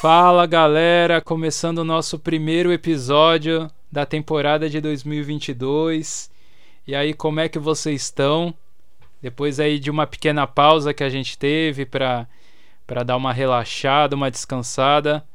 Fala 0.00 0.46
galera, 0.46 1.20
começando 1.20 1.78
o 1.78 1.84
nosso 1.84 2.20
primeiro 2.20 2.72
episódio 2.72 3.68
da 3.90 4.06
temporada 4.06 4.70
de 4.70 4.80
2022. 4.80 6.30
E 6.86 6.94
aí, 6.94 7.12
como 7.12 7.40
é 7.40 7.48
que 7.48 7.58
vocês 7.58 8.02
estão? 8.02 8.54
Depois 9.20 9.58
aí 9.58 9.76
de 9.76 9.90
uma 9.90 10.06
pequena 10.06 10.46
pausa 10.46 10.94
que 10.94 11.02
a 11.02 11.08
gente 11.08 11.36
teve 11.36 11.84
para 11.84 12.28
para 12.86 13.02
dar 13.02 13.16
uma 13.16 13.32
relaxada, 13.32 14.14
uma 14.14 14.30
descansada. 14.30 15.26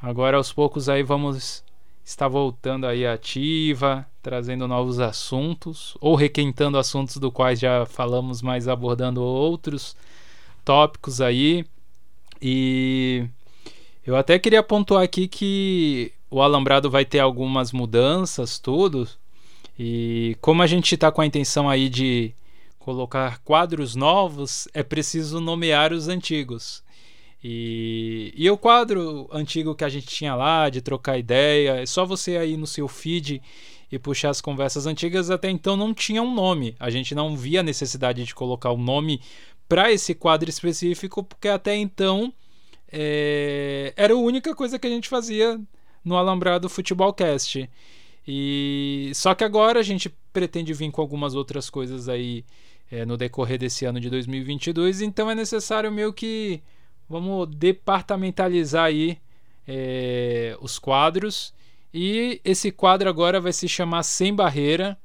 Agora 0.00 0.36
aos 0.36 0.52
poucos 0.52 0.88
aí 0.88 1.02
vamos 1.02 1.64
estar 2.04 2.28
voltando 2.28 2.86
aí 2.86 3.04
ativa, 3.04 4.06
trazendo 4.22 4.68
novos 4.68 5.00
assuntos 5.00 5.98
ou 6.00 6.14
requentando 6.14 6.78
assuntos 6.78 7.16
do 7.16 7.32
quais 7.32 7.58
já 7.58 7.84
falamos, 7.84 8.40
mas 8.40 8.68
abordando 8.68 9.20
outros 9.20 9.96
tópicos 10.64 11.20
aí. 11.20 11.66
E 12.40 13.28
eu 14.06 14.16
até 14.16 14.38
queria 14.38 14.62
pontuar 14.62 15.02
aqui 15.02 15.26
que 15.26 16.12
o 16.30 16.40
alambrado 16.40 16.88
vai 16.88 17.04
ter 17.04 17.18
algumas 17.18 17.72
mudanças, 17.72 18.58
tudo. 18.58 19.08
E 19.78 20.36
como 20.40 20.62
a 20.62 20.66
gente 20.66 20.94
está 20.94 21.10
com 21.10 21.20
a 21.20 21.26
intenção 21.26 21.68
aí 21.68 21.88
de 21.88 22.32
colocar 22.78 23.40
quadros 23.40 23.96
novos, 23.96 24.68
é 24.72 24.82
preciso 24.82 25.40
nomear 25.40 25.92
os 25.92 26.06
antigos. 26.06 26.84
E, 27.42 28.32
e 28.36 28.48
o 28.48 28.56
quadro 28.56 29.28
antigo 29.32 29.74
que 29.74 29.84
a 29.84 29.88
gente 29.88 30.06
tinha 30.06 30.34
lá, 30.34 30.70
de 30.70 30.80
trocar 30.80 31.18
ideia, 31.18 31.80
é 31.82 31.86
só 31.86 32.04
você 32.04 32.36
aí 32.36 32.56
no 32.56 32.66
seu 32.66 32.86
feed 32.86 33.42
e 33.90 33.98
puxar 33.98 34.30
as 34.30 34.40
conversas 34.40 34.86
antigas, 34.86 35.30
até 35.30 35.50
então 35.50 35.76
não 35.76 35.92
tinha 35.92 36.22
um 36.22 36.32
nome. 36.32 36.76
A 36.78 36.90
gente 36.90 37.14
não 37.14 37.36
via 37.36 37.62
necessidade 37.62 38.24
de 38.24 38.34
colocar 38.34 38.70
o 38.70 38.76
um 38.76 38.82
nome 38.82 39.20
para 39.68 39.92
esse 39.92 40.14
quadro 40.14 40.48
específico, 40.48 41.24
porque 41.24 41.48
até 41.48 41.76
então 41.76 42.32
é, 42.98 43.92
era 43.94 44.14
a 44.14 44.16
única 44.16 44.54
coisa 44.54 44.78
que 44.78 44.86
a 44.86 44.90
gente 44.90 45.06
fazia 45.06 45.60
no 46.02 46.16
Alambrado 46.16 46.66
Futebolcast. 46.66 47.68
E 48.26 49.12
só 49.14 49.34
que 49.34 49.44
agora 49.44 49.80
a 49.80 49.82
gente 49.82 50.08
pretende 50.32 50.72
vir 50.72 50.90
com 50.90 51.02
algumas 51.02 51.34
outras 51.34 51.68
coisas 51.68 52.08
aí 52.08 52.42
é, 52.90 53.04
no 53.04 53.18
decorrer 53.18 53.58
desse 53.58 53.84
ano 53.84 54.00
de 54.00 54.08
2022, 54.08 55.02
então 55.02 55.30
é 55.30 55.34
necessário 55.34 55.92
meio 55.92 56.10
que 56.10 56.62
vamos 57.06 57.48
departamentalizar 57.54 58.86
aí 58.86 59.18
é, 59.68 60.56
os 60.62 60.78
quadros. 60.78 61.52
E 61.92 62.40
esse 62.44 62.72
quadro 62.72 63.10
agora 63.10 63.40
vai 63.40 63.52
se 63.52 63.68
chamar 63.68 64.04
Sem 64.04 64.34
Barreira, 64.34 64.98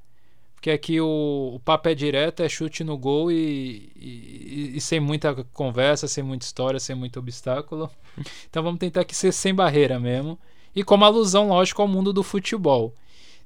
porque 0.62 0.70
aqui 0.70 1.02
o, 1.02 1.54
o 1.56 1.60
papo 1.60 1.90
é 1.90 1.96
direto, 1.96 2.44
é 2.44 2.48
chute 2.48 2.84
no 2.84 2.96
gol 2.96 3.32
e, 3.32 3.92
e, 3.96 4.74
e, 4.76 4.80
sem 4.80 5.00
muita 5.00 5.44
conversa, 5.46 6.08
sem 6.08 6.24
muita 6.24 6.46
história, 6.46 6.80
sem 6.80 6.96
muito 6.96 7.18
obstáculo. 7.18 7.90
Então 8.48 8.62
vamos 8.62 8.80
tentar 8.80 9.04
que 9.06 9.16
ser 9.16 9.32
sem 9.32 9.56
barreira 9.56 10.00
mesmo. 10.00 10.38
E 10.76 10.84
como 10.84 11.04
alusão, 11.04 11.48
lógico, 11.48 11.82
ao 11.82 11.88
mundo 11.88 12.14
do 12.14 12.22
futebol. 12.22 12.94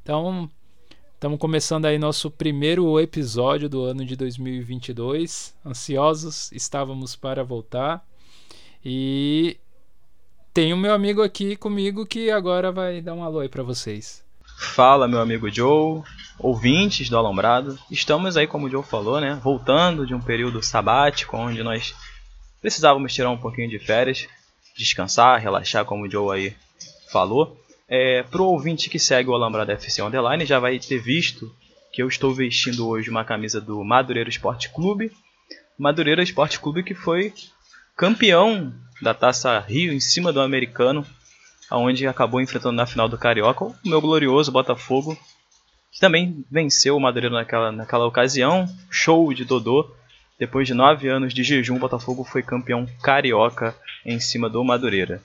Então, 0.02 0.50
estamos 1.14 1.40
começando 1.40 1.86
aí 1.86 1.98
nosso 1.98 2.30
primeiro 2.30 3.00
episódio 3.00 3.70
do 3.70 3.84
ano 3.84 4.04
de 4.04 4.18
2022. 4.18 5.56
Ansiosos 5.64 6.52
estávamos 6.52 7.16
para 7.16 7.44
voltar. 7.44 8.06
E 8.84 9.58
tem 10.52 10.74
o 10.74 10.78
meu 10.78 10.94
amigo 10.94 11.22
aqui 11.22 11.56
comigo 11.56 12.06
que 12.06 12.30
agora 12.30 12.72
vai 12.72 13.02
dar 13.02 13.14
um 13.14 13.24
alô 13.24 13.40
aí 13.40 13.48
para 13.48 13.64
vocês. 13.64 14.25
Fala, 14.58 15.08
meu 15.08 15.20
amigo 15.20 15.50
Joe, 15.50 16.02
ouvintes 16.40 17.10
do 17.10 17.18
Alambrado. 17.18 17.78
Estamos 17.92 18.38
aí, 18.38 18.48
como 18.48 18.68
o 18.68 18.70
Joe 18.70 18.84
falou, 18.84 19.20
né, 19.20 19.40
voltando 19.44 20.06
de 20.06 20.14
um 20.14 20.22
período 20.22 20.64
sabático 20.64 21.38
onde 21.38 21.62
nós 21.62 21.94
precisávamos 22.62 23.14
tirar 23.14 23.30
um 23.30 23.38
pouquinho 23.38 23.70
de 23.70 23.80
férias, 23.80 24.28
descansar, 24.78 25.40
relaxar, 25.40 25.86
como 25.86 26.06
o 26.06 26.10
Joe 26.10 26.36
aí 26.36 26.56
falou. 27.12 27.62
É, 27.88 28.24
Para 28.24 28.42
o 28.42 28.48
ouvinte 28.48 28.90
que 28.90 28.98
segue 28.98 29.30
o 29.30 29.34
Alambrado 29.34 29.72
FC 29.72 30.02
Underline, 30.02 30.46
já 30.46 30.60
vai 30.60 30.80
ter 30.80 31.00
visto 31.00 31.54
que 31.92 32.02
eu 32.02 32.08
estou 32.08 32.34
vestindo 32.34 32.88
hoje 32.88 33.10
uma 33.10 33.24
camisa 33.24 33.62
do 33.62 33.84
Madureira 33.84 34.30
Esporte 34.30 34.70
Clube. 34.70 35.12
Madureira 35.78 36.24
Esporte 36.24 36.60
Clube 36.60 36.84
que 36.84 36.96
foi 36.96 37.34
campeão 37.96 38.74
da 39.02 39.14
Taça 39.14 39.60
Rio 39.60 39.94
em 39.94 40.00
cima 40.00 40.34
do 40.34 40.42
americano, 40.42 41.06
aonde 41.70 42.08
acabou 42.08 42.42
enfrentando 42.42 42.76
na 42.76 42.86
final 42.86 43.08
do 43.08 43.18
Carioca 43.18 43.66
o 43.66 43.76
meu 43.84 44.02
glorioso 44.02 44.52
Botafogo, 44.52 45.18
que 45.92 46.00
também 46.00 46.44
venceu 46.50 46.96
o 46.96 47.00
Madureira 47.00 47.36
naquela, 47.36 47.72
naquela 47.72 48.06
ocasião. 48.06 48.68
Show 48.90 49.34
de 49.34 49.46
Dodô. 49.46 49.90
Depois 50.38 50.68
de 50.68 50.74
nove 50.74 51.08
anos 51.08 51.34
de 51.34 51.44
jejum, 51.44 51.78
o 51.78 51.80
Botafogo 51.80 52.26
foi 52.26 52.44
campeão 52.44 52.86
carioca 53.02 53.74
em 54.06 54.20
cima 54.20 54.50
do 54.50 54.64
Madureira. 54.64 55.22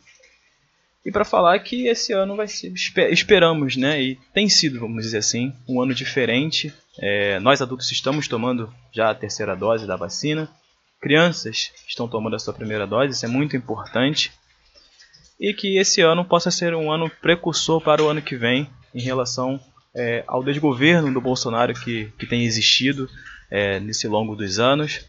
E 1.04 1.10
para 1.10 1.24
falar 1.24 1.58
que 1.58 1.88
esse 1.88 2.12
ano 2.12 2.36
vai 2.36 2.46
ser, 2.46 2.72
esperamos, 3.10 3.74
né? 3.74 4.00
E 4.00 4.18
tem 4.32 4.48
sido, 4.48 4.78
vamos 4.78 5.02
dizer 5.02 5.18
assim, 5.18 5.52
um 5.68 5.80
ano 5.80 5.94
diferente. 5.94 6.72
É, 7.00 7.40
nós 7.40 7.60
adultos 7.60 7.90
estamos 7.90 8.28
tomando 8.28 8.72
já 8.92 9.10
a 9.10 9.14
terceira 9.14 9.56
dose 9.56 9.86
da 9.86 9.96
vacina 9.96 10.48
crianças 11.00 11.72
estão 11.88 12.06
tomando 12.06 12.36
a 12.36 12.38
sua 12.38 12.52
primeira 12.52 12.86
dose, 12.86 13.14
isso 13.14 13.24
é 13.24 13.28
muito 13.28 13.56
importante. 13.56 14.30
E 15.40 15.54
que 15.54 15.78
esse 15.78 16.02
ano 16.02 16.24
possa 16.24 16.50
ser 16.50 16.74
um 16.74 16.92
ano 16.92 17.08
precursor 17.08 17.80
para 17.80 18.02
o 18.02 18.08
ano 18.08 18.20
que 18.20 18.36
vem 18.36 18.68
em 18.94 19.00
relação 19.00 19.58
é, 19.94 20.22
ao 20.26 20.44
desgoverno 20.44 21.12
do 21.12 21.20
Bolsonaro 21.20 21.72
que, 21.72 22.12
que 22.18 22.26
tem 22.26 22.44
existido 22.44 23.08
é, 23.50 23.80
nesse 23.80 24.06
longo 24.06 24.36
dos 24.36 24.58
anos. 24.58 25.04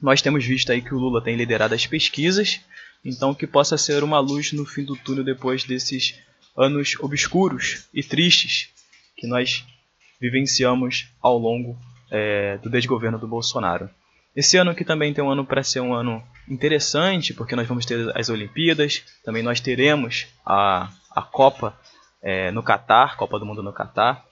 Nós 0.00 0.22
temos 0.22 0.44
visto 0.44 0.72
aí 0.72 0.80
que 0.80 0.94
o 0.94 0.98
Lula 0.98 1.22
tem 1.22 1.36
liderado 1.36 1.74
as 1.74 1.86
pesquisas, 1.86 2.60
então 3.04 3.34
que 3.34 3.46
possa 3.46 3.76
ser 3.76 4.02
uma 4.02 4.18
luz 4.18 4.52
no 4.52 4.64
fim 4.64 4.84
do 4.84 4.96
túnel 4.96 5.22
depois 5.22 5.64
desses 5.64 6.18
anos 6.56 6.96
obscuros 6.98 7.86
e 7.92 8.02
tristes 8.02 8.68
que 9.16 9.26
nós 9.26 9.64
vivenciamos 10.20 11.08
ao 11.20 11.38
longo 11.38 11.78
é, 12.10 12.58
do 12.58 12.70
desgoverno 12.70 13.18
do 13.18 13.28
Bolsonaro. 13.28 13.88
Esse 14.34 14.56
ano 14.56 14.70
aqui 14.70 14.84
também 14.84 15.12
tem 15.12 15.22
um 15.22 15.30
ano 15.30 15.44
para 15.44 15.62
ser 15.62 15.80
um 15.80 15.92
ano 15.92 16.22
interessante, 16.48 17.34
porque 17.34 17.54
nós 17.54 17.68
vamos 17.68 17.84
ter 17.84 18.10
as 18.16 18.28
Olimpíadas, 18.28 19.02
também 19.24 19.42
nós 19.42 19.60
teremos 19.60 20.26
a, 20.44 20.90
a 21.14 21.22
Copa 21.22 21.78
é, 22.22 22.50
no 22.50 22.62
Catar, 22.62 23.16
Copa 23.16 23.38
do 23.38 23.46
Mundo 23.46 23.62
no 23.62 23.72
Catar. 23.72 24.24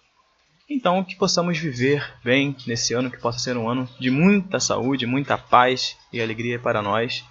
Então, 0.69 1.03
que 1.03 1.17
possamos 1.17 1.59
viver 1.59 2.09
bem 2.25 2.57
nesse 2.67 2.95
ano, 2.95 3.11
que 3.11 3.19
possa 3.19 3.41
ser 3.41 3.57
um 3.57 3.69
ano 3.69 3.89
de 3.99 4.11
muita 4.11 4.61
saúde, 4.61 5.05
muita 5.05 5.37
paz 5.37 5.97
e 6.13 6.21
alegria 6.21 6.59
para 6.59 6.81
nós, 6.81 7.25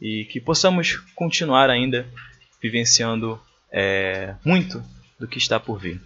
e 0.00 0.24
que 0.26 0.40
possamos 0.40 0.96
continuar 1.14 1.68
ainda 1.68 2.06
vivenciando 2.62 3.40
é, 3.70 4.34
muito 4.44 4.82
do 5.18 5.26
que 5.26 5.38
está 5.38 5.58
por 5.58 5.78
vir. 5.78 6.00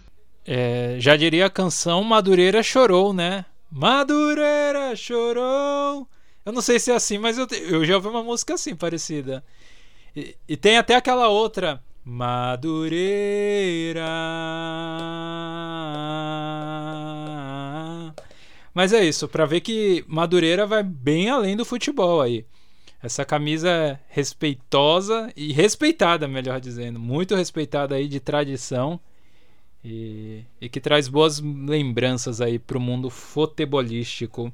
É, 0.45 0.95
já 0.97 1.15
diria 1.15 1.45
a 1.45 1.49
canção 1.49 2.03
Madureira 2.03 2.63
chorou, 2.63 3.13
né? 3.13 3.45
Madureira 3.71 4.95
chorou. 4.95 6.07
Eu 6.45 6.51
não 6.51 6.61
sei 6.61 6.79
se 6.79 6.91
é 6.91 6.95
assim, 6.95 7.17
mas 7.17 7.37
eu, 7.37 7.47
eu 7.51 7.85
já 7.85 7.95
ouvi 7.95 8.07
uma 8.07 8.23
música 8.23 8.55
assim, 8.55 8.75
parecida. 8.75 9.43
E, 10.15 10.35
e 10.47 10.57
tem 10.57 10.77
até 10.77 10.95
aquela 10.95 11.27
outra. 11.27 11.83
Madureira. 12.03 12.79
Mas 18.73 18.93
é 18.93 19.03
isso, 19.03 19.27
para 19.27 19.45
ver 19.45 19.61
que 19.61 20.03
Madureira 20.07 20.65
vai 20.65 20.81
bem 20.81 21.29
além 21.29 21.55
do 21.55 21.65
futebol 21.65 22.21
aí. 22.21 22.45
Essa 23.01 23.23
camisa 23.23 23.69
é 23.69 23.99
respeitosa 24.07 25.31
e 25.35 25.53
respeitada, 25.53 26.27
melhor 26.27 26.59
dizendo, 26.59 26.99
muito 26.99 27.35
respeitada 27.35 27.95
aí 27.95 28.07
de 28.07 28.19
tradição. 28.19 28.99
E, 29.83 30.43
e 30.59 30.67
que 30.67 30.81
traz 30.81 31.07
boas 31.07 31.39
lembranças 31.39 32.41
aí 32.41 32.59
para 32.59 32.77
o 32.77 32.81
mundo 32.81 33.09
futebolístico. 33.09 34.53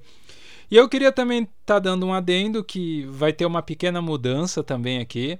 E 0.70 0.76
eu 0.76 0.88
queria 0.90 1.12
também 1.12 1.44
estar 1.44 1.76
tá 1.76 1.80
dando 1.80 2.06
um 2.06 2.14
adendo 2.14 2.64
que 2.64 3.06
vai 3.06 3.34
ter 3.34 3.46
uma 3.46 3.62
pequena 3.62 4.02
mudança 4.02 4.64
também 4.64 5.00
aqui. 5.00 5.40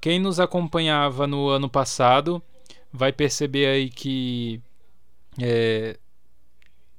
Quem 0.00 0.18
nos 0.18 0.40
acompanhava 0.40 1.26
no 1.26 1.48
ano 1.48 1.68
passado 1.68 2.42
vai 2.92 3.12
perceber 3.12 3.66
aí 3.66 3.88
que 3.88 4.60
é, 5.40 5.96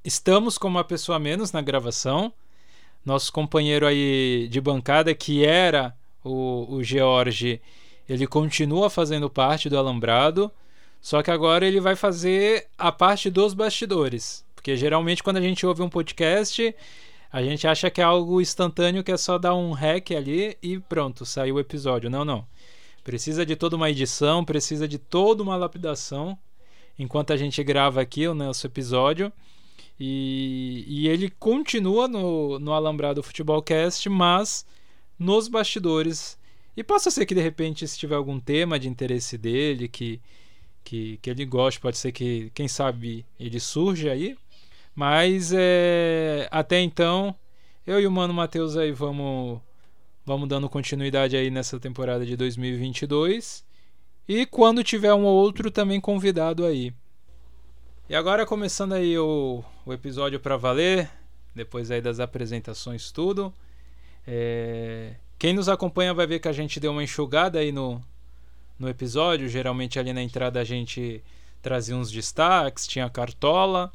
estamos 0.04 0.58
com 0.58 0.68
uma 0.68 0.84
pessoa 0.84 1.18
menos 1.18 1.52
na 1.52 1.60
gravação. 1.60 2.32
Nosso 3.04 3.32
companheiro 3.32 3.86
aí 3.86 4.48
de 4.50 4.60
bancada, 4.60 5.14
que 5.14 5.44
era 5.44 5.94
o, 6.22 6.76
o 6.76 6.82
George, 6.82 7.60
ele 8.08 8.26
continua 8.26 8.88
fazendo 8.88 9.28
parte 9.28 9.68
do 9.68 9.78
Alambrado. 9.78 10.50
Só 11.04 11.22
que 11.22 11.30
agora 11.30 11.66
ele 11.66 11.80
vai 11.80 11.94
fazer 11.94 12.66
a 12.78 12.90
parte 12.90 13.28
dos 13.28 13.52
bastidores. 13.52 14.42
Porque 14.54 14.74
geralmente 14.74 15.22
quando 15.22 15.36
a 15.36 15.40
gente 15.42 15.66
ouve 15.66 15.82
um 15.82 15.88
podcast, 15.90 16.74
a 17.30 17.42
gente 17.42 17.66
acha 17.66 17.90
que 17.90 18.00
é 18.00 18.04
algo 18.04 18.40
instantâneo, 18.40 19.04
que 19.04 19.12
é 19.12 19.16
só 19.18 19.36
dar 19.36 19.54
um 19.54 19.72
rec 19.72 20.12
ali 20.12 20.56
e 20.62 20.78
pronto, 20.78 21.26
saiu 21.26 21.56
o 21.56 21.60
episódio. 21.60 22.08
Não, 22.08 22.24
não. 22.24 22.46
Precisa 23.04 23.44
de 23.44 23.54
toda 23.54 23.76
uma 23.76 23.90
edição, 23.90 24.42
precisa 24.46 24.88
de 24.88 24.96
toda 24.96 25.42
uma 25.42 25.56
lapidação 25.56 26.38
enquanto 26.98 27.34
a 27.34 27.36
gente 27.36 27.62
grava 27.62 28.00
aqui 28.00 28.26
o 28.26 28.32
nosso 28.32 28.66
episódio. 28.66 29.30
E, 30.00 30.86
e 30.88 31.06
ele 31.06 31.28
continua 31.28 32.08
no, 32.08 32.58
no 32.58 32.72
Alambrado 32.72 33.22
Futebolcast, 33.22 34.08
mas 34.08 34.64
nos 35.18 35.48
bastidores 35.48 36.38
E 36.74 36.82
possa 36.82 37.10
ser 37.10 37.26
que 37.26 37.34
de 37.34 37.42
repente, 37.42 37.86
se 37.86 37.98
tiver 37.98 38.14
algum 38.16 38.40
tema 38.40 38.78
de 38.78 38.88
interesse 38.88 39.36
dele, 39.36 39.86
que, 39.86 40.18
que, 40.84 41.18
que 41.22 41.30
ele 41.30 41.44
goste, 41.44 41.80
pode 41.80 41.96
ser 41.96 42.12
que, 42.12 42.50
quem 42.54 42.68
sabe, 42.68 43.26
ele 43.40 43.58
surja 43.58 44.12
aí. 44.12 44.36
Mas 44.94 45.52
é, 45.52 46.46
até 46.50 46.80
então, 46.80 47.34
eu 47.86 48.00
e 48.00 48.06
o 48.06 48.12
Mano 48.12 48.32
Matheus 48.32 48.76
aí 48.76 48.92
vamos, 48.92 49.60
vamos 50.24 50.48
dando 50.48 50.68
continuidade 50.68 51.36
aí 51.36 51.50
nessa 51.50 51.80
temporada 51.80 52.24
de 52.24 52.36
2022. 52.36 53.64
E 54.28 54.46
quando 54.46 54.84
tiver 54.84 55.12
um 55.14 55.24
ou 55.24 55.34
outro 55.34 55.70
também 55.70 56.00
convidado 56.00 56.64
aí. 56.64 56.92
E 58.08 58.14
agora 58.14 58.46
começando 58.46 58.92
aí 58.92 59.18
o, 59.18 59.64
o 59.84 59.92
episódio 59.92 60.38
para 60.38 60.56
valer, 60.56 61.10
depois 61.54 61.90
aí 61.90 62.00
das 62.00 62.20
apresentações 62.20 63.10
tudo. 63.10 63.52
É, 64.26 65.14
quem 65.38 65.52
nos 65.52 65.68
acompanha 65.68 66.14
vai 66.14 66.26
ver 66.26 66.38
que 66.38 66.48
a 66.48 66.52
gente 66.52 66.78
deu 66.78 66.92
uma 66.92 67.02
enxugada 67.02 67.58
aí 67.58 67.72
no, 67.72 68.00
no 68.78 68.88
episódio. 68.88 69.48
Geralmente 69.48 69.98
ali 69.98 70.12
na 70.12 70.22
entrada 70.22 70.60
a 70.60 70.64
gente 70.64 71.22
trazia 71.62 71.96
uns 71.96 72.10
destaques, 72.10 72.86
tinha 72.86 73.08
cartola. 73.08 73.92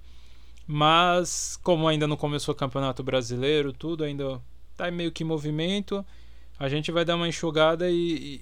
Mas 0.65 1.57
como 1.63 1.87
ainda 1.87 2.07
não 2.07 2.15
começou 2.15 2.53
o 2.53 2.57
Campeonato 2.57 3.01
Brasileiro, 3.03 3.73
tudo 3.73 4.03
ainda 4.03 4.39
tá 4.77 4.91
meio 4.91 5.11
que 5.11 5.23
em 5.23 5.27
movimento. 5.27 6.05
A 6.59 6.67
gente 6.69 6.91
vai 6.91 7.03
dar 7.05 7.15
uma 7.15 7.27
enxugada 7.27 7.89
e, 7.89 7.95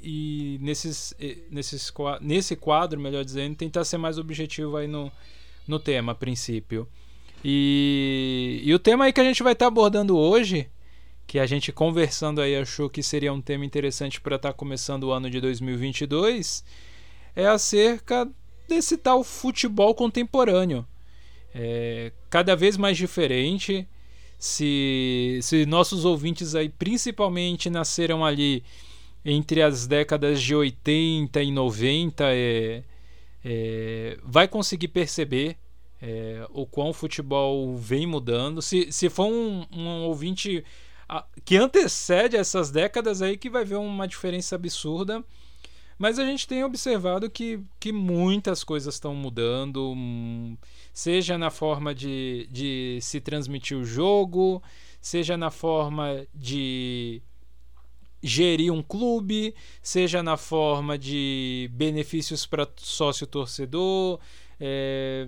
e, 0.04 0.56
e 0.56 0.60
nesses, 0.60 1.14
nesses, 1.50 1.94
nesse 2.20 2.56
quadro, 2.56 3.00
melhor 3.00 3.24
dizendo, 3.24 3.56
tentar 3.56 3.86
ser 3.86 3.98
mais 3.98 4.18
objetivo 4.18 4.76
aí 4.76 4.88
no, 4.88 5.12
no 5.68 5.80
tema, 5.80 6.12
a 6.12 6.16
princípio. 6.16 6.88
E, 7.46 8.62
e 8.64 8.74
o 8.74 8.80
tema 8.80 9.06
aí 9.06 9.14
que 9.14 9.22
a 9.22 9.24
gente 9.24 9.44
vai 9.44 9.54
estar 9.54 9.66
tá 9.66 9.68
abordando 9.68 10.18
hoje 10.18 10.68
que 11.28 11.38
a 11.38 11.46
gente 11.46 11.74
conversando 11.74 12.40
aí 12.40 12.56
achou 12.56 12.90
que 12.90 13.04
seria 13.04 13.34
um 13.34 13.42
tema 13.42 13.66
interessante 13.66 14.22
para 14.22 14.38
estar 14.38 14.54
tá 14.54 14.58
começando 14.58 15.04
o 15.04 15.12
ano 15.12 15.30
de 15.30 15.42
2022, 15.42 16.64
é 17.36 17.46
acerca 17.46 18.28
desse 18.68 18.98
tal 18.98 19.24
futebol 19.26 19.94
contemporâneo. 19.94 20.88
É, 21.54 22.14
cada 22.30 22.56
vez 22.56 22.78
mais 22.78 22.98
diferente. 22.98 23.86
Se, 24.40 25.40
se 25.42 25.66
nossos 25.66 26.06
ouvintes 26.06 26.54
aí 26.54 26.70
principalmente 26.70 27.72
nasceram 27.72 28.24
ali 28.24 28.64
entre 29.26 29.64
as 29.64 29.88
décadas 29.88 30.42
de 30.42 30.54
80 30.54 31.42
e 31.42 31.52
90, 31.52 32.24
é, 32.28 32.84
é, 33.44 34.18
vai 34.24 34.48
conseguir 34.48 34.90
perceber 34.90 35.58
é, 36.00 36.46
o 36.52 36.68
quão 36.68 36.90
o 36.90 36.94
futebol 36.94 37.76
vem 37.76 38.06
mudando. 38.06 38.62
Se, 38.62 38.92
se 38.92 39.10
for 39.10 39.26
um, 39.26 39.66
um 39.72 40.04
ouvinte 40.04 40.64
que 41.46 41.56
antecede 41.58 42.36
essas 42.36 42.72
décadas 42.72 43.22
aí 43.22 43.38
que 43.38 43.50
vai 43.50 43.64
ver 43.64 43.76
uma 43.76 44.08
diferença 44.08 44.56
absurda. 44.56 45.24
Mas 45.98 46.20
a 46.20 46.26
gente 46.26 46.48
tem 46.48 46.64
observado 46.64 47.30
que, 47.30 47.60
que 47.80 47.92
muitas 47.92 48.64
coisas 48.64 48.94
estão 48.94 49.16
mudando, 49.16 49.94
hum, 49.96 50.56
seja 50.94 51.38
na 51.38 51.50
forma 51.50 51.94
de, 51.94 52.48
de 52.52 53.00
se 53.02 53.20
transmitir 53.20 53.76
o 53.76 53.84
jogo, 53.84 54.62
seja 55.02 55.36
na 55.36 55.50
forma 55.50 56.28
de 56.36 57.22
gerir 58.22 58.72
um 58.72 58.84
clube, 58.84 59.56
seja 59.82 60.22
na 60.22 60.38
forma 60.38 60.98
de 60.98 61.70
benefícios 61.74 62.46
para 62.46 62.68
sócio 62.78 63.26
torcedor, 63.26 64.20
é, 64.60 65.28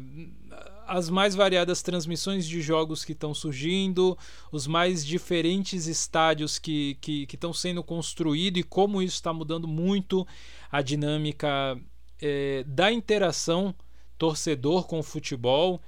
as 0.89 1.07
mais 1.07 1.35
variadas 1.35 1.83
transmissões 1.83 2.47
de 2.47 2.61
jogos 2.61 3.05
que 3.05 3.11
estão 3.11 3.31
surgindo, 3.33 4.17
os 4.51 4.65
mais 4.65 5.05
diferentes 5.05 5.85
estádios 5.85 6.57
que 6.57 6.97
estão 7.31 7.53
sendo 7.53 7.83
construídos 7.83 8.61
e 8.61 8.63
como 8.63 9.01
isso 9.01 9.15
está 9.15 9.31
mudando 9.31 9.67
muito 9.67 10.27
a 10.71 10.81
dinâmica 10.81 11.79
é, 12.19 12.63
da 12.67 12.91
interação 12.91 13.73
torcedor 14.17 14.87
com 14.87 14.99
o 14.99 15.03
futebol. 15.03 15.79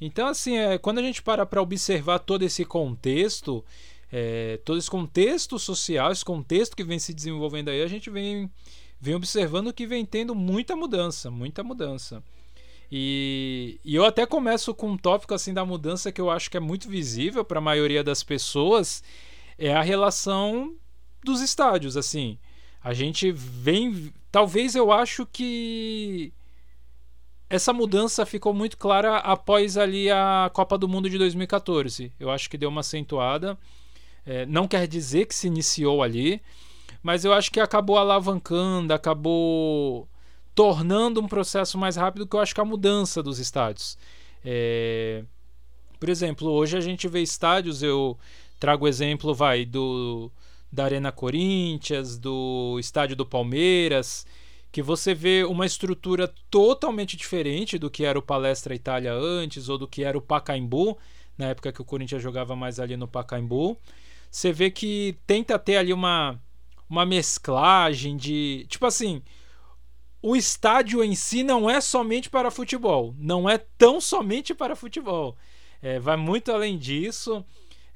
Então, 0.00 0.26
assim, 0.28 0.56
é, 0.56 0.78
quando 0.78 0.98
a 0.98 1.02
gente 1.02 1.22
para 1.22 1.44
para 1.44 1.60
observar 1.60 2.18
todo 2.18 2.42
esse 2.42 2.64
contexto, 2.64 3.62
é, 4.10 4.58
todo 4.64 4.78
esse 4.78 4.90
contexto 4.90 5.58
social, 5.58 6.10
esse 6.10 6.24
contexto 6.24 6.74
que 6.74 6.84
vem 6.84 6.98
se 6.98 7.12
desenvolvendo 7.12 7.68
aí, 7.68 7.82
a 7.82 7.86
gente 7.86 8.08
vem, 8.08 8.50
vem 8.98 9.14
observando 9.14 9.72
que 9.72 9.86
vem 9.86 10.04
tendo 10.04 10.34
muita 10.34 10.74
mudança, 10.74 11.30
muita 11.30 11.62
mudança. 11.62 12.22
E, 12.90 13.80
e 13.84 13.94
eu 13.94 14.04
até 14.04 14.24
começo 14.24 14.74
com 14.74 14.90
um 14.90 14.96
tópico 14.96 15.34
assim 15.34 15.52
da 15.52 15.64
mudança 15.64 16.12
que 16.12 16.20
eu 16.20 16.30
acho 16.30 16.50
que 16.50 16.56
é 16.56 16.60
muito 16.60 16.88
visível 16.88 17.44
para 17.44 17.58
a 17.58 17.62
maioria 17.62 18.04
das 18.04 18.22
pessoas, 18.22 19.02
é 19.58 19.74
a 19.74 19.82
relação 19.82 20.74
dos 21.24 21.40
estádios, 21.40 21.96
assim. 21.96 22.38
A 22.82 22.94
gente 22.94 23.32
vem, 23.32 24.12
talvez 24.30 24.76
eu 24.76 24.92
acho 24.92 25.26
que 25.26 26.32
essa 27.48 27.72
mudança 27.72 28.24
ficou 28.24 28.54
muito 28.54 28.76
clara 28.76 29.18
após 29.18 29.76
ali 29.76 30.10
a 30.10 30.50
Copa 30.52 30.78
do 30.78 30.88
Mundo 30.88 31.10
de 31.10 31.18
2014. 31.18 32.12
Eu 32.18 32.30
acho 32.30 32.48
que 32.48 32.58
deu 32.58 32.68
uma 32.68 32.80
acentuada. 32.80 33.58
É, 34.24 34.44
não 34.46 34.66
quer 34.66 34.86
dizer 34.88 35.26
que 35.26 35.34
se 35.34 35.46
iniciou 35.46 36.02
ali, 36.02 36.40
mas 37.02 37.24
eu 37.24 37.32
acho 37.32 37.50
que 37.50 37.60
acabou 37.60 37.98
alavancando, 37.98 38.92
acabou 38.92 40.08
tornando 40.56 41.20
um 41.20 41.28
processo 41.28 41.76
mais 41.76 41.96
rápido 41.96 42.26
que 42.26 42.34
eu 42.34 42.40
acho 42.40 42.54
que 42.54 42.60
é 42.60 42.64
a 42.64 42.66
mudança 42.66 43.22
dos 43.22 43.38
estádios. 43.38 43.96
É... 44.42 45.22
Por 46.00 46.08
exemplo, 46.08 46.50
hoje 46.50 46.76
a 46.76 46.80
gente 46.80 47.06
vê 47.06 47.20
estádios, 47.22 47.82
eu 47.82 48.18
trago 48.58 48.88
exemplo, 48.88 49.34
vai, 49.34 49.64
do 49.64 50.32
da 50.72 50.84
Arena 50.84 51.12
Corinthians, 51.12 52.18
do 52.18 52.76
estádio 52.80 53.14
do 53.14 53.24
Palmeiras, 53.24 54.26
que 54.72 54.82
você 54.82 55.14
vê 55.14 55.44
uma 55.44 55.64
estrutura 55.64 56.32
totalmente 56.50 57.16
diferente 57.16 57.78
do 57.78 57.90
que 57.90 58.04
era 58.04 58.18
o 58.18 58.22
Palestra 58.22 58.74
Itália 58.74 59.12
antes 59.12 59.68
ou 59.68 59.78
do 59.78 59.86
que 59.86 60.04
era 60.04 60.18
o 60.18 60.22
Pacaembu, 60.22 60.98
na 61.38 61.46
época 61.46 61.72
que 61.72 61.80
o 61.80 61.84
Corinthians 61.84 62.22
jogava 62.22 62.56
mais 62.56 62.80
ali 62.80 62.96
no 62.96 63.06
Pacaembu. 63.06 63.78
Você 64.30 64.52
vê 64.52 64.70
que 64.70 65.16
tenta 65.26 65.58
ter 65.58 65.76
ali 65.76 65.92
uma 65.92 66.40
uma 66.88 67.04
mesclagem 67.04 68.16
de, 68.16 68.64
tipo 68.68 68.86
assim, 68.86 69.22
o 70.28 70.34
estádio 70.34 71.04
em 71.04 71.14
si 71.14 71.44
não 71.44 71.70
é 71.70 71.80
somente 71.80 72.28
para 72.28 72.50
futebol, 72.50 73.14
não 73.16 73.48
é 73.48 73.58
tão 73.58 74.00
somente 74.00 74.52
para 74.52 74.74
futebol. 74.74 75.36
É, 75.80 76.00
vai 76.00 76.16
muito 76.16 76.50
além 76.50 76.76
disso. 76.76 77.44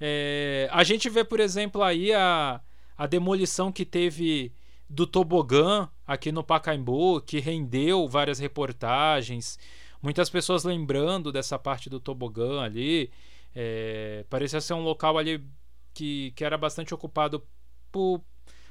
É, 0.00 0.68
a 0.70 0.84
gente 0.84 1.10
vê, 1.10 1.24
por 1.24 1.40
exemplo, 1.40 1.82
aí 1.82 2.12
a, 2.12 2.60
a 2.96 3.06
demolição 3.08 3.72
que 3.72 3.84
teve 3.84 4.52
do 4.88 5.08
tobogã 5.08 5.88
aqui 6.06 6.30
no 6.30 6.44
Pacaembu, 6.44 7.20
que 7.20 7.40
rendeu 7.40 8.06
várias 8.06 8.38
reportagens. 8.38 9.58
Muitas 10.00 10.30
pessoas 10.30 10.62
lembrando 10.62 11.32
dessa 11.32 11.58
parte 11.58 11.90
do 11.90 11.98
tobogã 11.98 12.60
ali. 12.60 13.10
É, 13.52 14.24
parecia 14.30 14.60
ser 14.60 14.74
um 14.74 14.84
local 14.84 15.18
ali 15.18 15.44
que, 15.92 16.32
que 16.36 16.44
era 16.44 16.56
bastante 16.56 16.94
ocupado 16.94 17.44
por, 17.90 18.22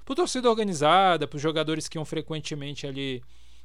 por 0.05 0.15
torcida 0.15 0.49
organizada, 0.49 1.27
por 1.27 1.41
jogadores 1.41 1.89
que 1.89 1.97
iam 1.97 2.05
frequentemente 2.05 2.87
ali 2.87 3.21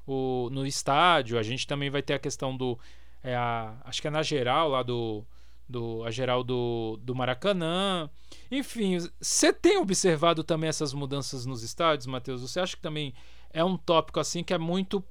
o, 0.06 0.48
no 0.50 0.66
estádio. 0.66 1.38
A 1.38 1.42
gente 1.42 1.66
também 1.66 1.90
vai 1.90 2.02
ter 2.02 2.14
a 2.14 2.18
questão 2.18 2.56
do. 2.56 2.78
É 3.22 3.34
a, 3.34 3.74
acho 3.84 4.00
que 4.00 4.08
é 4.08 4.10
na 4.10 4.22
geral 4.22 4.68
lá 4.68 4.82
do. 4.82 5.24
do 5.68 6.02
a 6.04 6.10
geral 6.10 6.42
do, 6.44 6.98
do 7.02 7.14
Maracanã. 7.14 8.08
Enfim, 8.50 8.98
você 9.20 9.52
tem 9.52 9.78
observado 9.78 10.44
também 10.44 10.68
essas 10.68 10.92
mudanças 10.92 11.46
nos 11.46 11.62
estádios, 11.62 12.06
Matheus? 12.06 12.42
Você 12.42 12.60
acha 12.60 12.76
que 12.76 12.82
também 12.82 13.14
é 13.50 13.64
um 13.64 13.76
tópico 13.76 14.20
assim 14.20 14.42
que 14.42 14.54
é 14.54 14.58
muito 14.58 15.02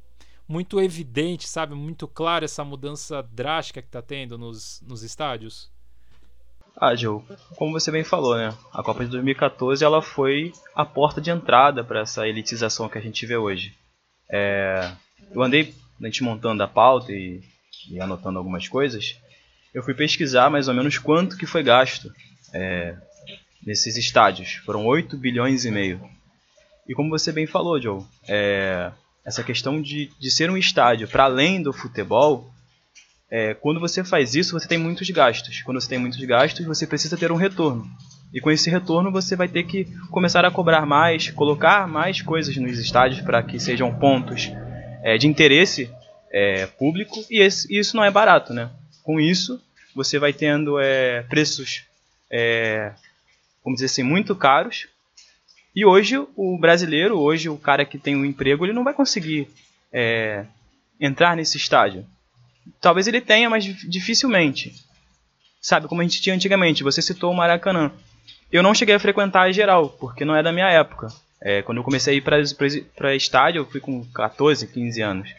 muito 0.47 0.79
evidente, 0.79 1.47
sabe? 1.47 1.73
Muito 1.73 2.07
claro 2.07 2.45
essa 2.45 2.63
mudança 2.63 3.23
drástica 3.31 3.81
que 3.81 3.87
está 3.87 4.01
tendo 4.01 4.37
nos, 4.37 4.83
nos 4.85 5.01
estádios? 5.01 5.71
Ah, 6.75 6.95
Joe, 6.95 7.21
como 7.55 7.71
você 7.71 7.91
bem 7.91 8.03
falou, 8.03 8.35
né? 8.35 8.53
A 8.71 8.83
Copa 8.83 9.05
de 9.05 9.11
2014 9.11 9.83
ela 9.83 10.01
foi 10.01 10.51
a 10.75 10.83
porta 10.83 11.21
de 11.21 11.29
entrada 11.29 11.83
para 11.83 12.01
essa 12.01 12.27
elitização 12.27 12.89
que 12.89 12.97
a 12.97 13.01
gente 13.01 13.25
vê 13.25 13.37
hoje. 13.37 13.75
É, 14.35 14.91
eu 15.31 15.43
andei, 15.43 15.75
a 16.01 16.05
gente 16.05 16.23
montando 16.23 16.63
a 16.63 16.67
pauta 16.67 17.11
e, 17.11 17.39
e, 17.87 18.01
anotando 18.01 18.39
algumas 18.39 18.67
coisas, 18.67 19.15
eu 19.71 19.83
fui 19.83 19.93
pesquisar 19.93 20.49
mais 20.49 20.67
ou 20.67 20.73
menos 20.73 20.97
quanto 20.97 21.37
que 21.37 21.45
foi 21.45 21.61
gasto 21.61 22.11
é, 22.51 22.95
nesses 23.63 23.95
estádios. 23.95 24.53
Foram 24.65 24.87
8 24.87 25.15
bilhões 25.17 25.65
e 25.65 25.71
meio. 25.71 26.01
E 26.87 26.95
como 26.95 27.11
você 27.11 27.31
bem 27.31 27.45
falou, 27.45 27.79
Joe, 27.79 28.03
é, 28.27 28.91
essa 29.23 29.43
questão 29.43 29.79
de, 29.79 30.09
de 30.19 30.31
ser 30.31 30.49
um 30.49 30.57
estádio 30.57 31.07
para 31.07 31.25
além 31.25 31.61
do 31.61 31.71
futebol, 31.71 32.51
é, 33.29 33.53
quando 33.53 33.79
você 33.79 34.03
faz 34.03 34.33
isso, 34.33 34.59
você 34.59 34.67
tem 34.67 34.79
muitos 34.79 35.07
gastos. 35.11 35.61
Quando 35.61 35.79
você 35.79 35.89
tem 35.89 35.99
muitos 35.99 36.19
gastos, 36.25 36.65
você 36.65 36.87
precisa 36.87 37.15
ter 37.15 37.31
um 37.31 37.35
retorno. 37.35 37.87
E 38.33 38.41
com 38.41 38.49
esse 38.49 38.69
retorno 38.69 39.11
você 39.11 39.35
vai 39.35 39.47
ter 39.47 39.63
que 39.63 39.85
começar 40.09 40.43
a 40.43 40.49
cobrar 40.49 40.85
mais, 40.85 41.29
colocar 41.29 41.87
mais 41.87 42.21
coisas 42.21 42.57
nos 42.57 42.79
estádios 42.79 43.21
para 43.21 43.43
que 43.43 43.59
sejam 43.59 43.93
pontos 43.93 44.51
é, 45.03 45.17
de 45.17 45.27
interesse 45.27 45.89
é, 46.31 46.65
público 46.65 47.23
e, 47.29 47.39
esse, 47.39 47.71
isso 47.73 47.95
não 47.95 48.03
é 48.03 48.09
barato, 48.09 48.53
né? 48.53 48.71
Com 49.03 49.19
isso 49.19 49.61
você 49.95 50.17
vai 50.17 50.33
tendo 50.33 50.79
é, 50.79 51.21
preços, 51.23 51.83
é, 52.31 52.91
vamos 53.63 53.77
dizer 53.77 53.85
assim, 53.85 54.01
muito 54.01 54.35
caros 54.35 54.87
E 55.75 55.85
hoje 55.85 56.17
o 56.35 56.57
brasileiro, 56.57 57.19
hoje 57.19 57.49
o 57.49 57.57
cara 57.57 57.85
que 57.85 57.99
tem 57.99 58.15
um 58.15 58.25
emprego, 58.25 58.65
ele 58.65 58.73
não 58.73 58.83
vai 58.83 58.95
conseguir 58.95 59.47
é, 59.91 60.45
entrar 60.99 61.35
nesse 61.35 61.57
estádio. 61.57 62.03
Talvez 62.81 63.07
ele 63.07 63.21
tenha, 63.21 63.49
mas 63.49 63.63
dificilmente. 63.63 64.73
Sabe, 65.61 65.87
como 65.87 66.01
a 66.01 66.03
gente 66.03 66.21
tinha 66.21 66.35
antigamente. 66.35 66.83
Você 66.83 67.01
citou 67.01 67.31
o 67.31 67.35
Maracanã. 67.35 67.91
Eu 68.53 68.61
não 68.61 68.75
cheguei 68.75 68.93
a 68.93 68.99
frequentar 68.99 69.49
em 69.49 69.53
geral, 69.53 69.89
porque 69.89 70.23
não 70.23 70.35
é 70.35 70.43
da 70.43 70.51
minha 70.51 70.69
época. 70.69 71.07
É, 71.41 71.63
quando 71.63 71.79
eu 71.79 71.83
comecei 71.83 72.13
a 72.13 72.17
ir 72.17 72.21
para 72.95 73.15
estádio, 73.15 73.61
eu 73.61 73.65
fui 73.65 73.79
com 73.79 74.05
14, 74.13 74.67
15 74.67 75.01
anos. 75.01 75.29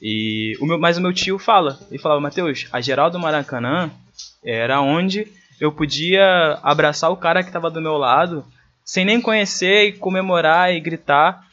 E 0.00 0.56
o 0.58 0.64
meu, 0.64 0.78
mas 0.78 0.96
o 0.96 1.02
meu 1.02 1.12
tio 1.12 1.38
fala, 1.38 1.78
ele 1.90 1.98
falava, 1.98 2.22
Matheus, 2.22 2.66
a 2.72 2.80
geral 2.80 3.10
do 3.10 3.18
Maracanã 3.18 3.90
era 4.42 4.80
onde 4.80 5.30
eu 5.60 5.70
podia 5.70 6.58
abraçar 6.62 7.10
o 7.10 7.18
cara 7.18 7.42
que 7.42 7.50
estava 7.50 7.70
do 7.70 7.82
meu 7.82 7.98
lado, 7.98 8.42
sem 8.82 9.04
nem 9.04 9.20
conhecer, 9.20 9.88
e 9.88 9.92
comemorar 9.92 10.72
e 10.72 10.80
gritar 10.80 11.44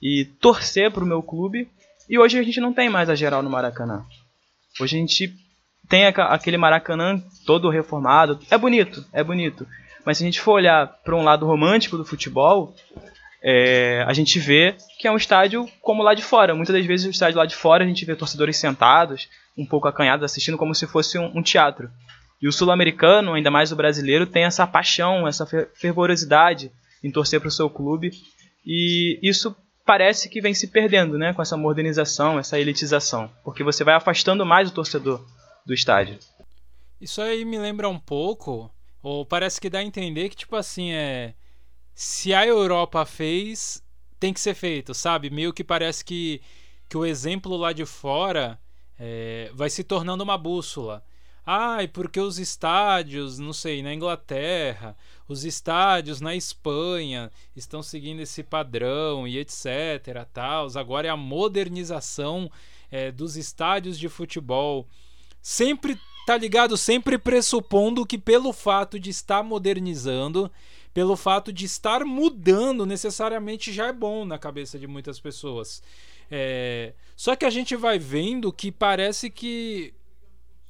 e 0.00 0.24
torcer 0.40 0.92
para 0.92 1.02
o 1.02 1.06
meu 1.06 1.20
clube. 1.20 1.68
E 2.08 2.16
hoje 2.16 2.38
a 2.38 2.42
gente 2.44 2.60
não 2.60 2.72
tem 2.72 2.88
mais 2.88 3.10
a 3.10 3.16
geral 3.16 3.42
no 3.42 3.50
Maracanã. 3.50 4.04
Hoje 4.80 4.96
a 4.96 5.00
gente 5.00 5.34
tem 5.88 6.06
aquele 6.06 6.56
Maracanã 6.56 7.20
todo 7.44 7.68
reformado. 7.68 8.38
É 8.48 8.56
bonito, 8.56 9.04
é 9.12 9.24
bonito. 9.24 9.66
Mas 10.04 10.18
se 10.18 10.24
a 10.24 10.26
gente 10.26 10.40
for 10.40 10.52
olhar 10.52 10.86
para 11.04 11.16
um 11.16 11.22
lado 11.22 11.46
romântico 11.46 11.96
do 11.96 12.04
futebol, 12.04 12.74
é, 13.42 14.04
a 14.06 14.12
gente 14.12 14.38
vê 14.38 14.74
que 14.98 15.06
é 15.06 15.12
um 15.12 15.16
estádio 15.16 15.68
como 15.80 16.02
lá 16.02 16.14
de 16.14 16.22
fora. 16.22 16.54
Muitas 16.54 16.74
das 16.74 16.86
vezes 16.86 17.06
o 17.06 17.10
estádio 17.10 17.38
lá 17.38 17.46
de 17.46 17.54
fora 17.54 17.84
a 17.84 17.86
gente 17.86 18.04
vê 18.04 18.16
torcedores 18.16 18.56
sentados, 18.56 19.28
um 19.56 19.66
pouco 19.66 19.86
acanhados, 19.86 20.24
assistindo 20.24 20.58
como 20.58 20.74
se 20.74 20.86
fosse 20.86 21.18
um, 21.18 21.38
um 21.38 21.42
teatro. 21.42 21.90
E 22.40 22.48
o 22.48 22.52
sul-americano, 22.52 23.34
ainda 23.34 23.50
mais 23.50 23.72
o 23.72 23.76
brasileiro, 23.76 24.26
tem 24.26 24.44
essa 24.44 24.66
paixão, 24.66 25.26
essa 25.26 25.46
fervorosidade 25.74 26.70
em 27.02 27.10
torcer 27.10 27.40
para 27.40 27.48
o 27.48 27.52
seu 27.52 27.70
clube. 27.70 28.10
E 28.66 29.18
isso 29.22 29.54
parece 29.84 30.28
que 30.28 30.40
vem 30.40 30.54
se 30.54 30.68
perdendo 30.68 31.18
né, 31.18 31.32
com 31.32 31.42
essa 31.42 31.56
modernização, 31.56 32.38
essa 32.38 32.58
elitização. 32.58 33.30
Porque 33.44 33.62
você 33.62 33.84
vai 33.84 33.94
afastando 33.94 34.44
mais 34.44 34.70
o 34.70 34.74
torcedor 34.74 35.24
do 35.66 35.74
estádio. 35.74 36.18
Isso 37.00 37.20
aí 37.20 37.44
me 37.44 37.58
lembra 37.58 37.88
um 37.88 37.98
pouco, 37.98 38.70
ou 39.04 39.26
parece 39.26 39.60
que 39.60 39.68
dá 39.68 39.80
a 39.80 39.84
entender 39.84 40.30
que, 40.30 40.36
tipo 40.36 40.56
assim, 40.56 40.92
é. 40.92 41.34
Se 41.94 42.34
a 42.34 42.44
Europa 42.44 43.04
fez, 43.04 43.84
tem 44.18 44.32
que 44.32 44.40
ser 44.40 44.54
feito, 44.54 44.94
sabe? 44.94 45.30
Meio 45.30 45.52
que 45.52 45.62
parece 45.62 46.04
que, 46.04 46.40
que 46.88 46.96
o 46.96 47.04
exemplo 47.04 47.56
lá 47.56 47.72
de 47.72 47.84
fora 47.84 48.58
é, 48.98 49.50
vai 49.54 49.68
se 49.70 49.84
tornando 49.84 50.24
uma 50.24 50.38
bússola. 50.38 51.04
Ai, 51.46 51.86
porque 51.86 52.18
os 52.18 52.38
estádios, 52.38 53.38
não 53.38 53.52
sei, 53.52 53.82
na 53.82 53.92
Inglaterra, 53.92 54.96
os 55.28 55.44
estádios 55.44 56.20
na 56.22 56.34
Espanha 56.34 57.30
estão 57.54 57.82
seguindo 57.82 58.20
esse 58.20 58.42
padrão 58.42 59.28
e 59.28 59.38
etc. 59.38 60.26
Tals. 60.32 60.76
Agora 60.76 61.06
é 61.06 61.10
a 61.10 61.16
modernização 61.16 62.50
é, 62.90 63.12
dos 63.12 63.36
estádios 63.36 63.98
de 63.98 64.08
futebol 64.08 64.88
sempre 65.42 66.00
tá 66.26 66.36
ligado, 66.36 66.76
sempre 66.76 67.18
pressupondo 67.18 68.06
que 68.06 68.18
pelo 68.18 68.52
fato 68.52 68.98
de 68.98 69.10
estar 69.10 69.42
modernizando, 69.42 70.50
pelo 70.92 71.16
fato 71.16 71.52
de 71.52 71.64
estar 71.64 72.04
mudando, 72.04 72.86
necessariamente 72.86 73.72
já 73.72 73.88
é 73.88 73.92
bom 73.92 74.24
na 74.24 74.38
cabeça 74.38 74.78
de 74.78 74.86
muitas 74.86 75.20
pessoas. 75.20 75.82
É... 76.30 76.94
Só 77.16 77.36
que 77.36 77.44
a 77.44 77.50
gente 77.50 77.76
vai 77.76 77.98
vendo 77.98 78.52
que 78.52 78.70
parece 78.70 79.28
que 79.28 79.92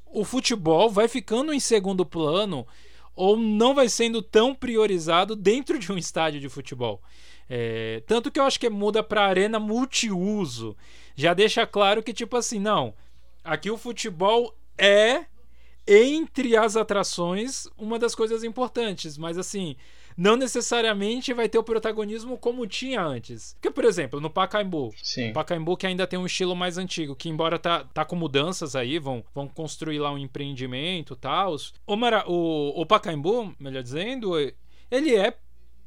o 0.06 0.24
futebol 0.24 0.90
vai 0.90 1.08
ficando 1.08 1.52
em 1.52 1.60
segundo 1.60 2.06
plano 2.06 2.66
ou 3.14 3.36
não 3.36 3.74
vai 3.74 3.88
sendo 3.88 4.22
tão 4.22 4.54
priorizado 4.54 5.36
dentro 5.36 5.78
de 5.78 5.92
um 5.92 5.98
estádio 5.98 6.40
de 6.40 6.48
futebol. 6.48 7.02
É... 7.48 8.02
Tanto 8.06 8.30
que 8.30 8.40
eu 8.40 8.44
acho 8.44 8.58
que 8.58 8.70
muda 8.70 9.02
para 9.02 9.26
arena 9.26 9.60
multiuso. 9.60 10.76
Já 11.14 11.34
deixa 11.34 11.66
claro 11.66 12.02
que, 12.02 12.12
tipo 12.12 12.36
assim, 12.36 12.58
não. 12.58 12.94
Aqui 13.44 13.70
o 13.70 13.76
futebol 13.76 14.56
é 14.76 15.26
entre 15.86 16.56
as 16.56 16.76
atrações 16.76 17.66
uma 17.76 17.98
das 17.98 18.14
coisas 18.14 18.42
importantes, 18.42 19.18
mas 19.18 19.36
assim, 19.36 19.76
não 20.16 20.36
necessariamente 20.36 21.32
vai 21.32 21.48
ter 21.48 21.58
o 21.58 21.62
protagonismo 21.62 22.38
como 22.38 22.66
tinha 22.66 23.02
antes. 23.02 23.54
Porque, 23.54 23.70
por 23.70 23.84
exemplo, 23.84 24.20
no 24.20 24.30
Pacaembu, 24.30 24.94
Sim. 25.02 25.32
Pacaembu 25.32 25.76
que 25.76 25.86
ainda 25.86 26.06
tem 26.06 26.18
um 26.18 26.26
estilo 26.26 26.54
mais 26.54 26.78
antigo, 26.78 27.16
que 27.16 27.28
embora 27.28 27.58
tá, 27.58 27.84
tá 27.84 28.04
com 28.04 28.16
mudanças 28.16 28.76
aí, 28.76 28.98
vão, 28.98 29.24
vão 29.34 29.48
construir 29.48 29.98
lá 29.98 30.12
um 30.12 30.18
empreendimento 30.18 31.14
e 31.14 31.16
tal. 31.16 31.56
O, 31.86 31.96
Mara, 31.96 32.24
o, 32.28 32.80
o 32.80 32.86
Pacaembu, 32.86 33.54
melhor 33.58 33.82
dizendo, 33.82 34.34
ele 34.90 35.14
é 35.14 35.36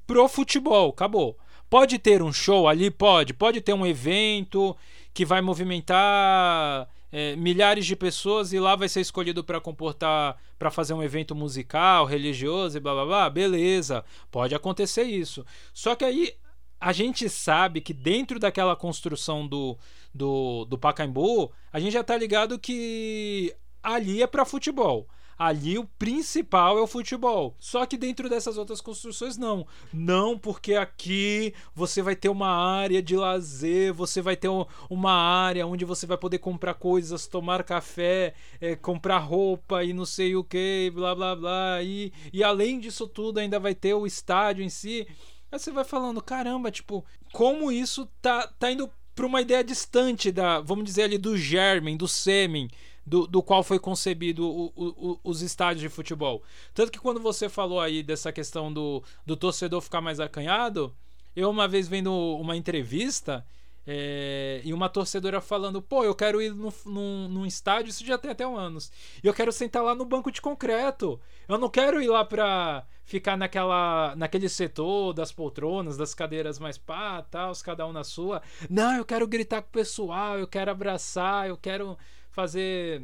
pro 0.05 0.27
futebol, 0.27 0.89
acabou. 0.89 1.37
Pode 1.69 1.99
ter 1.99 2.21
um 2.21 2.31
show 2.31 2.67
ali? 2.67 2.89
Pode. 2.89 3.33
Pode 3.33 3.59
ter 3.59 3.73
um 3.73 3.85
evento 3.85 4.75
que 5.13 5.25
vai 5.25 5.41
movimentar 5.41 6.87
é, 7.11 7.35
milhares 7.35 7.85
de 7.85 7.95
pessoas 7.95 8.53
e 8.53 8.59
lá 8.59 8.75
vai 8.75 8.89
ser 8.89 9.01
escolhido 9.01 9.43
para 9.43 9.61
comportar, 9.61 10.37
para 10.57 10.71
fazer 10.71 10.93
um 10.93 11.03
evento 11.03 11.35
musical, 11.35 12.05
religioso 12.05 12.77
e 12.77 12.79
blá 12.79 12.93
blá 12.93 13.05
blá, 13.05 13.29
beleza, 13.29 14.03
pode 14.31 14.53
acontecer 14.53 15.03
isso. 15.03 15.45
Só 15.73 15.95
que 15.95 16.05
aí 16.05 16.33
a 16.79 16.91
gente 16.91 17.29
sabe 17.29 17.81
que 17.81 17.93
dentro 17.93 18.39
daquela 18.39 18.75
construção 18.75 19.47
do, 19.47 19.77
do, 20.13 20.65
do 20.65 20.77
Pacaembu, 20.77 21.51
a 21.71 21.79
gente 21.79 21.93
já 21.93 22.03
tá 22.03 22.15
ligado 22.15 22.59
que 22.59 23.55
ali 23.81 24.21
é 24.21 24.27
para 24.27 24.45
futebol. 24.45 25.07
Ali 25.37 25.77
o 25.77 25.85
principal 25.85 26.77
é 26.77 26.81
o 26.81 26.87
futebol. 26.87 27.55
Só 27.59 27.85
que 27.85 27.95
dentro 27.95 28.27
dessas 28.27 28.57
outras 28.57 28.81
construções, 28.81 29.37
não. 29.37 29.67
Não, 29.93 30.37
porque 30.37 30.73
aqui 30.73 31.53
você 31.75 32.01
vai 32.01 32.15
ter 32.15 32.29
uma 32.29 32.49
área 32.49 33.01
de 33.01 33.15
lazer, 33.15 33.93
você 33.93 34.21
vai 34.21 34.35
ter 34.35 34.49
uma 34.89 35.11
área 35.11 35.67
onde 35.67 35.85
você 35.85 36.07
vai 36.07 36.17
poder 36.17 36.39
comprar 36.39 36.73
coisas, 36.73 37.27
tomar 37.27 37.63
café, 37.63 38.33
é, 38.59 38.75
comprar 38.75 39.19
roupa 39.19 39.83
e 39.83 39.93
não 39.93 40.05
sei 40.05 40.35
o 40.35 40.43
que, 40.43 40.91
blá 40.93 41.13
blá 41.13 41.35
blá. 41.35 41.83
E, 41.83 42.11
e 42.33 42.43
além 42.43 42.79
disso 42.79 43.07
tudo, 43.07 43.39
ainda 43.39 43.59
vai 43.59 43.75
ter 43.75 43.93
o 43.93 44.07
estádio 44.07 44.63
em 44.63 44.69
si. 44.69 45.07
Aí 45.51 45.59
você 45.59 45.71
vai 45.71 45.83
falando, 45.83 46.21
caramba, 46.21 46.71
tipo, 46.71 47.05
como 47.31 47.71
isso 47.71 48.07
tá, 48.21 48.47
tá 48.47 48.71
indo 48.71 48.89
para 49.15 49.25
uma 49.25 49.41
ideia 49.41 49.63
distante 49.63 50.31
da, 50.31 50.59
vamos 50.59 50.85
dizer 50.85 51.03
ali, 51.03 51.17
do 51.17 51.35
germen, 51.35 51.97
do 51.97 52.07
sêmen 52.07 52.69
do, 53.07 53.25
do 53.25 53.41
qual 53.41 53.63
foi 53.63 53.79
concebido 53.79 54.45
o, 54.45 54.73
o, 54.75 55.19
os 55.23 55.41
estádios 55.41 55.81
de 55.81 55.87
futebol. 55.87 56.43
Tanto 56.73 56.91
que 56.91 56.99
quando 56.99 57.21
você 57.21 57.47
falou 57.47 57.79
aí 57.79 58.03
dessa 58.03 58.33
questão 58.33 58.71
do, 58.71 59.01
do 59.25 59.37
torcedor 59.37 59.81
ficar 59.81 60.01
mais 60.01 60.19
acanhado, 60.19 60.93
eu 61.33 61.49
uma 61.49 61.69
vez 61.69 61.87
vendo 61.87 62.11
uma 62.35 62.57
entrevista 62.57 63.45
é, 63.87 64.59
e 64.65 64.73
uma 64.73 64.89
torcedora 64.89 65.39
falando, 65.39 65.81
pô, 65.81 66.03
eu 66.03 66.13
quero 66.13 66.41
ir 66.41 66.53
no, 66.53 66.73
no, 66.85 67.29
num 67.29 67.45
estádio, 67.45 67.89
isso 67.89 68.05
já 68.05 68.17
tem 68.17 68.31
até 68.31 68.45
um 68.45 68.57
anos. 68.57 68.91
E 69.23 69.27
eu 69.27 69.33
quero 69.33 69.53
sentar 69.53 69.81
lá 69.81 69.95
no 69.95 70.03
banco 70.03 70.29
de 70.29 70.41
concreto. 70.41 71.17
Eu 71.47 71.57
não 71.57 71.69
quero 71.69 72.01
ir 72.01 72.09
lá 72.09 72.25
pra 72.25 72.85
ficar 73.05 73.37
naquela, 73.37 74.13
naquele 74.17 74.49
setor 74.49 75.13
das 75.13 75.31
poltronas, 75.31 75.95
das 75.95 76.13
cadeiras 76.13 76.59
mais 76.59 76.77
pá, 76.77 77.21
tal, 77.21 77.53
cada 77.63 77.87
um 77.87 77.93
na 77.93 78.03
sua. 78.03 78.41
Não, 78.69 78.97
eu 78.97 79.05
quero 79.05 79.25
gritar 79.25 79.61
com 79.61 79.69
o 79.69 79.71
pessoal, 79.71 80.37
eu 80.37 80.47
quero 80.47 80.69
abraçar, 80.69 81.47
eu 81.47 81.55
quero 81.55 81.97
fazer 82.37 83.01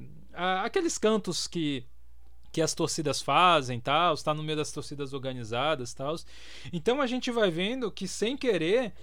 aqueles 0.63 0.99
cantos 0.99 1.47
que 1.47 1.83
que 2.51 2.61
as 2.61 2.75
torcidas 2.75 3.19
fazem, 3.19 3.79
tal, 3.79 4.13
está 4.13 4.31
no 4.31 4.43
meio 4.43 4.55
das 4.55 4.71
torcidas 4.71 5.11
organizadas, 5.11 5.91
tal. 5.91 6.15
Então 6.71 7.01
a 7.01 7.07
gente 7.07 7.31
vai 7.31 7.49
vendo 7.49 7.91
que 7.91 8.07
sem 8.07 8.37
querer 8.37 8.93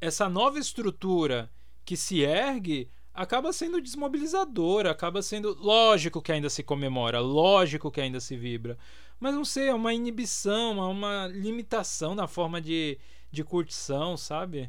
essa 0.00 0.28
nova 0.28 0.58
estrutura 0.58 1.48
que 1.84 1.96
se 1.96 2.22
ergue 2.22 2.90
acaba 3.14 3.52
sendo 3.52 3.80
desmobilizadora, 3.80 4.90
acaba 4.90 5.22
sendo 5.22 5.56
lógico 5.60 6.20
que 6.20 6.32
ainda 6.32 6.50
se 6.50 6.64
comemora, 6.64 7.20
lógico 7.20 7.92
que 7.92 8.00
ainda 8.00 8.18
se 8.18 8.36
vibra, 8.36 8.76
mas 9.20 9.36
não 9.36 9.44
sei, 9.44 9.68
é 9.68 9.74
uma 9.74 9.94
inibição, 9.94 10.82
é 10.82 10.86
uma 10.86 11.28
limitação 11.28 12.12
na 12.12 12.26
forma 12.26 12.60
de, 12.60 12.98
de 13.30 13.44
curtição, 13.44 14.16
sabe? 14.16 14.68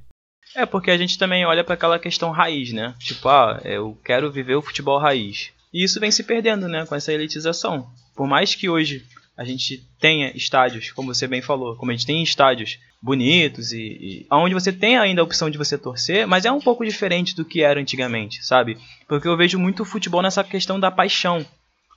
É, 0.55 0.65
porque 0.65 0.91
a 0.91 0.97
gente 0.97 1.17
também 1.17 1.45
olha 1.45 1.63
para 1.63 1.75
aquela 1.75 1.99
questão 1.99 2.31
raiz, 2.31 2.71
né? 2.71 2.95
Tipo, 2.99 3.29
ah, 3.29 3.61
eu 3.63 3.97
quero 4.03 4.31
viver 4.31 4.55
o 4.55 4.61
futebol 4.61 4.99
raiz. 4.99 5.51
E 5.73 5.83
isso 5.83 5.99
vem 5.99 6.11
se 6.11 6.23
perdendo, 6.23 6.67
né, 6.67 6.85
com 6.85 6.95
essa 6.95 7.13
elitização. 7.13 7.87
Por 8.15 8.27
mais 8.27 8.55
que 8.55 8.69
hoje 8.69 9.05
a 9.37 9.43
gente 9.43 9.83
tenha 9.99 10.35
estádios, 10.35 10.91
como 10.91 11.13
você 11.13 11.27
bem 11.27 11.41
falou, 11.41 11.75
como 11.75 11.91
a 11.91 11.93
gente 11.93 12.07
tem 12.07 12.23
estádios 12.23 12.79
bonitos 12.99 13.71
e, 13.71 13.77
e 13.79 14.27
onde 14.31 14.55
você 14.55 14.73
tem 14.73 14.97
ainda 14.97 15.21
a 15.21 15.23
opção 15.23 15.49
de 15.49 15.57
você 15.57 15.77
torcer, 15.77 16.25
mas 16.25 16.45
é 16.45 16.51
um 16.51 16.59
pouco 16.59 16.83
diferente 16.83 17.35
do 17.35 17.45
que 17.45 17.61
era 17.61 17.79
antigamente, 17.79 18.43
sabe? 18.43 18.77
Porque 19.07 19.27
eu 19.27 19.37
vejo 19.37 19.59
muito 19.59 19.85
futebol 19.85 20.23
nessa 20.23 20.43
questão 20.43 20.79
da 20.79 20.89
paixão. 20.89 21.45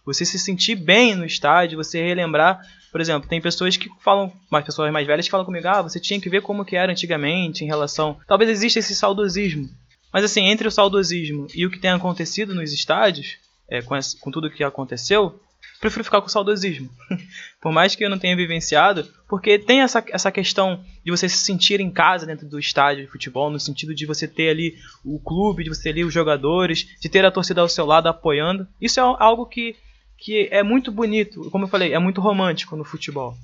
Você 0.04 0.25
se 0.25 0.38
sentir 0.38 0.75
bem 0.75 1.14
no 1.14 1.25
estádio, 1.25 1.78
você 1.78 2.02
relembrar 2.02 2.61
por 2.90 3.00
exemplo, 3.00 3.28
tem 3.28 3.40
pessoas 3.40 3.76
que 3.76 3.88
falam, 4.00 4.32
mais 4.50 4.64
pessoas 4.64 4.92
mais 4.92 5.06
velhas 5.06 5.26
que 5.26 5.30
falam 5.30 5.47
comigo, 5.47 5.68
ah, 5.68 5.82
você 5.82 6.00
tinha 6.00 6.20
que 6.20 6.28
ver 6.28 6.42
como 6.42 6.64
que 6.64 6.76
era 6.76 6.90
antigamente 6.90 7.64
em 7.64 7.66
relação. 7.66 8.18
Talvez 8.26 8.50
exista 8.50 8.78
esse 8.78 8.94
saudosismo. 8.94 9.68
Mas 10.12 10.25
assim, 10.25 10.47
entre 10.47 10.66
o 10.66 10.70
saudosismo 10.70 11.47
e 11.54 11.64
o 11.64 11.70
que 11.70 11.78
tem 11.78 11.90
acontecido 11.90 12.54
nos 12.54 12.73
estádios, 12.73 13.38
é, 13.68 13.80
com, 13.80 13.97
esse, 13.97 14.18
com 14.18 14.30
tudo 14.30 14.50
que 14.50 14.64
aconteceu, 14.64 15.40
prefiro 15.80 16.04
ficar 16.04 16.20
com 16.20 16.26
o 16.26 16.30
saudosismo. 16.30 16.90
Por 17.61 17.73
mais 17.73 17.94
que 17.94 18.04
eu 18.04 18.11
não 18.11 18.18
tenha 18.18 18.37
vivenciado, 18.37 19.09
porque 19.28 19.59
tem 19.59 19.80
essa, 19.80 20.04
essa 20.11 20.30
questão 20.30 20.85
de 21.04 21.11
você 21.11 21.28
se 21.28 21.38
sentir 21.38 21.80
em 21.80 21.90
casa 21.90 22.26
dentro 22.26 22.47
do 22.47 22.59
estádio 22.59 23.04
de 23.04 23.11
futebol, 23.11 23.50
no 23.50 23.61
sentido 23.61 23.94
de 23.94 24.04
você 24.06 24.26
ter 24.26 24.50
ali 24.50 24.76
o 25.04 25.18
clube, 25.18 25.64
de 25.64 25.70
você 25.70 25.85
ter 25.85 25.90
ali 25.90 26.04
os 26.04 26.12
jogadores, 26.12 26.87
de 27.00 27.09
ter 27.09 27.25
a 27.25 27.30
torcida 27.30 27.61
ao 27.61 27.68
seu 27.68 27.87
lado 27.87 28.09
apoiando. 28.09 28.66
Isso 28.80 29.00
é 29.00 29.02
algo 29.02 29.47
que, 29.47 29.76
que 30.21 30.49
é 30.53 30.62
muito 30.62 30.93
bonito, 30.93 31.50
como 31.50 31.65
eu 31.65 31.69
falei, 31.69 31.95
é 31.95 31.99
muito 31.99 32.21
romântico 32.21 32.77
no 32.77 32.85
futebol. 32.85 33.35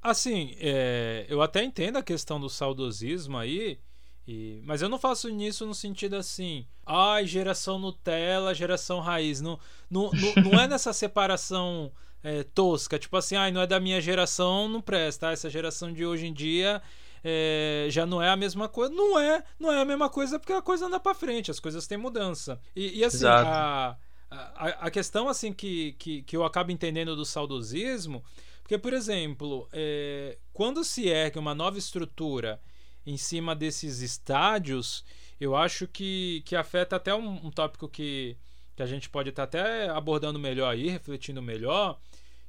Assim, 0.00 0.54
é, 0.60 1.24
eu 1.26 1.40
até 1.40 1.64
entendo 1.64 1.96
a 1.96 2.02
questão 2.02 2.38
do 2.38 2.50
saudosismo 2.50 3.38
aí, 3.38 3.78
e, 4.26 4.60
mas 4.64 4.82
eu 4.82 4.90
não 4.90 4.98
faço 4.98 5.30
nisso 5.30 5.64
no 5.64 5.74
sentido 5.74 6.16
assim, 6.16 6.66
ai, 6.84 7.26
geração 7.26 7.78
Nutella, 7.78 8.54
geração 8.54 9.00
raiz. 9.00 9.40
Não, 9.40 9.58
não, 9.90 10.10
não, 10.12 10.50
não 10.52 10.60
é 10.60 10.68
nessa 10.68 10.92
separação 10.92 11.90
é, 12.22 12.42
tosca, 12.42 12.98
tipo 12.98 13.16
assim, 13.16 13.34
ai, 13.34 13.50
não 13.50 13.62
é 13.62 13.66
da 13.66 13.80
minha 13.80 14.00
geração, 14.00 14.68
não 14.68 14.82
presta. 14.82 15.28
Ah, 15.28 15.32
essa 15.32 15.48
geração 15.48 15.90
de 15.90 16.04
hoje 16.04 16.26
em 16.26 16.32
dia 16.34 16.82
é, 17.24 17.86
já 17.88 18.04
não 18.04 18.22
é 18.22 18.28
a 18.28 18.36
mesma 18.36 18.68
coisa. 18.68 18.92
Não 18.92 19.18
é, 19.18 19.42
não 19.58 19.72
é 19.72 19.80
a 19.80 19.84
mesma 19.84 20.10
coisa 20.10 20.38
porque 20.38 20.52
a 20.52 20.60
coisa 20.60 20.86
anda 20.86 21.00
para 21.00 21.14
frente, 21.14 21.50
as 21.50 21.58
coisas 21.58 21.86
têm 21.86 21.96
mudança. 21.96 22.60
E, 22.76 22.98
e 22.98 23.04
assim, 23.04 23.24
a, 23.24 23.96
a, 24.30 24.86
a, 24.86 24.90
questão 24.90 25.28
assim 25.28 25.52
que, 25.52 25.92
que, 25.92 26.22
que 26.22 26.36
eu 26.36 26.44
acabo 26.44 26.70
entendendo 26.70 27.16
do 27.16 27.24
saudosismo, 27.24 28.22
porque, 28.62 28.76
por 28.76 28.92
exemplo, 28.92 29.66
é, 29.72 30.36
quando 30.52 30.84
se 30.84 31.08
ergue 31.08 31.38
uma 31.38 31.54
nova 31.54 31.78
estrutura 31.78 32.60
em 33.06 33.16
cima 33.16 33.56
desses 33.56 34.00
estádios, 34.00 35.02
eu 35.40 35.56
acho 35.56 35.88
que, 35.88 36.42
que 36.44 36.54
afeta 36.54 36.96
até 36.96 37.14
um, 37.14 37.46
um 37.46 37.50
tópico 37.50 37.88
que, 37.88 38.36
que 38.76 38.82
a 38.82 38.86
gente 38.86 39.08
pode 39.08 39.30
estar 39.30 39.46
tá 39.46 39.60
até 39.60 39.88
abordando 39.88 40.38
melhor 40.38 40.70
aí, 40.70 40.88
refletindo 40.88 41.40
melhor, 41.40 41.98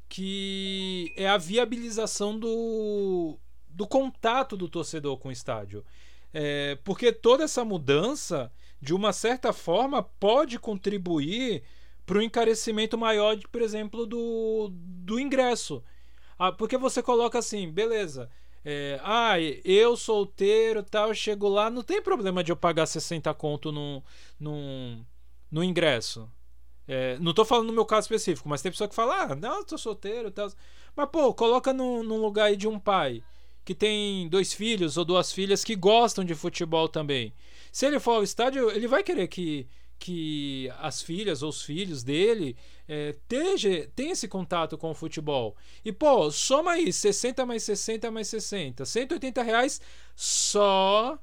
que 0.10 1.14
é 1.16 1.30
a 1.30 1.38
viabilização 1.38 2.38
do, 2.38 3.40
do 3.70 3.88
contato 3.88 4.58
do 4.58 4.68
torcedor 4.68 5.18
com 5.18 5.30
o 5.30 5.32
estádio. 5.32 5.86
É, 6.34 6.78
porque 6.84 7.14
toda 7.14 7.46
essa 7.46 7.64
mudança, 7.64 8.52
de 8.82 8.94
uma 8.94 9.12
certa 9.12 9.52
forma, 9.52 10.02
pode 10.02 10.58
contribuir 10.58 11.64
para 12.06 12.18
o 12.18 12.22
encarecimento 12.22 12.98
maior, 12.98 13.36
de, 13.36 13.48
por 13.48 13.62
exemplo, 13.62 14.06
do, 14.06 14.72
do 14.72 15.20
ingresso. 15.20 15.84
Ah, 16.38 16.52
porque 16.52 16.78
você 16.78 17.04
coloca 17.04 17.38
assim, 17.38 17.70
beleza. 17.70 18.30
É, 18.64 19.00
ah, 19.04 19.36
eu 19.64 19.96
solteiro 19.96 20.84
tal, 20.84 21.14
chego 21.14 21.48
lá, 21.48 21.70
não 21.70 21.84
tem 21.84 22.02
problema 22.02 22.44
de 22.44 22.52
eu 22.52 22.56
pagar 22.56 22.86
60 22.86 23.34
conto 23.34 23.72
no, 23.72 24.04
no, 24.40 25.06
no 25.52 25.64
ingresso. 25.64 26.30
É, 26.88 27.18
não 27.20 27.34
tô 27.34 27.46
falando 27.46 27.68
no 27.68 27.74
meu 27.74 27.86
caso 27.86 28.06
específico, 28.06 28.50
mas 28.50 28.62
tem 28.62 28.72
pessoa 28.72 28.88
que 28.88 28.96
fala, 28.96 29.24
ah, 29.24 29.36
não, 29.36 29.64
tô 29.64 29.78
solteiro 29.78 30.32
tal. 30.32 30.52
Mas, 30.96 31.10
pô, 31.10 31.34
coloca 31.34 31.72
num, 31.72 32.02
num 32.04 32.20
lugar 32.20 32.46
aí 32.46 32.58
de 32.58 32.68
um 32.68 32.80
pai 32.80 33.24
que 33.64 33.76
tem 33.76 34.28
dois 34.28 34.52
filhos 34.54 34.98
ou 34.98 35.06
duas 35.06 35.32
filhas 35.32 35.64
que 35.64 35.76
gostam 35.76 36.24
de 36.24 36.34
futebol 36.34 36.90
também. 36.90 37.32
Se 37.72 37.86
ele 37.86 38.00
for 38.00 38.12
ao 38.14 38.24
estádio, 38.24 38.70
ele 38.72 38.88
vai 38.88 39.04
querer 39.04 39.28
que, 39.28 39.68
que 39.98 40.72
as 40.80 41.02
filhas 41.02 41.44
ou 41.44 41.50
os 41.50 41.62
filhos 41.62 42.04
dele 42.04 42.56
é, 42.88 43.16
tenha, 43.28 43.88
tenha 43.96 44.12
esse 44.12 44.28
contato 44.28 44.78
com 44.78 44.92
o 44.92 44.96
futebol. 44.96 45.56
E, 45.84 45.92
pô, 45.92 46.32
soma 46.32 46.72
aí 46.72 46.92
60 46.92 47.46
mais 47.46 47.64
60 47.64 48.10
mais 48.12 48.28
60. 48.28 48.86
180 48.86 49.44
reais 49.44 49.82
só 50.16 51.20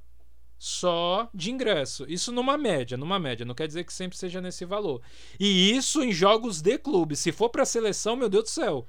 só 0.59 1.29
de 1.35 1.51
ingresso. 1.51 2.07
Isso 2.09 2.33
numa 2.33 2.57
média, 2.57 2.97
numa 2.97 3.19
média. 3.19 3.45
Não 3.45 3.55
quer 3.55 3.67
dizer 3.67 3.85
que 3.85 3.93
sempre 3.93 4.17
seja 4.17 4.41
nesse 4.41 4.65
valor. 4.65 5.03
E 5.39 5.71
isso 5.73 6.03
em 6.03 6.13
jogos 6.13 6.63
de 6.63 6.79
clube. 6.79 7.17
Se 7.17 7.31
for 7.33 7.51
para 7.51 7.65
seleção, 7.65 8.17
meu 8.17 8.29
Deus 8.29 8.45
do 8.45 8.51
céu, 8.51 8.87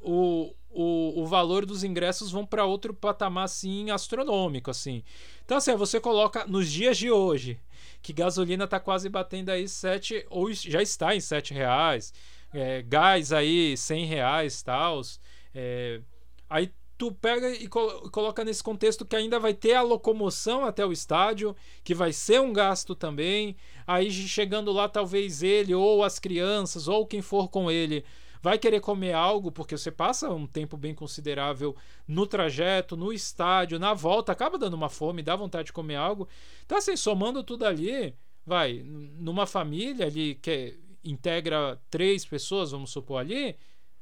o, 0.00 0.54
o, 0.70 1.22
o 1.22 1.26
valor 1.26 1.64
dos 1.64 1.82
ingressos 1.82 2.30
vão 2.30 2.44
para 2.44 2.64
outro 2.64 2.92
patamar 2.92 3.44
assim 3.44 3.90
astronômico 3.90 4.70
assim. 4.70 5.02
Então 5.44 5.56
assim, 5.56 5.74
você 5.76 6.00
coloca 6.00 6.46
nos 6.46 6.70
dias 6.70 6.98
de 6.98 7.10
hoje, 7.10 7.58
que 8.02 8.12
gasolina 8.12 8.66
tá 8.66 8.78
quase 8.78 9.08
batendo 9.08 9.50
aí 9.50 9.68
7 9.68 10.26
ou 10.30 10.52
já 10.52 10.82
está 10.82 11.14
em 11.14 11.20
7 11.20 11.54
reais, 11.54 12.12
é, 12.52 12.82
gás 12.82 13.32
aí 13.32 13.76
100 13.76 14.04
reais 14.06 14.62
tals, 14.62 15.20
é, 15.54 16.00
aí 16.48 16.70
tu 16.98 17.12
pega 17.12 17.48
e 17.50 17.68
coloca 17.68 18.44
nesse 18.44 18.62
contexto 18.62 19.04
que 19.06 19.14
ainda 19.14 19.38
vai 19.38 19.54
ter 19.54 19.74
a 19.74 19.82
locomoção 19.82 20.64
até 20.64 20.84
o 20.84 20.90
estádio, 20.90 21.54
que 21.84 21.94
vai 21.94 22.12
ser 22.12 22.40
um 22.40 22.52
gasto 22.52 22.92
também. 22.92 23.56
Aí 23.86 24.10
chegando 24.10 24.72
lá, 24.72 24.88
talvez 24.88 25.40
ele 25.44 25.72
ou 25.72 26.02
as 26.02 26.18
crianças 26.18 26.88
ou 26.88 27.06
quem 27.06 27.22
for 27.22 27.48
com 27.48 27.70
ele 27.70 28.04
vai 28.42 28.58
querer 28.58 28.80
comer 28.80 29.12
algo, 29.12 29.50
porque 29.50 29.76
você 29.76 29.90
passa 29.90 30.30
um 30.30 30.46
tempo 30.46 30.76
bem 30.76 30.94
considerável 30.94 31.76
no 32.06 32.26
trajeto, 32.26 32.96
no 32.96 33.12
estádio, 33.12 33.78
na 33.78 33.94
volta, 33.94 34.32
acaba 34.32 34.58
dando 34.58 34.74
uma 34.74 34.88
fome, 34.88 35.22
dá 35.22 35.36
vontade 35.36 35.66
de 35.66 35.72
comer 35.72 35.96
algo. 35.96 36.28
Então, 36.64 36.78
assim, 36.78 36.96
somando 36.96 37.42
tudo 37.42 37.64
ali, 37.64 38.14
vai, 38.44 38.82
numa 38.84 39.46
família 39.46 40.06
ali 40.06 40.34
que 40.36 40.78
integra 41.04 41.80
três 41.90 42.24
pessoas, 42.24 42.70
vamos 42.70 42.90
supor 42.90 43.20
ali, 43.20 43.56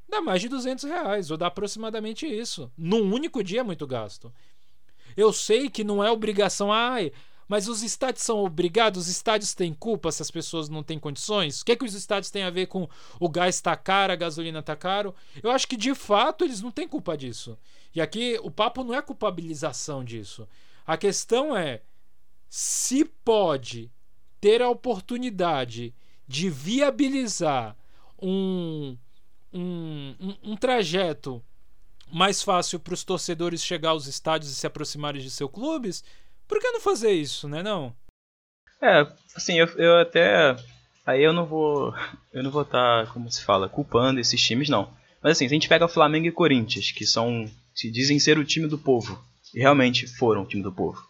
dá 0.09 0.21
mais 0.21 0.41
de 0.41 0.49
200 0.49 0.85
reais, 0.85 1.31
ou 1.31 1.37
dá 1.37 1.47
aproximadamente 1.47 2.27
isso. 2.27 2.71
Num 2.77 3.13
único 3.13 3.43
dia 3.43 3.61
é 3.61 3.65
muito 3.65 3.87
gasto. 3.87 4.33
Eu 5.17 5.33
sei 5.33 5.71
que 5.71 5.83
não 5.83 6.03
é 6.03 6.11
obrigação, 6.11 6.73
ai, 6.73 7.13
mas 7.49 7.69
os 7.69 7.83
estádios 7.83 8.25
são 8.25 8.45
obrigados? 8.45 9.03
Os 9.03 9.09
estádios 9.09 9.55
têm 9.55 9.73
culpa 9.73 10.11
se 10.11 10.23
as 10.23 10.31
pessoas 10.31 10.69
não 10.69 10.83
têm 10.83 10.99
condições? 10.99 11.61
O 11.61 11.65
que, 11.65 11.73
é 11.73 11.77
que 11.77 11.85
os 11.85 11.95
estádios 11.95 12.31
têm 12.31 12.43
a 12.43 12.51
ver 12.51 12.67
com 12.67 12.89
o 13.21 13.29
gás 13.29 13.61
tá 13.61 13.77
caro, 13.77 14.13
a 14.13 14.17
gasolina 14.17 14.63
tá 14.63 14.75
caro? 14.75 15.15
Eu 15.43 15.51
acho 15.51 15.69
que 15.69 15.77
de 15.77 15.95
fato 15.95 16.45
eles 16.45 16.61
não 16.61 16.71
têm 16.71 16.89
culpa 16.89 17.17
disso. 17.17 17.57
E 17.95 18.01
aqui 18.01 18.39
o 18.43 18.51
papo 18.51 18.83
não 18.83 18.95
é 18.95 19.01
culpabilização 19.01 20.05
disso. 20.05 20.49
A 20.87 20.97
questão 20.97 21.57
é 21.57 21.83
se 22.49 23.05
pode 23.05 23.91
ter 24.41 24.63
a 24.63 24.69
oportunidade 24.69 25.95
de 26.27 26.51
viabilizar 26.51 27.77
um, 28.21 28.97
um, 29.53 30.15
um, 30.21 30.53
um 30.53 30.57
trajeto 30.57 31.43
mais 32.11 32.43
fácil 32.43 32.79
para 32.79 32.95
os 32.95 33.05
torcedores 33.05 33.65
chegar 33.65 33.91
aos 33.91 34.07
estádios 34.07 34.51
e 34.51 34.55
se 34.55 34.67
aproximarem 34.67 35.21
de 35.21 35.31
seus 35.31 35.51
clubes, 35.51 36.05
por 36.49 36.61
que 36.61 36.71
não 36.71 36.81
fazer 36.81 37.13
isso, 37.13 37.49
né 37.49 37.63
não? 37.63 37.95
É, 38.83 39.07
assim, 39.35 39.59
eu, 39.59 39.67
eu 39.77 39.99
até. 39.99 40.57
Aí 41.05 41.23
eu 41.23 41.33
não 41.33 41.47
vou. 41.47 41.95
Eu 42.33 42.43
não 42.43 42.51
vou 42.51 42.61
estar, 42.61 43.07
tá, 43.07 43.13
como 43.15 43.33
se 43.33 43.43
fala, 43.43 43.67
culpando 43.67 44.21
esses 44.21 44.39
times, 44.39 44.69
não. 44.69 44.91
Mas 45.23 45.33
assim, 45.33 45.49
se 45.49 45.55
a 45.55 45.57
gente 45.57 45.71
pega 45.71 45.89
Flamengo 45.89 46.27
e 46.27 46.31
Corinthians, 46.31 46.91
que 46.91 47.07
são. 47.07 47.51
se 47.75 47.91
dizem 47.91 48.19
ser 48.19 48.39
o 48.39 48.45
time 48.45 48.69
do 48.69 48.77
povo, 48.77 49.19
e 49.55 49.61
realmente 49.61 50.07
foram 50.07 50.43
o 50.43 50.47
time 50.47 50.63
do 50.63 50.71
povo. 50.71 51.03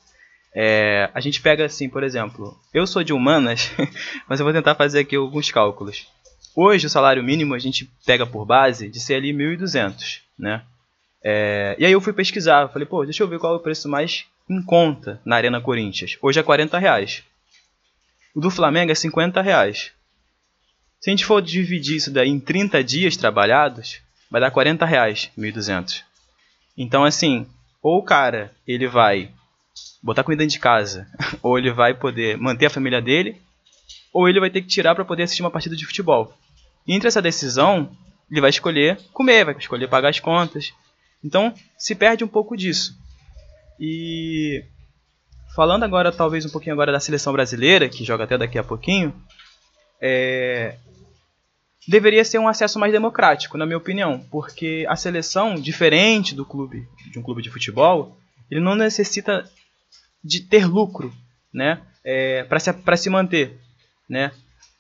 É, 0.55 1.11
a 1.13 1.21
gente 1.21 1.43
pega 1.43 1.65
assim, 1.65 1.89
por 1.89 2.05
exemplo, 2.05 2.57
eu 2.73 2.87
sou 2.87 3.03
de 3.03 3.13
humanas, 3.13 3.73
mas 4.29 4.39
eu 4.39 4.45
vou 4.45 4.55
tentar 4.55 4.77
fazer 4.77 5.01
aqui 5.01 5.17
alguns 5.17 5.51
cálculos. 5.51 6.07
Hoje 6.55 6.87
o 6.87 6.91
salário 6.91 7.25
mínimo 7.25 7.53
a 7.53 7.59
gente 7.59 7.91
pega 8.07 8.25
por 8.25 8.47
base 8.47 8.89
de 8.89 9.01
ser 9.01 9.17
ali 9.17 9.33
1.200, 9.33 10.21
né? 10.39 10.63
É, 11.25 11.75
e 11.77 11.85
aí 11.85 11.93
eu 11.93 12.01
fui 12.01 12.13
pesquisar, 12.13 12.69
falei, 12.69 12.87
pô, 12.87 13.05
deixa 13.05 13.23
eu 13.23 13.29
ver 13.29 13.41
qual 13.41 13.55
é 13.55 13.57
o 13.57 13.61
preço 13.61 13.89
mais 13.89 14.27
em 14.49 14.63
conta 14.63 15.21
na 15.25 15.37
Arena 15.37 15.61
Corinthians. 15.61 16.17
Hoje 16.23 16.41
é 16.41 16.43
40 16.43 16.79
reais. 16.79 17.23
O 18.35 18.41
do 18.41 18.51
Flamengo 18.51 18.93
é 18.93 18.95
50 18.95 19.41
reais. 19.43 19.93
Se 21.01 21.11
a 21.11 21.13
gente 21.13 21.25
for 21.25 21.43
dividir 21.43 21.97
isso 21.97 22.11
daí 22.11 22.29
em 22.29 22.41
30 22.41 22.83
dias 22.83 23.17
trabalhados, 23.17 24.01
vai 24.31 24.41
dar 24.41 24.51
40 24.51 24.85
reais, 24.85 25.31
1.200. 25.37 26.03
Então, 26.77 27.05
assim, 27.05 27.47
ou 27.83 27.99
o 27.99 28.03
cara 28.03 28.53
ele 28.67 28.87
vai 28.87 29.31
botar 30.03 30.23
comida 30.23 30.43
dentro 30.43 30.55
de 30.55 30.61
casa, 30.61 31.07
ou 31.43 31.59
ele 31.59 31.73
vai 31.73 31.95
poder 31.95 32.37
manter 32.39 32.67
a 32.67 32.71
família 32.71 33.01
dele, 33.01 33.41
ou 34.13 34.29
ele 34.29 34.41
vai 34.41 34.51
ter 34.51 34.63
que 34.63 34.69
tirar 34.69 34.95
para 34.95 35.05
poder 35.05 35.25
assistir 35.25 35.43
uma 35.43 35.51
partida 35.51 35.77
de 35.77 35.87
futebol. 35.87 36.33
E 36.87 36.95
entre 36.95 37.09
essa 37.09 37.23
decisão, 37.23 37.91
ele 38.31 38.41
vai 38.41 38.51
escolher 38.51 38.99
comer, 39.13 39.45
vai 39.45 39.57
escolher 39.57 39.89
pagar 39.89 40.11
as 40.11 40.21
contas. 40.21 40.73
Então, 41.23 41.53
se 41.77 41.95
perde 41.95 42.25
um 42.25 42.29
pouco 42.29 42.57
disso. 42.57 42.97
E 43.79 44.65
falando 45.55 45.85
agora, 45.85 46.13
talvez 46.13 46.45
um 46.45 46.51
pouquinho 46.51 46.75
agora 46.75 46.93
da 46.93 47.01
seleção 47.01 47.33
brasileira, 47.33 47.89
que 47.89 48.05
joga 48.05 48.25
até 48.25 48.37
daqui 48.37 48.59
a 48.59 48.65
pouquinho, 48.65 49.15
é... 50.01 50.77
deveria 51.89 52.25
ser 52.25 52.39
um 52.39 52.49
acesso 52.49 52.79
mais 52.79 52.93
democrático, 52.93 53.57
na 53.57 53.67
minha 53.67 53.79
opinião, 53.79 54.21
porque 54.31 54.85
a 54.89 54.97
seleção, 54.97 55.55
diferente 55.55 56.35
do 56.35 56.45
clube, 56.45 56.87
de 57.11 57.19
um 57.19 57.23
clube 57.23 57.43
de 57.43 57.51
futebol, 57.51 58.17
ele 58.51 58.61
não 58.61 58.75
necessita 58.75 59.49
de 60.23 60.41
ter 60.41 60.67
lucro, 60.67 61.13
né, 61.53 61.81
é, 62.05 62.45
para 62.45 62.59
se, 62.59 62.73
se 62.97 63.11
manter, 63.11 63.59
né, 64.09 64.33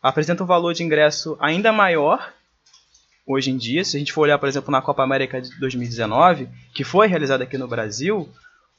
apresenta 0.02 0.42
um 0.42 0.46
valor 0.46 0.74
de 0.74 0.82
ingresso 0.82 1.36
ainda 1.40 1.72
maior 1.72 2.32
hoje 3.26 3.50
em 3.50 3.56
dia. 3.56 3.84
Se 3.84 3.96
a 3.96 3.98
gente 3.98 4.12
for 4.12 4.22
olhar, 4.22 4.38
por 4.38 4.48
exemplo, 4.48 4.70
na 4.70 4.80
Copa 4.80 5.02
América 5.02 5.40
de 5.40 5.58
2019, 5.58 6.48
que 6.74 6.84
foi 6.84 7.08
realizada 7.08 7.44
aqui 7.44 7.58
no 7.58 7.66
Brasil, 7.66 8.28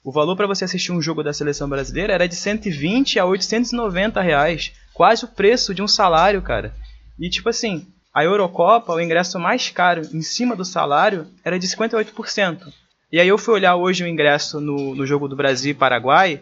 o 0.04 0.12
valor 0.12 0.36
para 0.36 0.48
você 0.48 0.66
assistir 0.66 0.92
um 0.92 1.02
jogo 1.02 1.24
da 1.24 1.34
seleção 1.34 1.68
brasileira 1.68 2.14
era 2.14 2.28
de 2.28 2.36
120 2.36 3.20
a 3.20 3.26
890 3.26 4.22
reais. 4.22 4.72
Quase 4.94 5.26
o 5.26 5.28
preço 5.28 5.74
de 5.74 5.82
um 5.82 5.88
salário, 5.88 6.42
cara. 6.42 6.74
E 7.20 7.30
tipo 7.30 7.50
assim, 7.50 7.88
a 8.14 8.24
Eurocopa, 8.24 8.94
o 8.94 9.02
ingresso 9.02 9.40
mais 9.40 9.70
caro 9.70 10.02
em 10.14 10.22
cima 10.22 10.56
do 10.56 10.66
salário 10.66 11.28
era 11.44 11.60
de 11.60 11.68
58%. 11.68 12.74
E 13.12 13.20
aí 13.20 13.28
eu 13.28 13.38
fui 13.38 13.54
olhar 13.54 13.76
hoje 13.76 14.04
o 14.04 14.08
ingresso 14.08 14.60
no, 14.60 14.96
no 14.96 15.06
jogo 15.06 15.28
do 15.28 15.36
Brasil 15.36 15.72
e 15.72 15.76
Paraguai. 15.76 16.42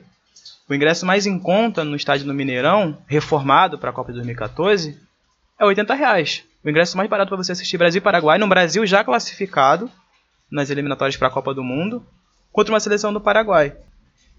O 0.69 0.73
ingresso 0.73 1.05
mais 1.05 1.25
em 1.27 1.37
conta 1.37 1.83
no 1.83 1.95
estádio 1.95 2.25
do 2.25 2.33
Mineirão, 2.33 2.97
reformado 3.07 3.77
para 3.77 3.89
a 3.89 3.93
Copa 3.93 4.11
de 4.11 4.17
2014, 4.17 4.99
é 5.59 5.65
80 5.65 5.93
reais. 5.93 6.43
O 6.63 6.69
ingresso 6.69 6.97
mais 6.97 7.09
barato 7.09 7.29
para 7.29 7.37
você 7.37 7.51
assistir 7.51 7.77
Brasil 7.77 7.99
e 7.99 8.01
Paraguai, 8.01 8.37
no 8.37 8.47
Brasil 8.47 8.85
já 8.85 9.03
classificado 9.03 9.91
nas 10.51 10.69
eliminatórias 10.69 11.17
para 11.17 11.27
a 11.27 11.31
Copa 11.31 11.53
do 11.53 11.63
Mundo, 11.63 12.05
contra 12.55 12.73
uma 12.73 12.79
seleção 12.79 13.11
do 13.11 13.19
Paraguai. 13.19 13.75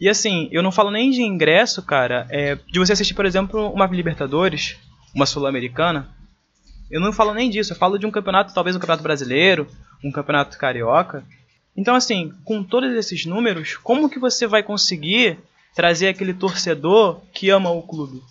E 0.00 0.09
assim, 0.09 0.48
eu 0.50 0.62
não 0.62 0.72
falo 0.72 0.90
nem 0.90 1.11
de 1.11 1.20
ingresso, 1.20 1.83
cara, 1.83 2.26
é, 2.31 2.55
de 2.55 2.79
você 2.79 2.94
assistir, 2.94 3.12
por 3.12 3.26
exemplo, 3.26 3.70
uma 3.70 3.87
Libertadores, 3.87 4.79
uma 5.14 5.26
Sul-Americana. 5.26 6.09
Eu 6.90 6.98
não 6.98 7.12
falo 7.12 7.35
nem 7.35 7.50
disso, 7.50 7.74
eu 7.74 7.76
falo 7.76 7.98
de 7.98 8.07
um 8.07 8.11
campeonato, 8.11 8.55
talvez 8.55 8.74
um 8.74 8.79
campeonato 8.79 9.02
brasileiro, 9.02 9.68
um 10.02 10.11
campeonato 10.11 10.57
carioca. 10.57 11.24
Então, 11.76 11.94
assim, 11.94 12.33
com 12.42 12.64
todos 12.64 12.90
esses 12.94 13.26
números, 13.26 13.76
como 13.76 14.09
que 14.09 14.18
você 14.18 14.46
vai 14.46 14.62
conseguir 14.62 15.38
trazer 15.74 16.09
aquele 16.09 16.33
torcedor 16.33 17.20
que 17.35 17.50
ama 17.50 17.70
o 17.70 17.83
clube? 17.83 18.22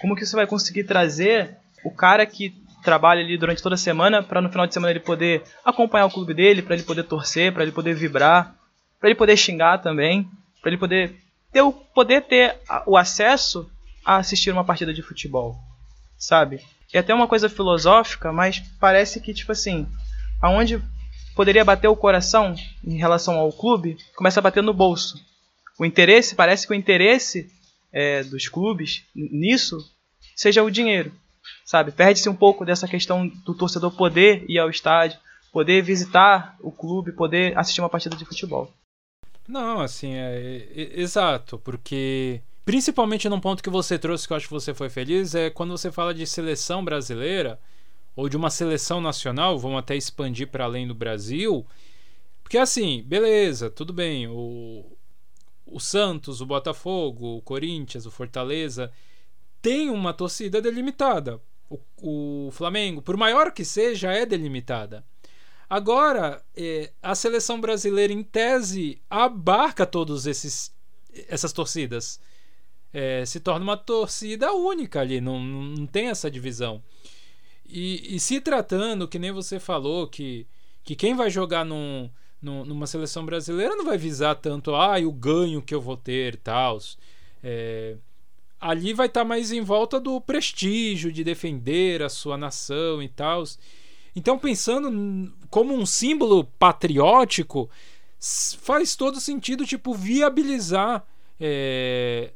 Como 0.00 0.16
que 0.16 0.26
você 0.26 0.34
vai 0.34 0.48
conseguir 0.48 0.82
trazer 0.82 1.56
o 1.84 1.92
cara 1.92 2.26
que 2.26 2.52
trabalha 2.82 3.22
ali 3.22 3.38
durante 3.38 3.62
toda 3.62 3.76
a 3.76 3.78
semana 3.78 4.20
para 4.20 4.40
no 4.40 4.50
final 4.50 4.66
de 4.66 4.74
semana 4.74 4.90
ele 4.90 5.00
poder 5.00 5.44
acompanhar 5.64 6.06
o 6.06 6.10
clube 6.10 6.34
dele, 6.34 6.60
para 6.60 6.74
ele 6.74 6.82
poder 6.82 7.04
torcer, 7.04 7.52
para 7.52 7.62
ele 7.62 7.70
poder 7.70 7.94
vibrar, 7.94 8.63
para 9.04 9.10
ele 9.10 9.18
poder 9.18 9.36
xingar 9.36 9.82
também? 9.82 10.26
para 10.62 10.70
ele 10.70 10.78
poder 10.78 11.14
ter 11.52 11.60
o 11.60 11.70
poder 11.70 12.22
ter 12.22 12.56
o 12.86 12.96
acesso 12.96 13.70
a 14.02 14.16
assistir 14.16 14.50
uma 14.50 14.64
partida 14.64 14.94
de 14.94 15.02
futebol, 15.02 15.58
sabe? 16.16 16.58
É 16.90 17.00
até 17.00 17.12
uma 17.12 17.28
coisa 17.28 17.50
filosófica, 17.50 18.32
mas 18.32 18.60
parece 18.80 19.20
que 19.20 19.34
tipo 19.34 19.52
assim, 19.52 19.86
aonde 20.40 20.82
poderia 21.36 21.66
bater 21.66 21.86
o 21.86 21.94
coração 21.94 22.54
em 22.82 22.96
relação 22.96 23.38
ao 23.38 23.52
clube, 23.52 23.98
começa 24.16 24.40
a 24.40 24.42
bater 24.42 24.62
no 24.62 24.72
bolso. 24.72 25.22
O 25.78 25.84
interesse, 25.84 26.34
parece 26.34 26.66
que 26.66 26.72
o 26.72 26.76
interesse 26.76 27.52
é, 27.92 28.24
dos 28.24 28.48
clubes 28.48 29.04
nisso 29.14 29.76
seja 30.34 30.62
o 30.62 30.70
dinheiro, 30.70 31.12
sabe? 31.62 31.92
Perde-se 31.92 32.30
um 32.30 32.34
pouco 32.34 32.64
dessa 32.64 32.88
questão 32.88 33.28
do 33.28 33.52
torcedor 33.52 33.90
poder 33.90 34.46
ir 34.48 34.58
ao 34.58 34.70
estádio, 34.70 35.18
poder 35.52 35.82
visitar 35.82 36.56
o 36.58 36.72
clube, 36.72 37.12
poder 37.12 37.56
assistir 37.58 37.82
uma 37.82 37.90
partida 37.90 38.16
de 38.16 38.24
futebol. 38.24 38.72
Não, 39.46 39.80
assim, 39.80 40.14
é, 40.14 40.68
é, 40.74 41.00
exato, 41.00 41.58
porque 41.58 42.40
principalmente 42.64 43.28
num 43.28 43.40
ponto 43.40 43.62
que 43.62 43.68
você 43.70 43.98
trouxe 43.98 44.26
que 44.26 44.32
eu 44.32 44.36
acho 44.36 44.46
que 44.46 44.52
você 44.52 44.72
foi 44.72 44.88
feliz 44.88 45.34
é 45.34 45.50
quando 45.50 45.76
você 45.76 45.92
fala 45.92 46.14
de 46.14 46.26
seleção 46.26 46.84
brasileira 46.84 47.60
ou 48.16 48.28
de 48.28 48.36
uma 48.36 48.48
seleção 48.48 49.00
nacional, 49.00 49.58
vamos 49.58 49.78
até 49.78 49.94
expandir 49.96 50.48
para 50.48 50.64
além 50.64 50.88
do 50.88 50.94
Brasil, 50.94 51.66
porque 52.42 52.56
assim, 52.56 53.02
beleza, 53.02 53.68
tudo 53.70 53.92
bem, 53.92 54.26
o, 54.28 54.84
o 55.66 55.80
Santos, 55.80 56.40
o 56.40 56.46
Botafogo, 56.46 57.38
o 57.38 57.42
Corinthians, 57.42 58.06
o 58.06 58.10
Fortaleza 58.10 58.92
tem 59.60 59.90
uma 59.90 60.12
torcida 60.12 60.60
delimitada. 60.60 61.40
O, 61.70 62.46
o 62.46 62.50
Flamengo, 62.52 63.00
por 63.00 63.16
maior 63.16 63.50
que 63.50 63.64
seja, 63.64 64.12
é 64.12 64.26
delimitada. 64.26 65.04
Agora, 65.68 66.42
é, 66.56 66.92
a 67.02 67.14
seleção 67.14 67.60
brasileira, 67.60 68.12
em 68.12 68.22
tese, 68.22 69.00
abarca 69.08 69.86
todos 69.86 70.26
esses 70.26 70.74
essas 71.28 71.52
torcidas. 71.52 72.20
É, 72.92 73.24
se 73.26 73.40
torna 73.40 73.64
uma 73.64 73.76
torcida 73.76 74.52
única 74.52 75.00
ali, 75.00 75.20
não, 75.20 75.40
não 75.40 75.86
tem 75.86 76.08
essa 76.08 76.30
divisão. 76.30 76.82
E, 77.66 78.14
e, 78.14 78.20
se 78.20 78.40
tratando, 78.40 79.08
que 79.08 79.18
nem 79.18 79.32
você 79.32 79.58
falou, 79.58 80.06
que, 80.06 80.46
que 80.84 80.94
quem 80.94 81.14
vai 81.14 81.30
jogar 81.30 81.64
num, 81.64 82.08
num, 82.40 82.64
numa 82.64 82.86
seleção 82.86 83.24
brasileira 83.24 83.74
não 83.74 83.84
vai 83.84 83.98
visar 83.98 84.36
tanto 84.36 84.74
ah, 84.74 84.98
o 84.98 85.10
ganho 85.10 85.62
que 85.62 85.74
eu 85.74 85.80
vou 85.80 85.96
ter 85.96 86.34
e 86.34 86.38
tal. 86.38 86.78
É, 87.42 87.96
ali 88.60 88.92
vai 88.92 89.06
estar 89.06 89.22
tá 89.22 89.24
mais 89.24 89.50
em 89.50 89.60
volta 89.60 89.98
do 89.98 90.20
prestígio 90.20 91.10
de 91.10 91.24
defender 91.24 92.02
a 92.02 92.08
sua 92.08 92.36
nação 92.36 93.02
e 93.02 93.08
tal. 93.08 93.42
Então, 94.16 94.38
pensando 94.38 95.32
como 95.50 95.74
um 95.74 95.84
símbolo 95.84 96.44
patriótico, 96.58 97.68
faz 98.60 98.94
todo 98.94 99.20
sentido, 99.20 99.66
tipo, 99.66 99.92
viabilizar 99.92 101.04
é, 101.40 102.32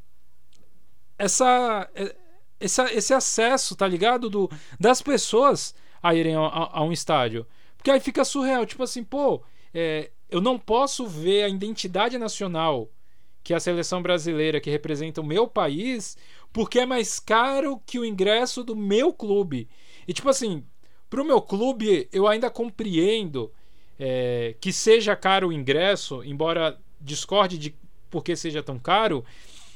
essa, 1.17 1.89
é, 1.95 2.15
essa, 2.59 2.93
esse 2.93 3.13
acesso, 3.13 3.75
tá 3.75 3.87
ligado? 3.87 4.29
Do, 4.29 4.49
das 4.79 5.01
pessoas 5.01 5.73
a 6.01 6.13
irem 6.13 6.35
a, 6.35 6.41
a, 6.41 6.79
a 6.79 6.83
um 6.83 6.91
estádio. 6.91 7.45
Porque 7.77 7.91
aí 7.91 7.99
fica 7.99 8.25
surreal, 8.25 8.65
tipo 8.65 8.83
assim, 8.83 9.03
pô, 9.03 9.41
é, 9.73 10.11
eu 10.29 10.41
não 10.41 10.59
posso 10.59 11.07
ver 11.07 11.43
a 11.43 11.49
identidade 11.49 12.17
nacional 12.17 12.89
que 13.43 13.53
é 13.53 13.55
a 13.55 13.59
seleção 13.59 14.01
brasileira 14.01 14.59
que 14.59 14.69
representa 14.69 15.21
o 15.21 15.25
meu 15.25 15.47
país, 15.47 16.17
porque 16.51 16.79
é 16.79 16.85
mais 16.85 17.19
caro 17.19 17.81
que 17.85 17.97
o 17.97 18.05
ingresso 18.05 18.63
do 18.63 18.75
meu 18.75 19.13
clube. 19.13 19.67
E 20.07 20.13
tipo 20.13 20.29
assim, 20.29 20.63
Pro 21.09 21.25
meu 21.25 21.41
clube, 21.41 22.07
eu 22.11 22.27
ainda 22.27 22.49
compreendo 22.49 23.51
é, 23.99 24.55
que 24.61 24.71
seja 24.71 25.15
caro 25.15 25.47
o 25.47 25.53
ingresso, 25.53 26.23
embora 26.23 26.79
discorde 27.01 27.57
de 27.57 27.75
por 28.09 28.23
que 28.23 28.35
seja 28.35 28.61
tão 28.61 28.77
caro, 28.79 29.25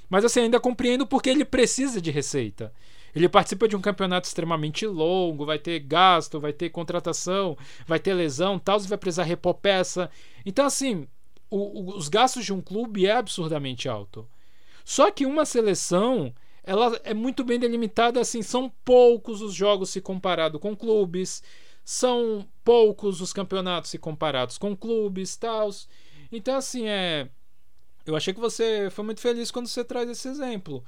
mas 0.09 0.23
assim, 0.23 0.41
ainda 0.41 0.59
compreendo 0.59 1.07
porque 1.07 1.29
ele 1.29 1.45
precisa 1.45 2.01
de 2.01 2.11
receita. 2.11 2.73
Ele 3.15 3.29
participa 3.29 3.67
de 3.67 3.75
um 3.75 3.81
campeonato 3.81 4.27
extremamente 4.27 4.87
longo, 4.87 5.45
vai 5.45 5.59
ter 5.59 5.79
gasto, 5.79 6.39
vai 6.39 6.51
ter 6.51 6.69
contratação, 6.69 7.55
vai 7.85 7.99
ter 7.99 8.13
lesão, 8.13 8.57
tal, 8.57 8.79
vai 8.79 8.97
precisar 8.97 9.23
repor 9.23 9.53
peça. 9.53 10.09
Então, 10.45 10.65
assim, 10.65 11.07
o, 11.49 11.57
o, 11.57 11.97
os 11.97 12.09
gastos 12.09 12.43
de 12.43 12.51
um 12.51 12.61
clube 12.61 13.05
é 13.05 13.11
absurdamente 13.11 13.87
alto. 13.87 14.27
Só 14.83 15.11
que 15.11 15.25
uma 15.25 15.45
seleção 15.45 16.33
ela 16.63 16.99
é 17.03 17.13
muito 17.13 17.43
bem 17.43 17.59
delimitada 17.59 18.19
assim, 18.19 18.41
são 18.41 18.71
poucos 18.83 19.41
os 19.41 19.53
jogos 19.53 19.89
se 19.89 20.01
comparado 20.01 20.59
com 20.59 20.75
clubes, 20.75 21.43
são 21.83 22.47
poucos 22.63 23.21
os 23.21 23.33
campeonatos 23.33 23.91
se 23.91 23.97
comparados 23.97 24.57
com 24.57 24.75
clubes, 24.75 25.35
tals. 25.35 25.87
Então 26.31 26.55
assim, 26.55 26.87
é 26.87 27.27
eu 28.05 28.15
achei 28.15 28.33
que 28.33 28.39
você 28.39 28.89
foi 28.91 29.05
muito 29.05 29.21
feliz 29.21 29.51
quando 29.51 29.67
você 29.67 29.83
traz 29.83 30.09
esse 30.09 30.27
exemplo. 30.27 30.83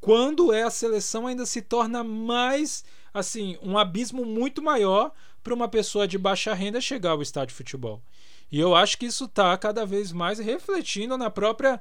Quando 0.00 0.52
é 0.52 0.62
a 0.62 0.70
seleção 0.70 1.26
ainda 1.26 1.46
se 1.46 1.62
torna 1.62 2.02
mais 2.02 2.84
assim, 3.12 3.58
um 3.62 3.76
abismo 3.76 4.24
muito 4.24 4.62
maior 4.62 5.12
para 5.42 5.54
uma 5.54 5.68
pessoa 5.68 6.06
de 6.08 6.16
baixa 6.16 6.54
renda 6.54 6.80
chegar 6.80 7.10
ao 7.10 7.22
estádio 7.22 7.48
de 7.48 7.54
futebol. 7.54 8.02
E 8.50 8.58
eu 8.60 8.74
acho 8.74 8.98
que 8.98 9.06
isso 9.06 9.24
está 9.24 9.56
cada 9.56 9.84
vez 9.84 10.12
mais 10.12 10.38
refletindo 10.38 11.16
na 11.16 11.30
própria 11.30 11.80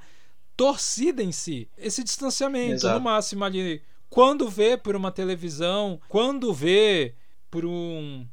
torcida 0.55 1.23
em 1.23 1.31
si. 1.31 1.67
Esse 1.77 2.03
distanciamento, 2.03 2.73
Exato. 2.73 2.99
no 2.99 3.03
máximo 3.03 3.43
ali. 3.43 3.81
Quando 4.09 4.49
vê 4.49 4.77
por 4.77 4.95
uma 4.95 5.11
televisão, 5.11 5.99
quando 6.09 6.53
vê 6.53 7.15
por 7.49 7.65
um 7.65 8.25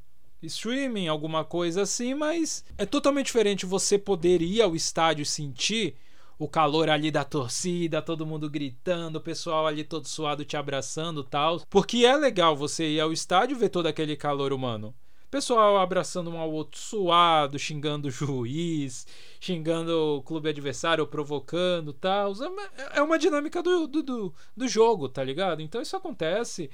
streaming, 0.42 1.08
alguma 1.08 1.44
coisa 1.44 1.82
assim, 1.82 2.14
mas 2.14 2.64
é 2.76 2.86
totalmente 2.86 3.26
diferente 3.26 3.66
você 3.66 3.98
poder 3.98 4.42
ir 4.42 4.62
ao 4.62 4.74
estádio 4.74 5.22
e 5.22 5.26
sentir 5.26 5.96
o 6.38 6.46
calor 6.46 6.88
ali 6.88 7.10
da 7.10 7.24
torcida, 7.24 8.00
todo 8.00 8.26
mundo 8.26 8.48
gritando, 8.48 9.16
o 9.16 9.20
pessoal 9.20 9.66
ali 9.66 9.82
todo 9.82 10.06
suado 10.06 10.44
te 10.44 10.56
abraçando, 10.56 11.24
tal. 11.24 11.60
Porque 11.68 12.06
é 12.06 12.16
legal 12.16 12.56
você 12.56 12.88
ir 12.88 13.00
ao 13.00 13.12
estádio 13.12 13.56
e 13.56 13.58
ver 13.58 13.68
todo 13.68 13.86
aquele 13.86 14.16
calor 14.16 14.52
humano. 14.52 14.94
Pessoal 15.30 15.76
abraçando 15.76 16.30
um 16.30 16.38
ao 16.38 16.50
outro 16.50 16.80
suado, 16.80 17.58
xingando 17.58 18.08
o 18.08 18.10
juiz, 18.10 19.06
xingando 19.38 20.16
o 20.16 20.22
clube 20.22 20.48
adversário, 20.48 21.06
provocando 21.06 21.92
tal. 21.92 22.32
É, 22.32 22.98
é 22.98 23.02
uma 23.02 23.18
dinâmica 23.18 23.62
do, 23.62 23.86
do, 23.86 24.34
do, 24.56 24.68
jogo, 24.68 25.06
tá 25.06 25.22
ligado? 25.22 25.60
Então 25.60 25.82
isso 25.82 25.94
acontece. 25.94 26.70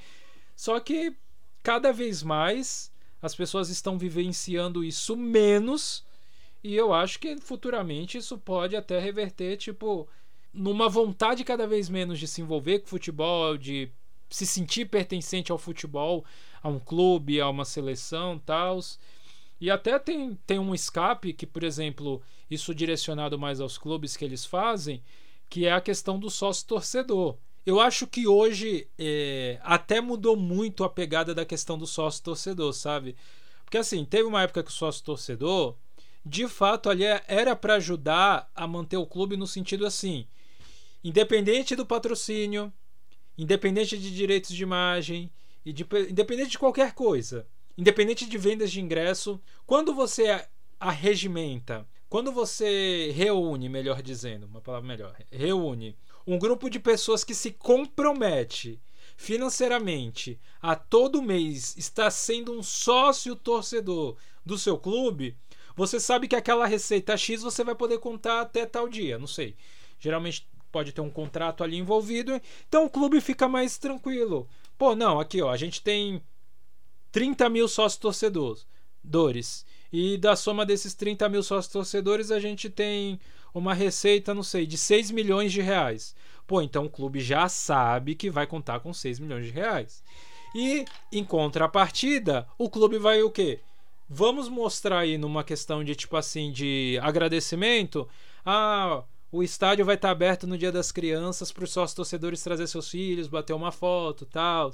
Só 0.54 0.78
que 0.78 1.16
cada 1.64 1.92
vez 1.92 2.22
mais 2.22 2.92
as 3.20 3.34
pessoas 3.34 3.70
estão 3.70 3.98
vivenciando 3.98 4.84
isso 4.84 5.16
menos. 5.16 6.04
E 6.62 6.76
eu 6.76 6.92
acho 6.94 7.18
que 7.18 7.36
futuramente 7.38 8.18
isso 8.18 8.38
pode 8.38 8.76
até 8.76 9.00
reverter, 9.00 9.56
tipo, 9.56 10.08
numa 10.52 10.88
vontade 10.88 11.42
cada 11.42 11.66
vez 11.66 11.88
menos 11.88 12.20
de 12.20 12.28
se 12.28 12.40
envolver 12.40 12.78
com 12.78 12.86
futebol, 12.86 13.58
de 13.58 13.90
se 14.30 14.46
sentir 14.46 14.86
pertencente 14.86 15.52
ao 15.52 15.58
futebol, 15.58 16.24
a 16.64 16.68
um 16.70 16.80
clube, 16.80 17.42
a 17.42 17.48
uma 17.48 17.66
seleção, 17.66 18.38
tal. 18.38 18.80
E 19.60 19.70
até 19.70 19.98
tem, 19.98 20.34
tem 20.46 20.58
um 20.58 20.74
escape 20.74 21.34
que, 21.34 21.46
por 21.46 21.62
exemplo, 21.62 22.22
isso 22.50 22.74
direcionado 22.74 23.38
mais 23.38 23.60
aos 23.60 23.76
clubes 23.76 24.16
que 24.16 24.24
eles 24.24 24.46
fazem, 24.46 25.02
que 25.50 25.66
é 25.66 25.72
a 25.72 25.80
questão 25.80 26.18
do 26.18 26.30
sócio 26.30 26.66
torcedor. 26.66 27.36
Eu 27.66 27.80
acho 27.80 28.06
que 28.06 28.26
hoje 28.26 28.88
é, 28.98 29.58
até 29.62 30.00
mudou 30.00 30.36
muito 30.36 30.84
a 30.84 30.88
pegada 30.88 31.34
da 31.34 31.44
questão 31.44 31.76
do 31.76 31.86
sócio 31.86 32.22
torcedor, 32.22 32.72
sabe? 32.72 33.14
Porque 33.64 33.78
assim, 33.78 34.04
teve 34.04 34.24
uma 34.24 34.42
época 34.42 34.62
que 34.62 34.70
o 34.70 34.74
sócio 34.74 35.04
torcedor, 35.04 35.76
de 36.24 36.48
fato, 36.48 36.88
ali 36.88 37.04
era 37.28 37.54
para 37.54 37.74
ajudar 37.74 38.50
a 38.54 38.66
manter 38.66 38.96
o 38.96 39.06
clube 39.06 39.36
no 39.36 39.46
sentido 39.46 39.86
assim, 39.86 40.26
independente 41.02 41.76
do 41.76 41.84
patrocínio, 41.84 42.72
independente 43.36 43.98
de 43.98 44.14
direitos 44.14 44.54
de 44.54 44.62
imagem, 44.62 45.30
e 45.64 45.72
de, 45.72 45.86
independente 46.08 46.50
de 46.50 46.58
qualquer 46.58 46.92
coisa, 46.92 47.46
independente 47.76 48.26
de 48.26 48.38
vendas 48.38 48.70
de 48.70 48.80
ingresso, 48.80 49.40
quando 49.66 49.94
você 49.94 50.46
arregimenta, 50.78 51.86
quando 52.08 52.30
você 52.30 53.10
reúne, 53.14 53.68
melhor 53.68 54.02
dizendo, 54.02 54.46
uma 54.46 54.60
palavra 54.60 54.86
melhor, 54.86 55.16
reúne 55.30 55.96
um 56.26 56.38
grupo 56.38 56.70
de 56.70 56.78
pessoas 56.78 57.24
que 57.24 57.34
se 57.34 57.50
compromete 57.50 58.80
financeiramente 59.16 60.40
a 60.60 60.74
todo 60.74 61.22
mês 61.22 61.76
estar 61.76 62.10
sendo 62.10 62.52
um 62.52 62.62
sócio 62.62 63.36
torcedor 63.36 64.16
do 64.44 64.58
seu 64.58 64.78
clube, 64.78 65.36
você 65.76 65.98
sabe 65.98 66.28
que 66.28 66.36
aquela 66.36 66.66
receita 66.66 67.16
X 67.16 67.42
você 67.42 67.64
vai 67.64 67.74
poder 67.74 67.98
contar 67.98 68.40
até 68.40 68.64
tal 68.64 68.88
dia, 68.88 69.18
não 69.18 69.26
sei. 69.26 69.56
Geralmente 69.98 70.46
pode 70.70 70.92
ter 70.92 71.00
um 71.00 71.10
contrato 71.10 71.62
ali 71.62 71.76
envolvido, 71.76 72.40
então 72.68 72.84
o 72.84 72.90
clube 72.90 73.20
fica 73.20 73.48
mais 73.48 73.78
tranquilo. 73.78 74.48
Pô, 74.76 74.94
não, 74.94 75.20
aqui 75.20 75.40
ó, 75.40 75.50
a 75.50 75.56
gente 75.56 75.82
tem 75.82 76.22
30 77.12 77.48
mil 77.48 77.68
sócios 77.68 77.98
torcedores. 77.98 79.64
E 79.92 80.18
da 80.18 80.34
soma 80.34 80.66
desses 80.66 80.94
30 80.94 81.28
mil 81.28 81.42
sócios 81.42 81.72
torcedores, 81.72 82.30
a 82.30 82.40
gente 82.40 82.68
tem 82.68 83.20
uma 83.54 83.72
receita, 83.72 84.34
não 84.34 84.42
sei, 84.42 84.66
de 84.66 84.76
6 84.76 85.12
milhões 85.12 85.52
de 85.52 85.60
reais. 85.60 86.16
Pô, 86.46 86.60
então 86.60 86.86
o 86.86 86.90
clube 86.90 87.20
já 87.20 87.48
sabe 87.48 88.16
que 88.16 88.28
vai 88.28 88.46
contar 88.46 88.80
com 88.80 88.92
6 88.92 89.20
milhões 89.20 89.46
de 89.46 89.52
reais. 89.52 90.02
E 90.54 90.84
em 91.12 91.24
contrapartida, 91.24 92.46
o 92.58 92.68
clube 92.68 92.98
vai 92.98 93.22
o 93.22 93.30
quê? 93.30 93.60
Vamos 94.08 94.48
mostrar 94.48 95.00
aí 95.00 95.16
numa 95.16 95.42
questão 95.42 95.82
de 95.82 95.94
tipo 95.94 96.16
assim 96.16 96.52
de 96.52 96.98
agradecimento. 97.02 98.08
Ah, 98.44 99.02
o 99.34 99.42
estádio 99.42 99.84
vai 99.84 99.96
estar 99.96 100.12
aberto 100.12 100.46
no 100.46 100.56
Dia 100.56 100.70
das 100.70 100.92
Crianças 100.92 101.50
para 101.50 101.64
os 101.64 101.72
sócios 101.72 101.92
torcedores 101.92 102.40
trazer 102.40 102.68
seus 102.68 102.88
filhos, 102.88 103.26
bater 103.26 103.52
uma 103.52 103.72
foto, 103.72 104.24
tal. 104.24 104.70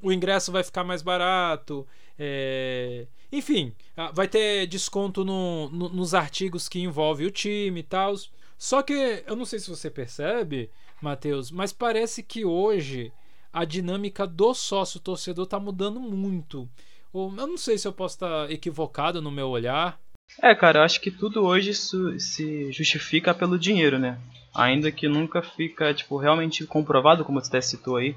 O 0.00 0.10
ingresso 0.10 0.50
vai 0.50 0.64
ficar 0.64 0.82
mais 0.82 1.02
barato. 1.02 1.86
É... 2.18 3.06
Enfim, 3.30 3.74
vai 4.14 4.26
ter 4.26 4.66
desconto 4.66 5.26
no, 5.26 5.68
no, 5.68 5.90
nos 5.90 6.14
artigos 6.14 6.70
que 6.70 6.80
envolve 6.80 7.26
o 7.26 7.30
time 7.30 7.80
e 7.80 7.82
tal. 7.82 8.14
Só 8.56 8.80
que 8.80 9.24
eu 9.26 9.36
não 9.36 9.44
sei 9.44 9.58
se 9.58 9.68
você 9.68 9.90
percebe, 9.90 10.70
Matheus, 11.02 11.50
mas 11.50 11.70
parece 11.70 12.22
que 12.22 12.46
hoje 12.46 13.12
a 13.52 13.66
dinâmica 13.66 14.26
do 14.26 14.54
sócio 14.54 14.98
torcedor 14.98 15.44
está 15.44 15.60
mudando 15.60 16.00
muito. 16.00 16.66
Eu 17.12 17.30
não 17.30 17.58
sei 17.58 17.76
se 17.76 17.86
eu 17.86 17.92
posso 17.92 18.14
estar 18.14 18.50
equivocado 18.50 19.20
no 19.20 19.30
meu 19.30 19.48
olhar, 19.50 20.00
é, 20.42 20.54
cara, 20.54 20.80
eu 20.80 20.82
acho 20.82 21.00
que 21.00 21.10
tudo 21.10 21.44
hoje 21.44 21.74
se 21.74 22.72
justifica 22.72 23.34
pelo 23.34 23.58
dinheiro, 23.58 23.98
né? 23.98 24.18
Ainda 24.54 24.90
que 24.90 25.08
nunca 25.08 25.42
fica, 25.42 25.92
tipo, 25.94 26.16
realmente 26.16 26.66
comprovado, 26.66 27.24
como 27.24 27.40
você 27.40 27.48
até 27.48 27.60
citou 27.60 27.96
aí, 27.96 28.14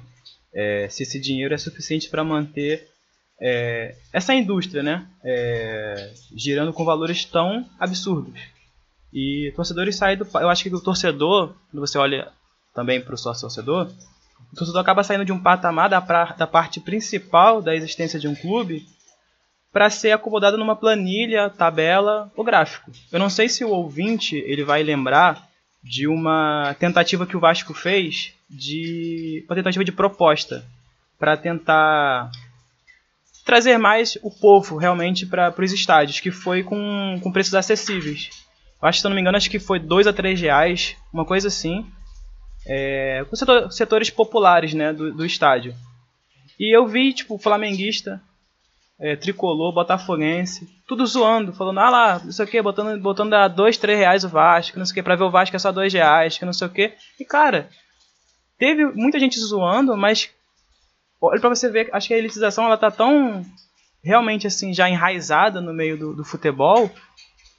é, 0.52 0.88
se 0.88 1.02
esse 1.02 1.20
dinheiro 1.20 1.54
é 1.54 1.58
suficiente 1.58 2.08
para 2.08 2.24
manter 2.24 2.88
é, 3.40 3.96
essa 4.12 4.34
indústria, 4.34 4.82
né? 4.82 5.06
É, 5.24 6.12
girando 6.36 6.72
com 6.72 6.84
valores 6.84 7.24
tão 7.24 7.68
absurdos. 7.78 8.40
E 9.12 9.52
torcedores 9.56 9.96
saem 9.96 10.16
do. 10.16 10.26
Eu 10.34 10.48
acho 10.48 10.62
que 10.62 10.74
o 10.74 10.80
torcedor, 10.80 11.54
quando 11.70 11.86
você 11.86 11.98
olha 11.98 12.30
também 12.74 13.00
para 13.00 13.14
o 13.14 13.18
sócio 13.18 13.42
torcedor, 13.42 13.90
o 14.52 14.56
torcedor 14.56 14.80
acaba 14.80 15.02
saindo 15.02 15.24
de 15.24 15.32
um 15.32 15.42
patamar 15.42 15.90
da, 15.90 16.00
pra, 16.00 16.32
da 16.32 16.46
parte 16.46 16.80
principal 16.80 17.60
da 17.60 17.74
existência 17.74 18.18
de 18.18 18.28
um 18.28 18.34
clube 18.34 18.86
para 19.72 19.88
ser 19.88 20.12
acomodado 20.12 20.58
numa 20.58 20.76
planilha, 20.76 21.48
tabela 21.48 22.30
ou 22.36 22.44
gráfico. 22.44 22.92
Eu 23.10 23.18
não 23.18 23.30
sei 23.30 23.48
se 23.48 23.64
o 23.64 23.70
ouvinte 23.70 24.36
ele 24.36 24.62
vai 24.62 24.82
lembrar 24.82 25.48
de 25.82 26.06
uma 26.06 26.76
tentativa 26.78 27.26
que 27.26 27.36
o 27.36 27.40
Vasco 27.40 27.72
fez 27.72 28.34
de 28.48 29.44
uma 29.48 29.56
tentativa 29.56 29.84
de 29.84 29.90
proposta 29.90 30.64
para 31.18 31.36
tentar 31.36 32.30
trazer 33.44 33.78
mais 33.78 34.16
o 34.22 34.30
povo 34.30 34.76
realmente 34.76 35.26
para 35.26 35.54
os 35.58 35.72
estádios, 35.72 36.20
que 36.20 36.30
foi 36.30 36.62
com, 36.62 37.18
com 37.22 37.32
preços 37.32 37.54
acessíveis. 37.54 38.30
Eu 38.80 38.88
acho, 38.88 39.00
se 39.00 39.06
eu 39.06 39.08
não 39.08 39.14
me 39.14 39.20
engano, 39.20 39.36
acho 39.36 39.50
que 39.50 39.58
foi 39.58 39.78
2 39.78 40.06
a 40.06 40.12
3 40.12 40.40
reais, 40.40 40.96
uma 41.12 41.24
coisa 41.24 41.48
assim, 41.48 41.86
é, 42.66 43.24
com 43.28 43.34
setor, 43.34 43.72
setores 43.72 44.10
populares 44.10 44.74
né, 44.74 44.92
do, 44.92 45.12
do 45.12 45.24
estádio. 45.24 45.74
E 46.58 46.76
eu 46.76 46.86
vi, 46.86 47.12
tipo, 47.12 47.38
flamenguista 47.38 48.20
é, 49.00 49.16
tricolor, 49.16 49.72
botafoguense, 49.72 50.68
tudo 50.86 51.06
zoando, 51.06 51.52
falando, 51.52 51.80
ah 51.80 51.90
lá, 51.90 52.20
não 52.22 52.32
sei 52.32 52.44
o 52.44 52.48
que, 52.48 52.62
botando, 52.62 53.00
botando 53.00 53.34
a 53.34 53.48
2, 53.48 53.76
3 53.76 53.98
reais 53.98 54.24
o 54.24 54.28
Vasco, 54.28 54.78
não 54.78 54.86
sei 54.86 54.92
o 54.92 54.94
que, 54.94 55.02
pra 55.02 55.16
ver 55.16 55.24
o 55.24 55.30
Vasco 55.30 55.56
é 55.56 55.58
só 55.58 55.72
2 55.72 55.92
reais, 55.92 56.38
que 56.38 56.44
não 56.44 56.52
sei 56.52 56.66
o 56.66 56.70
que. 56.70 56.92
E 57.18 57.24
cara, 57.24 57.68
teve 58.58 58.84
muita 58.86 59.18
gente 59.18 59.40
zoando, 59.40 59.96
mas 59.96 60.30
olha 61.20 61.40
pra 61.40 61.48
você 61.48 61.68
ver, 61.68 61.88
acho 61.92 62.08
que 62.08 62.14
a 62.14 62.18
elitização 62.18 62.64
ela 62.64 62.76
tá 62.76 62.90
tão 62.90 63.44
realmente 64.04 64.46
assim, 64.46 64.74
já 64.74 64.88
enraizada 64.88 65.60
no 65.60 65.72
meio 65.72 65.96
do, 65.96 66.14
do 66.14 66.24
futebol, 66.24 66.90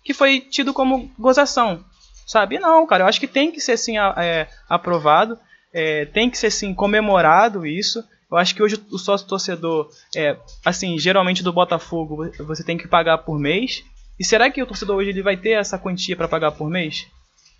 que 0.03 0.13
foi 0.13 0.41
tido 0.41 0.73
como 0.73 1.09
gozação, 1.17 1.83
sabe? 2.27 2.59
Não, 2.59 2.85
cara, 2.85 3.03
eu 3.03 3.07
acho 3.07 3.19
que 3.19 3.27
tem 3.27 3.51
que 3.51 3.61
ser 3.61 3.73
assim 3.73 3.97
é, 3.97 4.47
aprovado, 4.69 5.39
é, 5.73 6.05
tem 6.05 6.29
que 6.29 6.37
ser 6.37 6.47
assim 6.47 6.73
comemorado 6.73 7.65
isso, 7.65 8.03
eu 8.33 8.37
acho 8.39 8.55
que 8.55 8.63
hoje 8.63 8.83
o 8.91 8.97
sócio 8.97 9.27
torcedor, 9.27 9.91
é, 10.15 10.35
assim, 10.65 10.97
geralmente 10.97 11.43
do 11.43 11.53
Botafogo, 11.53 12.31
você 12.39 12.63
tem 12.63 12.75
que 12.75 12.87
pagar 12.87 13.19
por 13.19 13.37
mês. 13.37 13.83
E 14.19 14.25
será 14.25 14.49
que 14.49 14.61
o 14.61 14.65
torcedor 14.65 14.97
hoje 14.97 15.11
ele 15.11 15.21
vai 15.21 15.37
ter 15.37 15.51
essa 15.51 15.77
quantia 15.77 16.15
para 16.15 16.27
pagar 16.27 16.51
por 16.51 16.67
mês? 16.67 17.05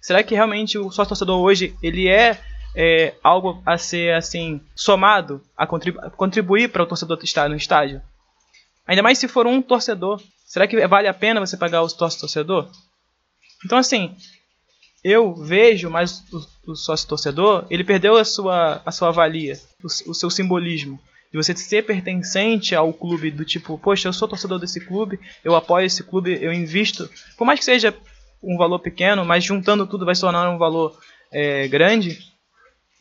Será 0.02 0.24
que 0.24 0.34
realmente 0.34 0.80
o 0.80 0.90
sócio 0.90 1.10
torcedor 1.10 1.40
hoje 1.40 1.76
ele 1.82 2.08
é, 2.08 2.42
é 2.76 3.14
algo 3.24 3.62
a 3.64 3.78
ser 3.78 4.16
assim 4.16 4.60
somado 4.76 5.44
a 5.56 5.68
contribu 5.68 6.00
contribuir 6.18 6.70
para 6.70 6.82
o 6.82 6.88
torcedor 6.88 7.20
estar 7.22 7.48
no 7.48 7.56
estádio? 7.56 8.02
Ainda 8.88 9.04
mais 9.04 9.20
se 9.20 9.28
for 9.28 9.46
um 9.46 9.62
torcedor. 9.62 10.20
Será 10.48 10.66
que 10.68 10.88
vale 10.88 11.08
a 11.08 11.14
pena 11.14 11.40
você 11.40 11.56
pagar 11.56 11.84
o 11.84 11.90
sócio 11.90 12.20
torcedor? 12.20 12.68
Então 13.64 13.78
assim, 13.78 14.16
eu 15.04 15.34
vejo, 15.36 15.90
mas 15.90 16.24
o, 16.32 16.72
o 16.72 16.76
sócio 16.76 17.08
torcedor, 17.08 17.66
ele 17.70 17.84
perdeu 17.84 18.16
a 18.16 18.24
sua, 18.24 18.82
a 18.86 18.92
sua 18.92 19.12
valia, 19.12 19.60
o, 19.84 20.12
o, 20.12 20.14
seu 20.14 20.30
simbolismo. 20.30 21.00
De 21.32 21.38
você 21.38 21.56
ser 21.56 21.84
pertencente 21.84 22.76
ao 22.76 22.94
clube, 22.94 23.32
do 23.32 23.44
tipo, 23.44 23.78
poxa, 23.78 24.08
eu 24.08 24.14
sou 24.14 24.28
torcedor 24.28 24.60
desse 24.60 24.80
clube, 24.80 25.20
eu 25.44 25.56
apoio 25.56 25.86
esse 25.86 26.04
clube, 26.04 26.38
eu 26.40 26.54
invisto. 26.54 27.10
Por 27.36 27.44
mais 27.44 27.60
que 27.60 27.66
seja 27.66 27.94
um 28.42 28.56
valor 28.56 28.80
pequeno, 28.80 29.26
mas 29.26 29.44
juntando 29.44 29.88
tudo 29.88 30.06
vai 30.06 30.14
se 30.16 30.22
tornar 30.22 30.50
um 30.50 30.58
valor 30.58 30.98
é, 31.32 31.68
grande. 31.68 32.32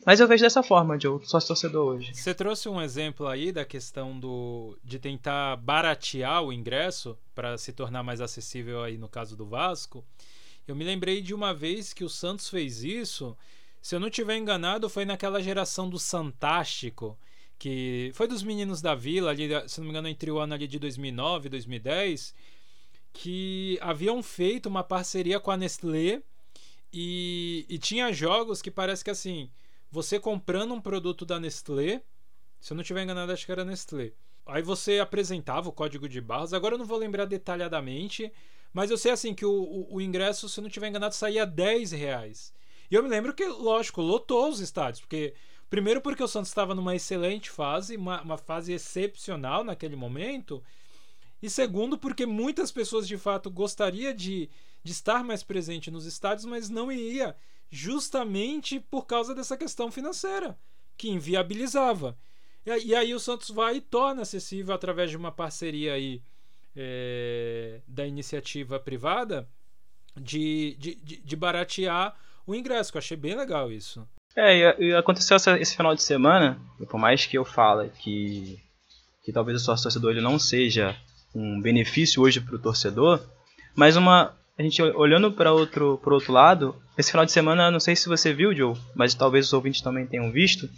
Mas 0.05 0.19
eu 0.19 0.27
vejo 0.27 0.43
dessa 0.43 0.62
forma, 0.62 0.99
Joe, 0.99 1.25
sócio 1.25 1.47
torcedor 1.47 1.95
hoje. 1.95 2.12
Você 2.12 2.35
trouxe 2.35 2.69
um 2.69 2.81
exemplo 2.81 3.29
aí 3.29 3.53
da 3.53 3.65
questão 3.65 4.19
do 4.19 4.77
de 4.83 4.99
tentar 4.99 5.57
baratear 5.57 6.43
o 6.43 6.53
ingresso 6.53 7.17
para 7.35 7.57
se 7.57 7.73
tornar 7.73 8.03
mais 8.03 8.21
acessível 8.21 8.83
aí 8.83 8.99
no 8.99 9.09
caso 9.09 9.37
do 9.37 9.47
Vasco. 9.47 10.05
Eu 10.66 10.77
me 10.77 10.85
lembrei 10.85 11.20
de 11.20 11.35
uma 11.35 11.53
vez 11.53 11.92
que 11.92 12.05
o 12.05 12.09
Santos 12.09 12.48
fez 12.48 12.83
isso. 12.83 13.37
Se 13.81 13.94
eu 13.94 14.01
não 14.01 14.09
tiver 14.09 14.37
enganado, 14.37 14.88
foi 14.88 15.05
naquela 15.05 15.42
geração 15.42 15.90
do 15.90 15.98
Santástico, 15.98 17.18
que 17.59 18.11
foi 18.14 18.29
dos 18.29 18.42
meninos 18.42 18.81
da 18.81 18.94
Vila, 18.94 19.31
ali, 19.31 19.48
se 19.68 19.79
não 19.79 19.87
me 19.87 19.90
engano, 19.90 20.09
entre 20.09 20.31
o 20.31 20.38
ano 20.38 20.55
ali 20.55 20.66
de 20.66 20.79
2009 20.79 21.46
e 21.46 21.51
2010, 21.51 22.35
que 23.12 23.79
haviam 23.81 24.22
feito 24.22 24.66
uma 24.66 24.85
parceria 24.85 25.40
com 25.40 25.51
a 25.51 25.57
Nestlé 25.57 26.22
e, 26.92 27.66
e 27.68 27.79
tinha 27.79 28.12
jogos 28.12 28.62
que 28.62 28.70
parece 28.70 29.03
que 29.05 29.11
assim, 29.11 29.51
você 29.90 30.18
comprando 30.18 30.75
um 30.75 30.81
produto 30.81 31.25
da 31.25 31.40
Nestlé, 31.40 32.03
se 32.61 32.72
eu 32.72 32.77
não 32.77 32.85
tiver 32.85 33.03
enganado, 33.03 33.33
acho 33.33 33.44
que 33.44 33.53
era 33.53 33.64
Nestlé. 33.64 34.12
Aí 34.46 34.62
você 34.62 34.98
apresentava 34.98 35.68
o 35.68 35.72
código 35.72 36.09
de 36.09 36.20
barras. 36.20 36.53
Agora 36.53 36.75
eu 36.75 36.79
não 36.79 36.87
vou 36.87 36.98
lembrar 36.98 37.25
detalhadamente, 37.25 38.33
mas 38.72 38.90
eu 38.90 38.96
sei 38.96 39.12
assim 39.12 39.35
que 39.35 39.44
o, 39.44 39.52
o, 39.52 39.96
o 39.96 40.00
ingresso, 40.00 40.48
se 40.48 40.61
não 40.61 40.68
tiver 40.68 40.88
enganado, 40.88 41.14
saía 41.14 41.44
10 41.44 41.92
reais. 41.92 42.52
E 42.90 42.94
eu 42.94 43.02
me 43.02 43.08
lembro 43.08 43.35
que, 43.35 43.44
lógico, 43.46 44.00
lotou 44.00 44.48
os 44.48 44.61
estádios, 44.61 45.00
porque. 45.00 45.35
Primeiro 45.68 46.02
porque 46.02 46.22
o 46.22 46.28
Santos 46.28 46.50
estava 46.50 46.74
numa 46.74 46.94
excelente 46.94 47.48
fase, 47.48 47.96
uma, 47.96 48.20
uma 48.20 48.37
fase 48.37 48.74
excepcional 48.74 49.64
naquele 49.64 49.96
momento. 49.96 50.62
E 51.42 51.48
segundo, 51.48 51.96
porque 51.96 52.26
muitas 52.26 52.70
pessoas 52.70 53.08
de 53.08 53.16
fato 53.16 53.50
gostariam 53.50 54.12
de, 54.12 54.50
de 54.85 54.92
estar 54.92 55.24
mais 55.24 55.42
presente 55.42 55.90
nos 55.90 56.04
estádios, 56.04 56.44
mas 56.44 56.68
não 56.68 56.92
ia, 56.92 57.35
justamente 57.70 58.78
por 58.78 59.06
causa 59.06 59.35
dessa 59.35 59.56
questão 59.56 59.90
financeira, 59.90 60.58
que 60.94 61.08
inviabilizava. 61.08 62.18
E, 62.66 62.88
e 62.88 62.94
aí 62.94 63.14
o 63.14 63.18
Santos 63.18 63.48
vai 63.48 63.76
e 63.76 63.80
torna 63.80 64.20
acessível 64.20 64.74
através 64.74 65.11
de 65.11 65.16
uma 65.16 65.32
parceria 65.32 65.94
aí 65.94 66.22
é, 66.76 67.80
da 67.87 68.06
iniciativa 68.06 68.78
privada 68.80 69.48
de, 70.16 70.76
de, 70.78 70.94
de, 71.22 71.37
baratear 71.37 72.16
o 72.46 72.54
ingresso, 72.54 72.90
que 72.90 72.98
eu 72.98 73.00
achei 73.00 73.16
bem 73.16 73.35
legal 73.35 73.70
isso. 73.70 74.06
É, 74.37 74.76
e, 74.80 74.94
aconteceu 74.94 75.37
essa, 75.37 75.58
esse 75.58 75.76
final 75.76 75.94
de 75.94 76.02
semana, 76.02 76.58
por 76.88 76.98
mais 76.98 77.26
que 77.26 77.37
eu 77.37 77.44
fale 77.44 77.90
que, 77.98 78.58
que 79.24 79.32
talvez 79.32 79.61
o 79.61 79.64
sócio 79.64 79.85
torcedor 79.85 80.12
ele 80.12 80.20
não 80.20 80.38
seja 80.38 80.96
um 81.35 81.61
benefício 81.61 82.22
hoje 82.22 82.40
para 82.40 82.56
o 82.56 82.58
torcedor, 82.58 83.20
mas 83.74 83.96
uma 83.96 84.37
a 84.58 84.62
gente 84.62 84.82
olhando 84.82 85.32
para 85.32 85.52
outro 85.52 86.00
outro 86.04 86.32
lado, 86.32 86.76
esse 86.96 87.11
final 87.11 87.24
de 87.24 87.32
semana, 87.32 87.70
não 87.70 87.80
sei 87.80 87.96
se 87.96 88.08
você 88.08 88.35
viu, 88.35 88.54
Joe, 88.54 88.76
mas 88.94 89.14
talvez 89.14 89.46
os 89.46 89.52
ouvintes 89.52 89.80
também 89.80 90.06
tenham 90.06 90.30
visto, 90.30 90.68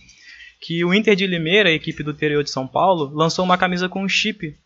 que 0.60 0.84
o 0.84 0.94
Inter 0.94 1.16
de 1.16 1.26
Limeira, 1.26 1.68
a 1.68 1.72
equipe 1.72 2.02
do 2.02 2.12
interior 2.12 2.42
de 2.42 2.50
São 2.50 2.66
Paulo, 2.66 3.10
lançou 3.12 3.44
uma 3.44 3.58
camisa 3.58 3.88
com 3.88 4.02
um 4.02 4.08
chip 4.08 4.56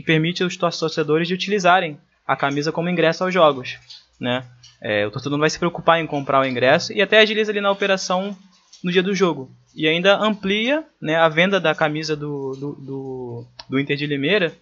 que 0.00 0.06
permite 0.06 0.42
os 0.42 0.56
torcedores 0.56 1.28
de 1.28 1.34
utilizarem 1.34 1.98
a 2.26 2.34
camisa 2.34 2.72
como 2.72 2.88
ingresso 2.88 3.22
aos 3.22 3.34
jogos, 3.34 3.78
né? 4.18 4.44
É, 4.80 5.06
o 5.06 5.10
torcedor 5.10 5.32
não 5.36 5.40
vai 5.40 5.50
se 5.50 5.58
preocupar 5.58 6.00
em 6.00 6.06
comprar 6.06 6.40
o 6.40 6.46
ingresso 6.46 6.92
e 6.92 7.02
até 7.02 7.18
agiliza 7.18 7.52
ali 7.52 7.60
na 7.60 7.70
operação 7.70 8.36
no 8.82 8.90
dia 8.90 9.02
do 9.02 9.14
jogo. 9.14 9.50
E 9.76 9.86
ainda 9.86 10.16
amplia 10.16 10.84
né, 11.00 11.16
a 11.16 11.28
venda 11.28 11.60
da 11.60 11.74
camisa 11.74 12.16
do, 12.16 12.52
do, 12.52 12.72
do, 12.76 13.46
do 13.68 13.78
Inter 13.78 13.96
de 13.96 14.06
Limeira, 14.06 14.52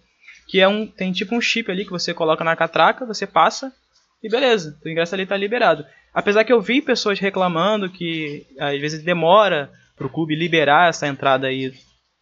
que 0.47 0.59
é 0.59 0.67
um 0.67 0.85
tem 0.85 1.13
tipo 1.13 1.35
um 1.35 1.41
chip 1.41 1.71
ali 1.71 1.85
que 1.85 1.91
você 1.91 2.13
coloca 2.13 2.43
na 2.43 2.55
catraca, 2.55 3.05
você 3.05 3.25
passa 3.25 3.71
e 4.21 4.29
beleza, 4.29 4.77
o 4.83 4.89
ingresso 4.89 5.15
ali 5.15 5.23
está 5.23 5.37
liberado. 5.37 5.85
Apesar 6.13 6.43
que 6.43 6.51
eu 6.51 6.59
vi 6.59 6.81
pessoas 6.81 7.19
reclamando 7.19 7.89
que 7.89 8.45
às 8.59 8.79
vezes 8.81 9.03
demora 9.03 9.71
para 9.95 10.07
o 10.07 10.09
clube 10.09 10.35
liberar 10.35 10.89
essa 10.89 11.07
entrada 11.07 11.47
aí, 11.47 11.71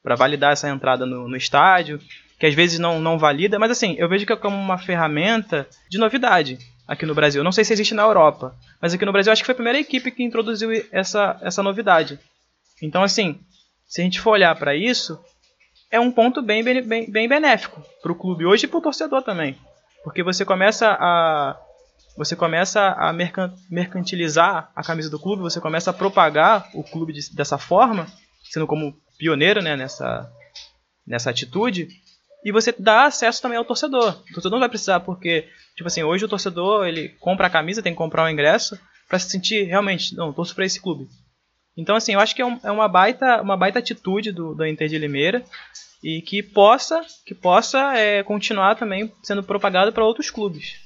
para 0.03 0.15
validar 0.15 0.53
essa 0.53 0.69
entrada 0.69 1.05
no, 1.05 1.27
no 1.27 1.35
estádio, 1.35 1.99
que 2.39 2.45
às 2.45 2.53
vezes 2.53 2.79
não, 2.79 2.99
não 2.99 3.17
valida, 3.17 3.57
mas 3.57 3.71
assim, 3.71 3.95
eu 3.97 4.07
vejo 4.07 4.25
que 4.25 4.33
é 4.33 4.37
como 4.37 4.55
uma 4.55 4.77
ferramenta 4.77 5.67
de 5.89 5.97
novidade 5.97 6.57
aqui 6.87 7.05
no 7.05 7.15
Brasil. 7.15 7.43
Não 7.43 7.51
sei 7.51 7.63
se 7.63 7.73
existe 7.73 7.93
na 7.93 8.03
Europa, 8.03 8.55
mas 8.81 8.93
aqui 8.93 9.05
no 9.05 9.11
Brasil 9.11 9.31
acho 9.31 9.41
que 9.41 9.45
foi 9.45 9.53
a 9.53 9.55
primeira 9.55 9.79
equipe 9.79 10.11
que 10.11 10.23
introduziu 10.23 10.69
essa, 10.91 11.37
essa 11.41 11.63
novidade. 11.63 12.19
Então, 12.81 13.03
assim, 13.03 13.39
se 13.87 14.01
a 14.01 14.03
gente 14.03 14.21
for 14.21 14.31
olhar 14.31 14.55
para 14.55 14.75
isso, 14.75 15.19
é 15.89 15.99
um 15.99 16.11
ponto 16.11 16.41
bem, 16.41 16.63
bem, 16.63 17.09
bem 17.09 17.27
benéfico 17.27 17.81
para 18.01 18.11
o 18.11 18.15
clube 18.15 18.45
hoje 18.45 18.65
e 18.65 18.67
para 18.67 18.77
o 18.77 18.81
torcedor 18.81 19.23
também. 19.23 19.57
Porque 20.03 20.23
você 20.23 20.45
começa 20.45 20.95
a 20.99 21.59
você 22.15 22.35
começa 22.35 22.81
a 22.97 23.13
mercantilizar 23.69 24.71
a 24.75 24.81
camisa 24.81 25.07
do 25.07 25.19
clube, 25.19 25.43
você 25.43 25.61
começa 25.61 25.91
a 25.91 25.93
propagar 25.93 26.67
o 26.73 26.83
clube 26.83 27.13
de, 27.13 27.31
dessa 27.35 27.59
forma, 27.59 28.07
sendo 28.43 28.65
como 28.65 28.97
pioneiro 29.19 29.61
né, 29.61 29.75
nessa, 29.75 30.27
nessa 31.05 31.29
atitude, 31.29 31.87
e 32.47 32.51
você 32.51 32.73
dá 32.79 33.07
acesso 33.07 33.41
também 33.41 33.57
ao 33.57 33.65
torcedor. 33.65 34.21
O 34.31 34.33
torcedor 34.33 34.51
não 34.51 34.61
vai 34.61 34.69
precisar, 34.69 35.01
porque, 35.01 35.49
tipo 35.75 35.85
assim, 35.85 36.01
hoje 36.01 36.23
o 36.23 36.29
torcedor 36.29 36.87
ele 36.87 37.09
compra 37.19 37.47
a 37.47 37.49
camisa, 37.49 37.81
tem 37.81 37.91
que 37.91 37.97
comprar 37.97 38.23
o 38.23 38.29
ingresso, 38.29 38.79
para 39.05 39.19
se 39.19 39.29
sentir 39.29 39.63
realmente, 39.63 40.15
não, 40.15 40.31
torço 40.31 40.55
para 40.55 40.63
esse 40.63 40.81
clube. 40.81 41.09
Então, 41.75 41.93
assim, 41.93 42.13
eu 42.13 42.21
acho 42.21 42.33
que 42.33 42.41
é, 42.41 42.45
um, 42.45 42.57
é, 42.63 42.71
uma, 42.71 42.87
baita, 42.87 43.41
uma 43.41 43.57
baita 43.57 43.79
atitude 43.79 44.31
do, 44.31 44.55
do 44.55 44.65
Inter 44.65 44.87
de 44.87 44.97
Limeira 44.97 45.43
e 46.01 46.21
que 46.21 46.41
possa, 46.41 47.01
que 47.25 47.35
possa 47.35 47.97
é, 47.97 48.23
continuar 48.23 48.75
também 48.75 49.11
sendo 49.21 49.43
propagado 49.43 49.91
para 49.91 50.05
outros 50.05 50.29
clubes. 50.29 50.79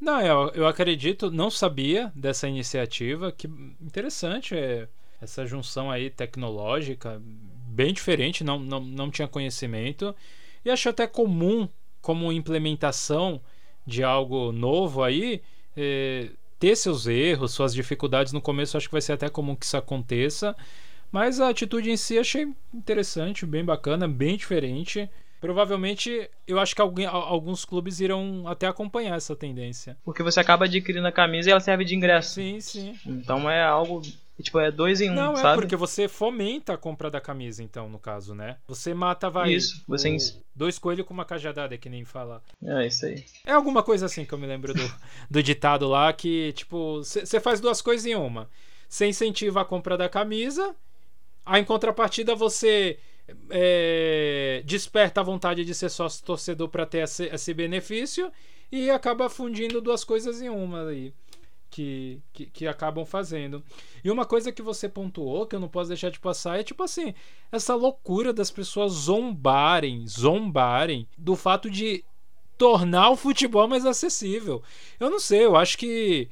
Não, 0.00 0.20
eu, 0.20 0.50
eu 0.56 0.66
acredito, 0.66 1.30
não 1.30 1.52
sabia 1.52 2.10
dessa 2.16 2.48
iniciativa, 2.48 3.30
que 3.30 3.46
interessante 3.80 4.56
é 4.56 4.88
essa 5.22 5.46
junção 5.46 5.88
aí 5.88 6.10
tecnológica, 6.10 7.22
bem 7.22 7.92
diferente, 7.92 8.42
não, 8.42 8.58
não, 8.58 8.80
não 8.80 9.08
tinha 9.08 9.28
conhecimento. 9.28 10.12
E 10.66 10.70
acho 10.70 10.88
até 10.88 11.06
comum, 11.06 11.68
como 12.02 12.32
implementação 12.32 13.40
de 13.86 14.02
algo 14.02 14.50
novo 14.50 15.04
aí, 15.04 15.40
é, 15.76 16.30
ter 16.58 16.74
seus 16.74 17.06
erros, 17.06 17.52
suas 17.52 17.72
dificuldades 17.72 18.32
no 18.32 18.40
começo. 18.40 18.76
Acho 18.76 18.88
que 18.88 18.92
vai 18.92 19.00
ser 19.00 19.12
até 19.12 19.28
comum 19.28 19.54
que 19.54 19.64
isso 19.64 19.76
aconteça. 19.76 20.56
Mas 21.12 21.40
a 21.40 21.50
atitude 21.50 21.88
em 21.88 21.96
si 21.96 22.18
achei 22.18 22.48
interessante, 22.74 23.46
bem 23.46 23.64
bacana, 23.64 24.08
bem 24.08 24.36
diferente. 24.36 25.08
Provavelmente, 25.40 26.28
eu 26.48 26.58
acho 26.58 26.74
que 26.74 26.82
alguém, 26.82 27.06
alguns 27.06 27.64
clubes 27.64 28.00
irão 28.00 28.42
até 28.48 28.66
acompanhar 28.66 29.16
essa 29.16 29.36
tendência. 29.36 29.96
Porque 30.04 30.20
você 30.24 30.40
acaba 30.40 30.64
adquirindo 30.64 31.06
a 31.06 31.12
camisa 31.12 31.48
e 31.48 31.52
ela 31.52 31.60
serve 31.60 31.84
de 31.84 31.94
ingresso. 31.94 32.34
Sim, 32.34 32.58
sim. 32.58 32.98
Então 33.06 33.48
é 33.48 33.62
algo 33.62 34.02
Tipo, 34.42 34.60
é 34.60 34.70
dois 34.70 35.00
em 35.00 35.10
um, 35.10 35.14
Não, 35.14 35.36
sabe? 35.36 35.48
é 35.48 35.54
porque 35.54 35.76
você 35.76 36.08
fomenta 36.08 36.74
a 36.74 36.76
compra 36.76 37.10
da 37.10 37.20
camisa, 37.20 37.62
então, 37.62 37.88
no 37.88 37.98
caso, 37.98 38.34
né? 38.34 38.58
Você 38.68 38.92
mata, 38.92 39.30
vai. 39.30 39.52
Isso, 39.52 39.82
você. 39.88 40.14
O... 40.14 40.18
Dois 40.54 40.78
coelhos 40.78 41.06
com 41.06 41.14
uma 41.14 41.24
cajadada, 41.24 41.76
que 41.78 41.88
nem 41.88 42.04
fala. 42.04 42.42
É, 42.62 42.86
isso 42.86 43.06
aí. 43.06 43.24
É 43.46 43.52
alguma 43.52 43.82
coisa 43.82 44.06
assim 44.06 44.26
que 44.26 44.32
eu 44.34 44.38
me 44.38 44.46
lembro 44.46 44.74
do, 44.74 44.94
do 45.30 45.42
ditado 45.42 45.88
lá, 45.88 46.12
que, 46.12 46.52
tipo, 46.52 46.98
você 46.98 47.40
faz 47.40 47.60
duas 47.60 47.80
coisas 47.80 48.04
em 48.04 48.14
uma. 48.14 48.48
Você 48.88 49.06
incentiva 49.06 49.62
a 49.62 49.64
compra 49.64 49.96
da 49.96 50.08
camisa, 50.08 50.76
aí 51.44 51.62
em 51.62 51.64
contrapartida 51.64 52.34
você 52.34 52.98
é, 53.50 54.62
desperta 54.64 55.20
a 55.20 55.24
vontade 55.24 55.64
de 55.64 55.74
ser 55.74 55.88
sócio 55.88 56.24
torcedor 56.24 56.68
para 56.68 56.86
ter 56.86 56.98
esse, 56.98 57.24
esse 57.24 57.54
benefício 57.54 58.30
e 58.70 58.90
acaba 58.90 59.28
fundindo 59.28 59.80
duas 59.80 60.04
coisas 60.04 60.40
em 60.42 60.48
uma 60.48 60.88
aí 60.88 61.12
que, 61.76 62.22
que, 62.32 62.46
que, 62.46 62.66
acabam 62.66 63.04
fazendo. 63.04 63.62
E 64.02 64.10
uma 64.10 64.24
coisa 64.24 64.50
que 64.50 64.62
você 64.62 64.88
pontuou, 64.88 65.46
que 65.46 65.54
eu 65.54 65.60
não 65.60 65.68
posso 65.68 65.88
deixar 65.88 66.10
de 66.10 66.18
passar, 66.18 66.58
é 66.58 66.62
tipo 66.62 66.82
assim, 66.82 67.12
essa 67.52 67.74
loucura 67.74 68.32
das 68.32 68.50
pessoas 68.50 68.92
zombarem, 68.92 70.06
zombarem 70.08 71.06
do 71.18 71.36
fato 71.36 71.68
de 71.68 72.02
tornar 72.56 73.10
o 73.10 73.16
futebol 73.16 73.68
mais 73.68 73.84
acessível. 73.84 74.62
Eu 74.98 75.10
não 75.10 75.20
sei, 75.20 75.44
eu 75.44 75.54
acho 75.54 75.76
que 75.76 76.30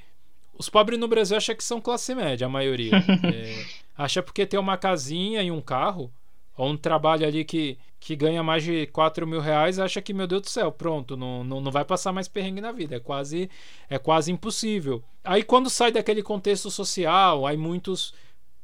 os 0.57 0.71
pobres 0.71 0.99
no 0.99 1.09
Brasil 1.09 1.37
acham 1.37 1.55
que 1.55 1.63
são 1.63 1.79
classe 1.79 2.15
média, 2.15 2.47
a 2.47 2.51
maioria. 2.51 2.97
é, 3.31 3.67
acha 3.99 4.23
porque 4.23 4.47
tem 4.47 4.59
uma 4.59 4.79
casinha 4.79 5.43
e 5.43 5.51
um 5.51 5.61
carro, 5.61 6.11
ou 6.57 6.71
um 6.71 6.77
trabalho 6.77 7.27
ali 7.27 7.45
que 7.45 7.77
que 8.05 8.15
ganha 8.15 8.43
mais 8.43 8.63
de 8.63 8.87
4 8.89 9.27
mil 9.27 9.41
reais 9.41 9.79
acha 9.79 10.03
que, 10.03 10.13
meu 10.13 10.27
Deus 10.27 10.43
do 10.43 10.51
céu, 10.51 10.71
pronto, 10.71 11.17
não, 11.17 11.43
não, 11.43 11.59
não 11.59 11.73
vai 11.73 11.87
passar 11.87 12.13
mais 12.13 12.29
perrengue 12.29 12.61
na 12.61 12.71
vida. 12.71 12.97
É 12.97 13.01
quase, 13.01 13.49
é 13.89 13.99
quase 13.99 14.31
impossível. 14.31 15.03
Aí 15.25 15.43
quando 15.43 15.71
sai 15.71 15.91
daquele 15.91 16.23
contexto 16.23 16.71
social, 16.71 17.47
aí 17.47 17.57
muitos, 17.57 18.13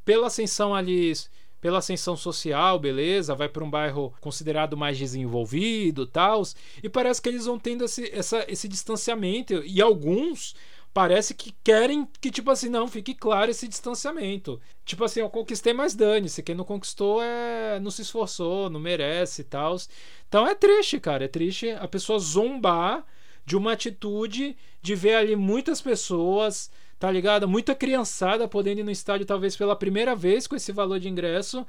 pela 0.04 0.26
ascensão 0.26 0.74
ali 0.74 1.14
pela 1.58 1.78
ascensão 1.78 2.16
social, 2.16 2.78
beleza, 2.78 3.34
vai 3.34 3.48
para 3.48 3.64
um 3.64 3.70
bairro 3.70 4.14
considerado 4.20 4.76
mais 4.76 4.96
desenvolvido, 4.96 6.06
tal, 6.06 6.42
e 6.82 6.88
parece 6.88 7.20
que 7.20 7.28
eles 7.28 7.44
vão 7.44 7.58
tendo 7.58 7.84
esse, 7.84 8.10
essa, 8.14 8.44
esse 8.48 8.66
distanciamento 8.66 9.62
e 9.66 9.80
alguns 9.80 10.54
parece 10.92 11.34
que 11.34 11.54
querem 11.62 12.06
que, 12.20 12.30
tipo 12.30 12.50
assim, 12.50 12.68
não, 12.68 12.88
fique 12.88 13.14
claro 13.14 13.50
esse 13.50 13.68
distanciamento. 13.68 14.60
Tipo 14.84 15.04
assim, 15.04 15.20
eu 15.20 15.30
conquistei, 15.30 15.72
mas 15.72 15.94
dane-se. 15.94 16.42
Quem 16.42 16.54
não 16.54 16.64
conquistou 16.64 17.22
é. 17.22 17.78
não 17.80 17.90
se 17.90 18.02
esforçou, 18.02 18.68
não 18.68 18.80
merece 18.80 19.42
e 19.42 19.44
tal. 19.44 19.76
Então 20.28 20.46
é 20.46 20.54
triste, 20.54 20.98
cara. 20.98 21.24
É 21.24 21.28
triste 21.28 21.70
a 21.70 21.86
pessoa 21.86 22.18
zombar 22.18 23.04
de 23.44 23.56
uma 23.56 23.72
atitude 23.72 24.56
de 24.82 24.94
ver 24.94 25.14
ali 25.14 25.36
muitas 25.36 25.80
pessoas, 25.80 26.70
tá 26.98 27.10
ligado? 27.10 27.48
Muita 27.48 27.74
criançada 27.74 28.46
podendo 28.46 28.80
ir 28.80 28.84
no 28.84 28.90
estádio, 28.90 29.26
talvez 29.26 29.56
pela 29.56 29.76
primeira 29.76 30.14
vez 30.14 30.46
com 30.46 30.56
esse 30.56 30.72
valor 30.72 30.98
de 31.00 31.08
ingresso 31.08 31.66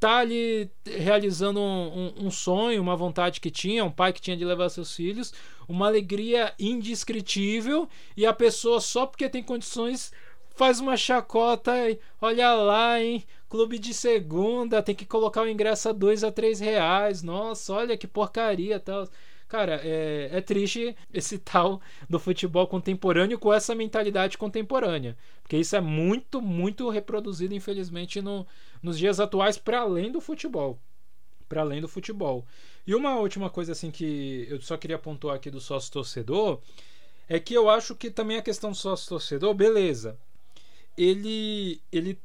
tá 0.00 0.16
ali 0.16 0.70
realizando 0.86 1.60
um, 1.60 2.14
um, 2.16 2.26
um, 2.26 2.30
sonho, 2.30 2.80
uma 2.80 2.96
vontade 2.96 3.38
que 3.38 3.50
tinha, 3.50 3.84
um 3.84 3.90
pai 3.90 4.12
que 4.14 4.20
tinha 4.20 4.36
de 4.36 4.44
levar 4.44 4.70
seus 4.70 4.96
filhos, 4.96 5.32
uma 5.68 5.86
alegria 5.86 6.54
indescritível 6.58 7.86
e 8.16 8.24
a 8.24 8.32
pessoa 8.32 8.80
só 8.80 9.06
porque 9.06 9.28
tem 9.28 9.42
condições 9.42 10.10
faz 10.56 10.80
uma 10.80 10.96
chacota 10.96 11.72
olha 12.20 12.52
lá, 12.54 13.00
hein? 13.00 13.24
Clube 13.48 13.78
de 13.78 13.92
segunda, 13.94 14.82
tem 14.82 14.94
que 14.94 15.06
colocar 15.06 15.42
o 15.42 15.48
ingresso 15.48 15.88
a 15.88 15.92
dois 15.92 16.22
a 16.22 16.30
três 16.30 16.60
reais. 16.60 17.22
Nossa, 17.22 17.72
olha 17.72 17.96
que 17.96 18.06
porcaria 18.06 18.78
tal. 18.78 19.08
Cara, 19.50 19.80
é, 19.82 20.28
é 20.30 20.40
triste 20.40 20.96
esse 21.12 21.36
tal 21.42 21.80
do 22.08 22.20
futebol 22.20 22.68
contemporâneo 22.68 23.36
com 23.36 23.52
essa 23.52 23.74
mentalidade 23.74 24.38
contemporânea. 24.38 25.18
Porque 25.42 25.56
isso 25.56 25.74
é 25.74 25.80
muito, 25.80 26.40
muito 26.40 26.88
reproduzido, 26.88 27.52
infelizmente, 27.52 28.22
no, 28.22 28.46
nos 28.80 28.96
dias 28.96 29.18
atuais, 29.18 29.58
para 29.58 29.80
além 29.80 30.12
do 30.12 30.20
futebol. 30.20 30.78
Para 31.48 31.62
além 31.62 31.80
do 31.80 31.88
futebol. 31.88 32.46
E 32.86 32.94
uma 32.94 33.16
última 33.16 33.50
coisa 33.50 33.72
assim 33.72 33.90
que 33.90 34.46
eu 34.48 34.60
só 34.60 34.76
queria 34.76 35.00
pontuar 35.00 35.34
aqui 35.34 35.50
do 35.50 35.60
sócio 35.60 35.92
torcedor 35.92 36.60
é 37.28 37.40
que 37.40 37.52
eu 37.52 37.68
acho 37.68 37.96
que 37.96 38.08
também 38.08 38.36
a 38.36 38.42
questão 38.42 38.70
do 38.70 38.76
sócio 38.76 39.08
torcedor, 39.08 39.52
beleza. 39.52 40.16
Ele 40.96 41.82
ele 41.90 42.16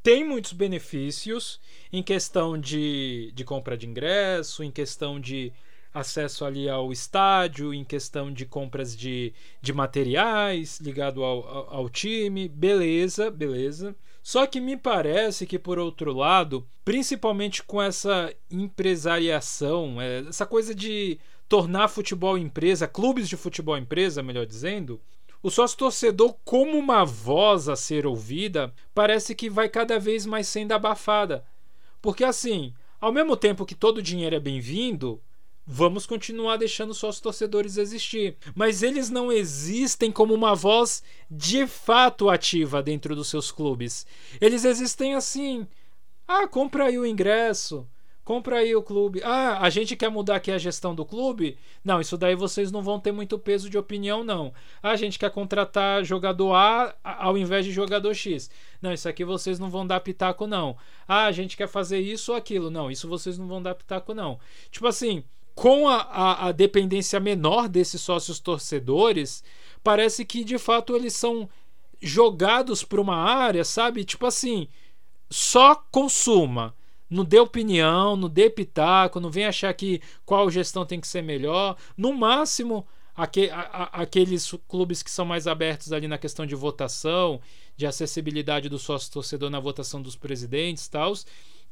tem 0.00 0.24
muitos 0.24 0.52
benefícios 0.52 1.60
em 1.92 2.04
questão 2.04 2.56
de, 2.56 3.32
de 3.34 3.44
compra 3.44 3.76
de 3.76 3.88
ingresso, 3.88 4.62
em 4.62 4.70
questão 4.70 5.18
de 5.18 5.52
acesso 5.98 6.44
ali 6.44 6.68
ao 6.68 6.92
estádio, 6.92 7.72
em 7.72 7.82
questão 7.82 8.30
de 8.30 8.44
compras 8.44 8.94
de, 8.94 9.32
de 9.62 9.72
materiais 9.72 10.78
ligado 10.78 11.24
ao, 11.24 11.48
ao, 11.48 11.74
ao 11.74 11.88
time, 11.88 12.48
beleza, 12.48 13.30
beleza. 13.30 13.96
Só 14.22 14.46
que 14.46 14.60
me 14.60 14.76
parece 14.76 15.46
que, 15.46 15.58
por 15.58 15.78
outro 15.78 16.12
lado, 16.12 16.66
principalmente 16.84 17.62
com 17.62 17.80
essa 17.80 18.32
empresariação, 18.50 20.00
é, 20.00 20.18
essa 20.28 20.44
coisa 20.44 20.74
de 20.74 21.18
tornar 21.48 21.88
futebol 21.88 22.36
empresa, 22.36 22.86
clubes 22.86 23.28
de 23.28 23.36
futebol 23.36 23.78
empresa, 23.78 24.22
melhor 24.22 24.44
dizendo, 24.44 25.00
o 25.42 25.50
sócio 25.50 25.78
torcedor, 25.78 26.34
como 26.44 26.76
uma 26.76 27.04
voz 27.04 27.68
a 27.68 27.76
ser 27.76 28.06
ouvida, 28.06 28.74
parece 28.94 29.34
que 29.34 29.48
vai 29.48 29.68
cada 29.68 29.98
vez 29.98 30.26
mais 30.26 30.46
sendo 30.48 30.72
abafada. 30.72 31.44
Porque 32.02 32.24
assim, 32.24 32.74
ao 33.00 33.12
mesmo 33.12 33.36
tempo 33.36 33.64
que 33.64 33.74
todo 33.74 34.02
dinheiro 34.02 34.34
é 34.34 34.40
bem-vindo, 34.40 35.22
vamos 35.66 36.06
continuar 36.06 36.56
deixando 36.56 36.94
sócios 36.94 37.20
torcedores 37.20 37.76
existir. 37.76 38.36
Mas 38.54 38.82
eles 38.82 39.10
não 39.10 39.32
existem 39.32 40.12
como 40.12 40.32
uma 40.32 40.54
voz 40.54 41.02
de 41.30 41.66
fato 41.66 42.30
ativa 42.30 42.82
dentro 42.82 43.16
dos 43.16 43.28
seus 43.28 43.50
clubes. 43.50 44.06
Eles 44.40 44.64
existem 44.64 45.14
assim 45.14 45.66
Ah, 46.28 46.46
compra 46.48 46.86
aí 46.86 46.98
o 46.98 47.06
ingresso. 47.06 47.86
Compra 48.24 48.56
aí 48.58 48.74
o 48.74 48.82
clube. 48.82 49.22
Ah, 49.22 49.60
a 49.60 49.70
gente 49.70 49.94
quer 49.94 50.08
mudar 50.10 50.36
aqui 50.36 50.50
a 50.50 50.58
gestão 50.58 50.92
do 50.96 51.04
clube? 51.04 51.56
Não, 51.84 52.00
isso 52.00 52.18
daí 52.18 52.34
vocês 52.34 52.72
não 52.72 52.82
vão 52.82 52.98
ter 52.98 53.12
muito 53.12 53.38
peso 53.38 53.70
de 53.70 53.78
opinião, 53.78 54.24
não. 54.24 54.52
Ah, 54.82 54.90
a 54.90 54.96
gente 54.96 55.16
quer 55.16 55.30
contratar 55.30 56.04
jogador 56.04 56.52
A 56.54 56.96
ao 57.04 57.38
invés 57.38 57.64
de 57.64 57.70
jogador 57.72 58.12
X. 58.14 58.50
Não, 58.82 58.92
isso 58.92 59.08
aqui 59.08 59.24
vocês 59.24 59.60
não 59.60 59.70
vão 59.70 59.86
dar 59.86 60.00
pitaco, 60.00 60.44
não. 60.46 60.76
Ah, 61.06 61.26
a 61.26 61.32
gente 61.32 61.56
quer 61.56 61.68
fazer 61.68 62.00
isso 62.00 62.32
ou 62.32 62.38
aquilo. 62.38 62.68
Não, 62.68 62.90
isso 62.90 63.08
vocês 63.08 63.38
não 63.38 63.46
vão 63.46 63.62
dar 63.62 63.76
pitaco, 63.76 64.12
não. 64.12 64.40
Tipo 64.72 64.88
assim, 64.88 65.22
com 65.56 65.88
a, 65.88 65.96
a, 65.96 66.46
a 66.46 66.52
dependência 66.52 67.18
menor 67.18 67.68
desses 67.68 68.00
sócios 68.00 68.38
torcedores, 68.38 69.42
parece 69.82 70.24
que 70.24 70.44
de 70.44 70.58
fato 70.58 70.94
eles 70.94 71.14
são 71.14 71.48
jogados 72.00 72.84
para 72.84 73.00
uma 73.00 73.16
área, 73.16 73.64
sabe? 73.64 74.04
Tipo 74.04 74.26
assim, 74.26 74.68
só 75.28 75.74
consuma 75.90 76.72
não 77.08 77.24
dê 77.24 77.38
opinião, 77.38 78.16
não 78.16 78.28
dê 78.28 78.50
pitaco, 78.50 79.20
não 79.20 79.30
vem 79.30 79.46
achar 79.46 79.72
que 79.72 80.00
qual 80.24 80.50
gestão 80.50 80.84
tem 80.84 81.00
que 81.00 81.06
ser 81.06 81.22
melhor. 81.22 81.76
No 81.96 82.12
máximo, 82.12 82.86
a, 83.14 84.02
aqueles 84.02 84.52
clubes 84.68 85.02
que 85.02 85.10
são 85.10 85.24
mais 85.24 85.46
abertos 85.46 85.92
ali 85.92 86.08
na 86.08 86.18
questão 86.18 86.44
de 86.44 86.54
votação, 86.54 87.40
de 87.76 87.86
acessibilidade 87.86 88.68
do 88.68 88.78
sócio 88.78 89.12
torcedor 89.12 89.50
na 89.50 89.60
votação 89.60 90.02
dos 90.02 90.16
presidentes, 90.16 90.88
tal, 90.88 91.12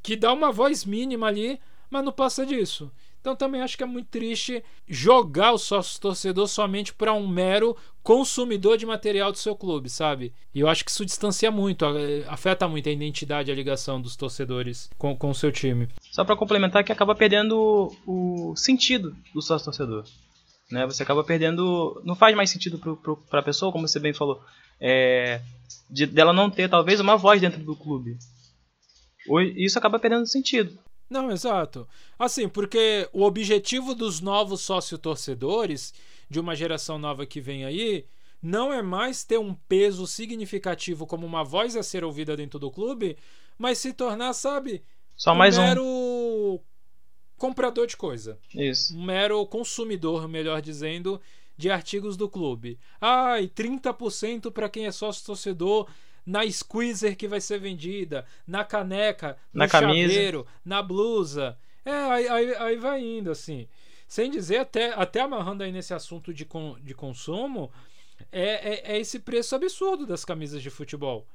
que 0.03 0.17
dá 0.17 0.33
uma 0.33 0.53
voz 0.53 0.85
mínima 0.85 1.27
ali, 1.27 1.61
mas 1.91 2.05
não 2.05 2.13
passa 2.13 2.47
disso. 2.47 2.91
Então 3.25 3.35
também 3.35 3.63
acho 3.63 3.79
que 3.79 3.83
é 3.83 3.87
muito 3.87 4.09
triste 4.09 4.63
jogar 4.87 5.53
o 5.53 5.59
sócio 5.59 5.99
torcedor 5.99 6.47
somente 6.47 6.93
para 6.93 7.15
um 7.15 7.27
mero 7.27 7.75
consumidor 8.03 8.77
de 8.77 8.85
material 8.85 9.33
do 9.33 9.39
seu 9.39 9.57
clube, 9.57 9.89
sabe? 9.89 10.31
E 10.55 10.61
eu 10.61 10.69
acho 10.69 10.85
que 10.85 10.91
isso 10.91 11.07
distancia 11.07 11.51
muito, 11.51 11.87
afeta 12.29 12.69
muito 12.69 12.87
a 12.87 12.93
identidade, 12.93 13.51
a 13.51 13.55
ligação 13.55 13.99
dos 13.99 14.15
torcedores 14.15 14.91
com, 14.99 15.17
com 15.17 15.31
o 15.31 15.35
seu 15.35 15.51
time. 15.51 15.89
Só 16.13 16.23
para 16.23 16.37
complementar 16.37 16.85
que 16.85 16.93
acaba 16.93 17.15
perdendo 17.15 17.91
o 18.07 18.55
sentido 18.57 19.17
do 19.33 19.41
sócio 19.41 19.65
torcedor. 19.65 20.05
Né? 20.71 20.85
Você 20.85 21.03
acaba 21.03 21.25
perdendo. 21.25 22.03
Não 22.05 22.15
faz 22.15 22.37
mais 22.37 22.51
sentido 22.51 22.79
para 23.31 23.41
a 23.41 23.43
pessoa, 23.43 23.73
como 23.73 23.89
você 23.89 23.99
bem 23.99 24.13
falou, 24.13 24.45
é, 24.79 25.41
de, 25.89 26.05
dela 26.05 26.35
não 26.35 26.51
ter 26.51 26.69
talvez 26.69 27.01
uma 27.01 27.17
voz 27.17 27.41
dentro 27.41 27.65
do 27.65 27.75
clube. 27.75 28.19
Isso 29.57 29.79
acaba 29.79 29.99
perdendo 29.99 30.27
sentido. 30.27 30.79
Não, 31.09 31.31
exato. 31.31 31.87
Assim, 32.19 32.49
porque 32.49 33.09
o 33.13 33.23
objetivo 33.23 33.95
dos 33.95 34.21
novos 34.21 34.63
sócio-torcedores, 34.63 35.93
de 36.29 36.41
uma 36.41 36.55
geração 36.55 36.99
nova 36.99 37.27
que 37.27 37.41
vem 37.41 37.65
aí, 37.65 38.07
não 38.43 38.73
é 38.73 38.83
mais 38.83 39.25
ter 39.25 39.39
um 39.39 39.55
peso 39.55 40.07
significativo 40.07 41.07
como 41.07 41.27
uma 41.27 41.45
voz 41.45 41.77
a 41.77 41.83
ser 41.83 42.05
ouvida 42.05 42.37
dentro 42.37 42.59
do 42.59 42.71
clube, 42.71 43.17
mas 43.57 43.79
se 43.79 43.93
tornar, 43.93 44.33
sabe, 44.35 44.83
só 45.17 45.33
um 45.33 45.37
mais 45.37 45.57
mero 45.57 45.83
um 45.83 46.61
comprador 47.37 47.87
de 47.87 47.97
coisa. 47.97 48.39
Isso. 48.55 48.97
Um 48.97 49.05
mero 49.05 49.45
consumidor, 49.47 50.29
melhor 50.29 50.61
dizendo, 50.61 51.21
de 51.57 51.71
artigos 51.71 52.17
do 52.17 52.29
clube. 52.29 52.79
Ai, 53.01 53.49
30% 53.49 54.51
para 54.51 54.69
quem 54.69 54.87
é 54.87 54.93
sócio 54.93 55.25
torcedor 55.25 55.89
na 56.25 56.49
squeezer 56.51 57.17
que 57.17 57.29
vai 57.29 57.41
ser 57.41 57.59
vendida, 57.59 58.25
na 58.47 58.65
caneca, 58.65 59.37
no 59.53 59.61
na 59.61 59.69
chaveiro, 59.69 60.45
camisa. 60.45 60.61
na 60.65 60.83
blusa. 60.83 61.59
É, 61.85 61.93
aí, 61.93 62.29
aí, 62.29 62.55
aí, 62.55 62.77
vai 62.77 63.03
indo, 63.03 63.31
assim. 63.31 63.69
Sem 64.09 64.31
dizer, 64.31 64.59
até, 64.59 64.93
até 64.95 65.21
amarrando 65.21 65.63
aí 65.63 65.73
nesse 65.73 65.93
assunto 65.93 66.33
de, 66.33 66.45
com, 66.45 66.77
de 66.81 66.95
consumo, 66.95 67.71
é, 68.33 68.93
é, 68.93 68.97
é 68.97 69.01
esse 69.01 69.19
preço 69.19 69.55
absurdo 69.55 70.07
das 70.07 70.25
camisas 70.25 70.63
de 70.63 70.71
futebol. 70.71 71.27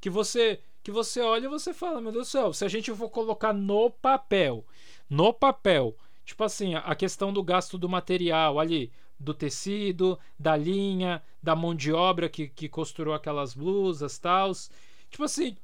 Que 0.00 0.10
você 0.10 0.60
que 0.82 0.90
você 0.90 1.18
olha 1.22 1.46
e 1.46 1.48
você 1.48 1.72
fala, 1.72 1.98
meu 1.98 2.12
Deus 2.12 2.28
do 2.28 2.30
céu, 2.30 2.52
se 2.52 2.62
a 2.62 2.68
gente 2.68 2.92
for 2.94 3.08
colocar 3.08 3.54
no 3.54 3.88
papel, 3.88 4.66
no 5.08 5.32
papel, 5.32 5.96
tipo 6.26 6.44
assim, 6.44 6.74
a 6.74 6.94
questão 6.94 7.32
do 7.32 7.42
gasto 7.42 7.78
do 7.78 7.88
material 7.88 8.60
ali, 8.60 8.92
do 9.18 9.32
tecido, 9.32 10.18
da 10.38 10.56
linha, 10.56 11.22
da 11.42 11.54
mão 11.54 11.74
de 11.74 11.92
obra 11.92 12.28
que, 12.28 12.48
que 12.48 12.68
costurou 12.68 13.14
aquelas 13.14 13.54
blusas 13.54 14.18
tals. 14.18 14.70
Tipo 15.10 15.24
assim, 15.24 15.56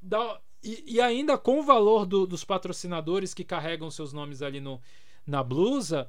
dá, 0.00 0.40
e, 0.62 0.94
e 0.94 1.00
ainda 1.00 1.36
com 1.36 1.60
o 1.60 1.62
valor 1.62 2.06
do, 2.06 2.26
dos 2.26 2.44
patrocinadores 2.44 3.34
que 3.34 3.44
carregam 3.44 3.90
seus 3.90 4.12
nomes 4.12 4.42
ali 4.42 4.60
no, 4.60 4.80
na 5.26 5.42
blusa, 5.42 6.08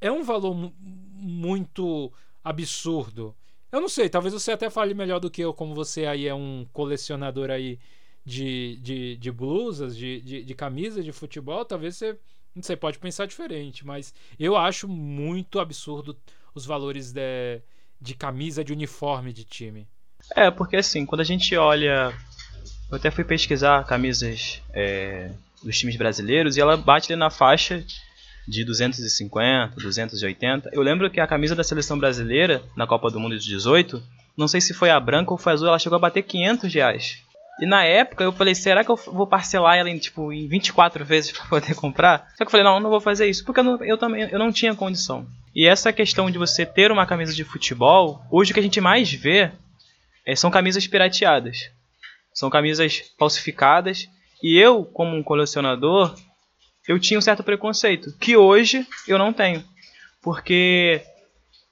é 0.00 0.10
um 0.10 0.22
valor 0.22 0.54
muito 0.54 2.12
absurdo. 2.42 3.34
Eu 3.72 3.80
não 3.80 3.88
sei, 3.88 4.08
talvez 4.08 4.32
você 4.34 4.52
até 4.52 4.70
fale 4.70 4.94
melhor 4.94 5.18
do 5.18 5.30
que 5.30 5.42
eu, 5.42 5.52
como 5.52 5.74
você 5.74 6.06
aí 6.06 6.26
é 6.26 6.34
um 6.34 6.66
colecionador 6.72 7.50
aí 7.50 7.78
de, 8.24 8.78
de, 8.80 9.16
de 9.16 9.32
blusas, 9.32 9.96
de, 9.96 10.20
de, 10.20 10.44
de 10.44 10.54
camisas 10.54 11.04
de 11.04 11.12
futebol, 11.12 11.64
talvez 11.64 11.96
você 11.96 12.18
você 12.62 12.76
pode 12.76 12.98
pensar 12.98 13.26
diferente, 13.26 13.86
mas 13.86 14.14
eu 14.38 14.56
acho 14.56 14.88
muito 14.88 15.58
absurdo 15.58 16.16
os 16.54 16.64
valores 16.64 17.12
de, 17.12 17.60
de 18.00 18.14
camisa 18.14 18.62
de 18.62 18.72
uniforme 18.72 19.32
de 19.32 19.44
time. 19.44 19.88
É, 20.34 20.50
porque 20.50 20.76
assim, 20.76 21.04
quando 21.04 21.20
a 21.20 21.24
gente 21.24 21.56
olha. 21.56 22.12
Eu 22.90 22.96
até 22.96 23.10
fui 23.10 23.24
pesquisar 23.24 23.84
camisas 23.84 24.62
é, 24.72 25.32
dos 25.62 25.78
times 25.78 25.96
brasileiros 25.96 26.56
e 26.56 26.60
ela 26.60 26.76
bate 26.76 27.12
ali 27.12 27.18
na 27.18 27.30
faixa 27.30 27.84
de 28.46 28.64
250, 28.64 29.74
280. 29.80 30.70
Eu 30.72 30.82
lembro 30.82 31.10
que 31.10 31.18
a 31.18 31.26
camisa 31.26 31.54
da 31.54 31.64
seleção 31.64 31.98
brasileira 31.98 32.62
na 32.76 32.86
Copa 32.86 33.10
do 33.10 33.18
Mundo 33.18 33.38
de 33.38 33.46
18, 33.46 34.02
não 34.36 34.46
sei 34.46 34.60
se 34.60 34.74
foi 34.74 34.90
a 34.90 35.00
branca 35.00 35.32
ou 35.32 35.38
foi 35.38 35.52
a 35.52 35.54
azul, 35.54 35.68
ela 35.68 35.78
chegou 35.78 35.96
a 35.96 36.00
bater 36.00 36.22
500 36.22 36.72
reais. 36.72 37.23
E 37.60 37.66
na 37.66 37.84
época 37.84 38.24
eu 38.24 38.32
falei, 38.32 38.54
será 38.54 38.82
que 38.82 38.90
eu 38.90 38.96
vou 38.96 39.26
parcelar 39.26 39.76
ela 39.76 39.88
em, 39.88 39.98
tipo, 39.98 40.32
em 40.32 40.48
24 40.48 41.04
vezes 41.04 41.32
para 41.32 41.46
poder 41.46 41.74
comprar? 41.74 42.28
Só 42.30 42.38
que 42.38 42.44
eu 42.44 42.50
falei, 42.50 42.64
não, 42.64 42.80
não 42.80 42.90
vou 42.90 43.00
fazer 43.00 43.26
isso, 43.28 43.44
porque 43.44 43.60
eu, 43.60 43.64
não, 43.64 43.84
eu 43.84 43.96
também 43.96 44.28
eu 44.30 44.38
não 44.38 44.52
tinha 44.52 44.74
condição. 44.74 45.26
E 45.54 45.66
essa 45.66 45.92
questão 45.92 46.30
de 46.30 46.38
você 46.38 46.66
ter 46.66 46.90
uma 46.90 47.06
camisa 47.06 47.32
de 47.32 47.44
futebol, 47.44 48.24
hoje 48.30 48.50
o 48.50 48.54
que 48.54 48.60
a 48.60 48.62
gente 48.62 48.80
mais 48.80 49.12
vê 49.12 49.52
é, 50.26 50.34
são 50.34 50.50
camisas 50.50 50.86
pirateadas. 50.86 51.70
São 52.32 52.50
camisas 52.50 53.12
falsificadas. 53.16 54.08
E 54.42 54.58
eu, 54.58 54.84
como 54.84 55.16
um 55.16 55.22
colecionador, 55.22 56.14
eu 56.88 56.98
tinha 56.98 57.18
um 57.18 57.22
certo 57.22 57.42
preconceito, 57.42 58.12
que 58.18 58.36
hoje 58.36 58.86
eu 59.06 59.16
não 59.16 59.32
tenho. 59.32 59.64
Porque 60.20 61.02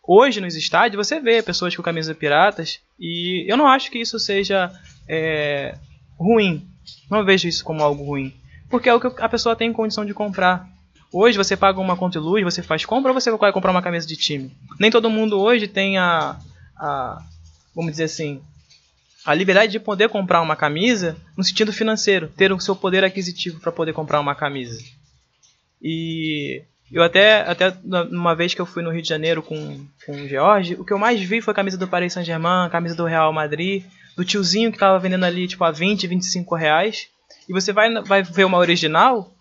hoje 0.02 0.40
nos 0.40 0.54
estádios 0.54 1.06
você 1.06 1.20
vê 1.20 1.42
pessoas 1.42 1.74
com 1.74 1.82
camisas 1.82 2.16
piratas 2.16 2.80
e 2.98 3.44
eu 3.50 3.56
não 3.56 3.66
acho 3.66 3.90
que 3.90 3.98
isso 3.98 4.18
seja 4.18 4.72
é, 5.08 5.76
ruim. 6.18 6.66
Não 7.10 7.24
vejo 7.24 7.48
isso 7.48 7.64
como 7.64 7.82
algo 7.82 8.04
ruim. 8.04 8.34
Porque 8.68 8.88
é 8.88 8.94
o 8.94 9.00
que 9.00 9.22
a 9.22 9.28
pessoa 9.28 9.56
tem 9.56 9.72
condição 9.72 10.04
de 10.04 10.14
comprar. 10.14 10.68
Hoje 11.12 11.36
você 11.36 11.56
paga 11.56 11.78
uma 11.78 11.96
conta 11.96 12.18
de 12.18 12.24
luz, 12.24 12.42
você 12.42 12.62
faz 12.62 12.86
compra 12.86 13.12
ou 13.12 13.20
você 13.20 13.30
vai 13.30 13.52
comprar 13.52 13.70
uma 13.70 13.82
camisa 13.82 14.06
de 14.06 14.16
time? 14.16 14.50
Nem 14.80 14.90
todo 14.90 15.10
mundo 15.10 15.38
hoje 15.38 15.68
tem 15.68 15.98
a, 15.98 16.38
a 16.76 17.22
vamos 17.74 17.92
dizer 17.92 18.04
assim, 18.04 18.40
a 19.24 19.34
liberdade 19.34 19.72
de 19.72 19.78
poder 19.78 20.08
comprar 20.08 20.40
uma 20.40 20.56
camisa 20.56 21.16
no 21.36 21.44
sentido 21.44 21.72
financeiro, 21.72 22.28
ter 22.28 22.52
o 22.52 22.60
seu 22.60 22.74
poder 22.74 23.04
aquisitivo 23.04 23.60
para 23.60 23.70
poder 23.70 23.92
comprar 23.92 24.20
uma 24.20 24.34
camisa. 24.34 24.82
E 25.80 26.62
eu 26.90 27.02
até, 27.02 27.40
até 27.42 27.74
uma 28.10 28.34
vez 28.34 28.54
que 28.54 28.60
eu 28.60 28.66
fui 28.66 28.82
no 28.82 28.90
Rio 28.90 29.02
de 29.02 29.08
Janeiro 29.08 29.42
com, 29.42 29.86
com 30.06 30.12
o 30.12 30.28
George, 30.28 30.74
o 30.74 30.84
que 30.84 30.92
eu 30.92 30.98
mais 30.98 31.20
vi 31.20 31.40
foi 31.40 31.52
a 31.52 31.54
camisa 31.54 31.78
do 31.78 31.88
Paris 31.88 32.12
Saint-Germain, 32.12 32.66
a 32.66 32.70
camisa 32.70 32.94
do 32.94 33.04
Real 33.04 33.32
Madrid, 33.32 33.84
do 34.16 34.24
tiozinho 34.24 34.72
que 34.72 34.78
tava 34.78 34.98
vendendo 34.98 35.24
ali 35.24 35.46
tipo 35.48 35.64
a 35.64 35.70
20, 35.70 36.06
25 36.06 36.54
reais. 36.54 37.08
E 37.48 37.52
você 37.52 37.72
vai, 37.72 37.92
vai 38.02 38.22
ver 38.22 38.44
uma 38.44 38.58
original, 38.58 39.32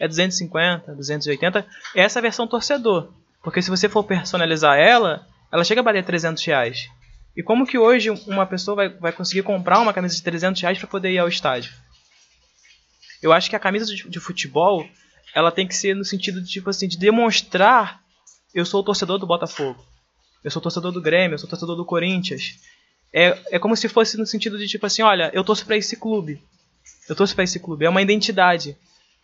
é 0.00 0.08
250, 0.08 0.94
280. 0.94 1.66
É 1.94 2.02
essa 2.02 2.18
a 2.18 2.22
versão 2.22 2.46
torcedor. 2.46 3.12
Porque 3.42 3.60
se 3.60 3.70
você 3.70 3.88
for 3.88 4.04
personalizar 4.04 4.78
ela, 4.78 5.26
ela 5.52 5.64
chega 5.64 5.80
a 5.80 5.84
bater 5.84 6.04
300 6.04 6.42
reais. 6.44 6.88
E 7.36 7.42
como 7.42 7.66
que 7.66 7.76
hoje 7.76 8.10
uma 8.10 8.46
pessoa 8.46 8.76
vai, 8.76 8.88
vai 8.88 9.12
conseguir 9.12 9.42
comprar 9.42 9.80
uma 9.80 9.92
camisa 9.92 10.14
de 10.14 10.22
300 10.22 10.60
reais 10.62 10.78
para 10.78 10.86
poder 10.86 11.10
ir 11.10 11.18
ao 11.18 11.28
estádio? 11.28 11.72
Eu 13.20 13.32
acho 13.32 13.50
que 13.50 13.56
a 13.56 13.60
camisa 13.60 13.86
de, 13.86 14.08
de, 14.08 14.20
futebol 14.20 14.86
ela 15.34 15.50
tem 15.50 15.66
que 15.66 15.74
ser 15.74 15.94
no 15.96 16.04
sentido 16.04 16.40
de 16.40 16.48
tipo 16.48 16.70
assim 16.70 16.86
de 16.86 16.98
demonstrar 16.98 18.00
eu 18.54 18.64
sou 18.64 18.80
o 18.80 18.84
torcedor 18.84 19.18
do 19.18 19.26
Botafogo, 19.26 19.84
eu 20.44 20.50
sou 20.50 20.62
torcedor 20.62 20.92
do 20.92 21.00
Grêmio, 21.00 21.34
eu 21.34 21.38
sou 21.38 21.48
torcedor 21.48 21.74
do 21.74 21.84
Corinthians, 21.84 22.56
é, 23.14 23.38
é 23.52 23.58
como 23.60 23.76
se 23.76 23.88
fosse 23.88 24.18
no 24.18 24.26
sentido 24.26 24.58
de 24.58 24.66
tipo 24.66 24.84
assim, 24.84 25.00
olha, 25.00 25.30
eu 25.32 25.44
torço 25.44 25.64
para 25.64 25.76
esse 25.76 25.96
clube. 25.96 26.42
Eu 27.08 27.14
torço 27.14 27.32
para 27.32 27.44
esse 27.44 27.60
clube. 27.60 27.84
É 27.84 27.88
uma 27.88 28.02
identidade 28.02 28.76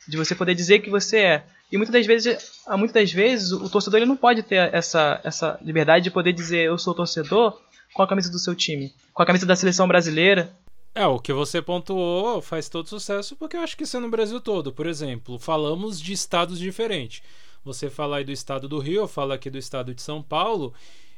de 0.07 0.17
você 0.17 0.33
poder 0.33 0.55
dizer 0.55 0.79
que 0.79 0.89
você 0.89 1.19
é. 1.19 1.45
E 1.73 1.77
muitas 1.77 1.93
das 1.93 2.07
vezes, 2.07 2.63
muitas 2.69 2.93
das 2.93 3.13
vezes 3.13 3.51
o 3.51 3.69
torcedor 3.69 3.99
ele 3.99 4.07
não 4.07 4.17
pode 4.17 4.45
ter 4.45 4.73
essa, 4.73 5.21
essa 5.25 5.59
liberdade 5.61 6.05
de 6.05 6.11
poder 6.11 6.33
dizer 6.33 6.67
eu 6.67 6.79
sou 6.79 6.95
torcedor 6.95 7.61
com 7.93 8.03
a 8.03 8.07
camisa 8.07 8.31
do 8.31 8.39
seu 8.39 8.55
time, 8.55 8.95
com 9.13 9.23
a 9.23 9.27
camisa 9.27 9.45
da 9.45 9.57
seleção 9.57 9.89
brasileira. 9.89 10.53
É, 10.95 11.05
o 11.07 11.19
que 11.19 11.33
você 11.33 11.61
pontuou 11.61 12.41
faz 12.41 12.69
todo 12.69 12.89
sucesso 12.89 13.35
porque 13.35 13.57
eu 13.57 13.61
acho 13.61 13.77
que 13.77 13.83
isso 13.83 13.97
é 13.97 14.01
no 14.01 14.09
Brasil 14.09 14.41
todo. 14.41 14.73
Por 14.73 14.87
exemplo, 14.87 15.37
falamos 15.37 16.01
de 16.01 16.13
estados 16.13 16.61
diferentes. 16.61 17.23
Você 17.65 17.91
fala 17.91 18.19
aí 18.19 18.25
do 18.25 18.33
estado 18.33 18.69
do 18.69 18.79
Rio, 18.79 19.03
eu 19.03 19.09
falo 19.09 19.33
aqui 19.33 19.51
do 19.51 19.59
estado 19.59 19.93
de 19.93 20.01
São 20.01 20.23
Paulo, 20.23 20.73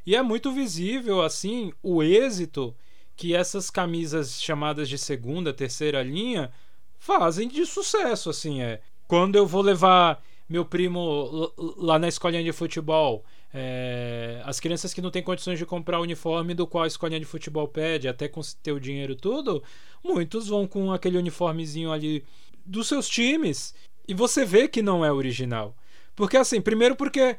e 0.05 0.17
é 0.17 0.23
muito 0.23 0.53
visível, 0.53 1.23
assim, 1.23 1.73
o 1.83 2.03
êxito 2.03 2.75
que 3.17 3.35
essas 3.35 3.71
camisas 3.71 4.43
chamadas 4.43 4.89
de 4.89 4.99
segunda, 4.99 5.53
terceira 5.53 6.03
linha 6.03 6.51
fazem 6.99 7.49
de 7.49 7.65
sucesso, 7.67 8.31
assim, 8.31 8.63
é. 8.63 8.81
Quando 9.07 9.37
eu 9.37 9.47
vou 9.47 9.63
levar 9.63 10.23
meu 10.49 10.65
primo 10.65 11.53
lá 11.77 11.99
na 11.99 12.09
escolinha 12.09 12.43
de 12.43 12.53
futebol, 12.53 13.25
é, 13.55 14.41
as 14.45 14.59
crianças 14.59 14.95
que 14.95 15.03
não 15.03 15.11
têm 15.11 15.23
condições 15.23 15.59
de 15.59 15.67
comprar 15.67 15.99
o 15.99 16.03
uniforme 16.03 16.55
do 16.55 16.67
qual 16.67 16.85
a 16.85 16.87
escolinha 16.87 17.21
de 17.21 17.27
futebol 17.27 17.69
pede, 17.69 18.09
até 18.09 18.29
com 18.29 18.41
o 18.41 18.81
dinheiro 18.81 19.15
tudo, 19.15 19.63
muitos 20.03 20.49
vão 20.49 20.67
com 20.67 20.93
aquele 20.93 21.19
uniformezinho 21.19 21.93
ali 21.93 22.25
dos 22.65 22.89
seus 22.89 23.09
times 23.09 23.75
e 24.07 24.15
você 24.15 24.45
vê 24.45 24.69
que 24.69 24.83
não 24.83 25.05
é 25.05 25.13
original. 25.13 25.77
Porque 26.15 26.37
assim, 26.37 26.61
primeiro 26.61 26.97
porque 26.97 27.37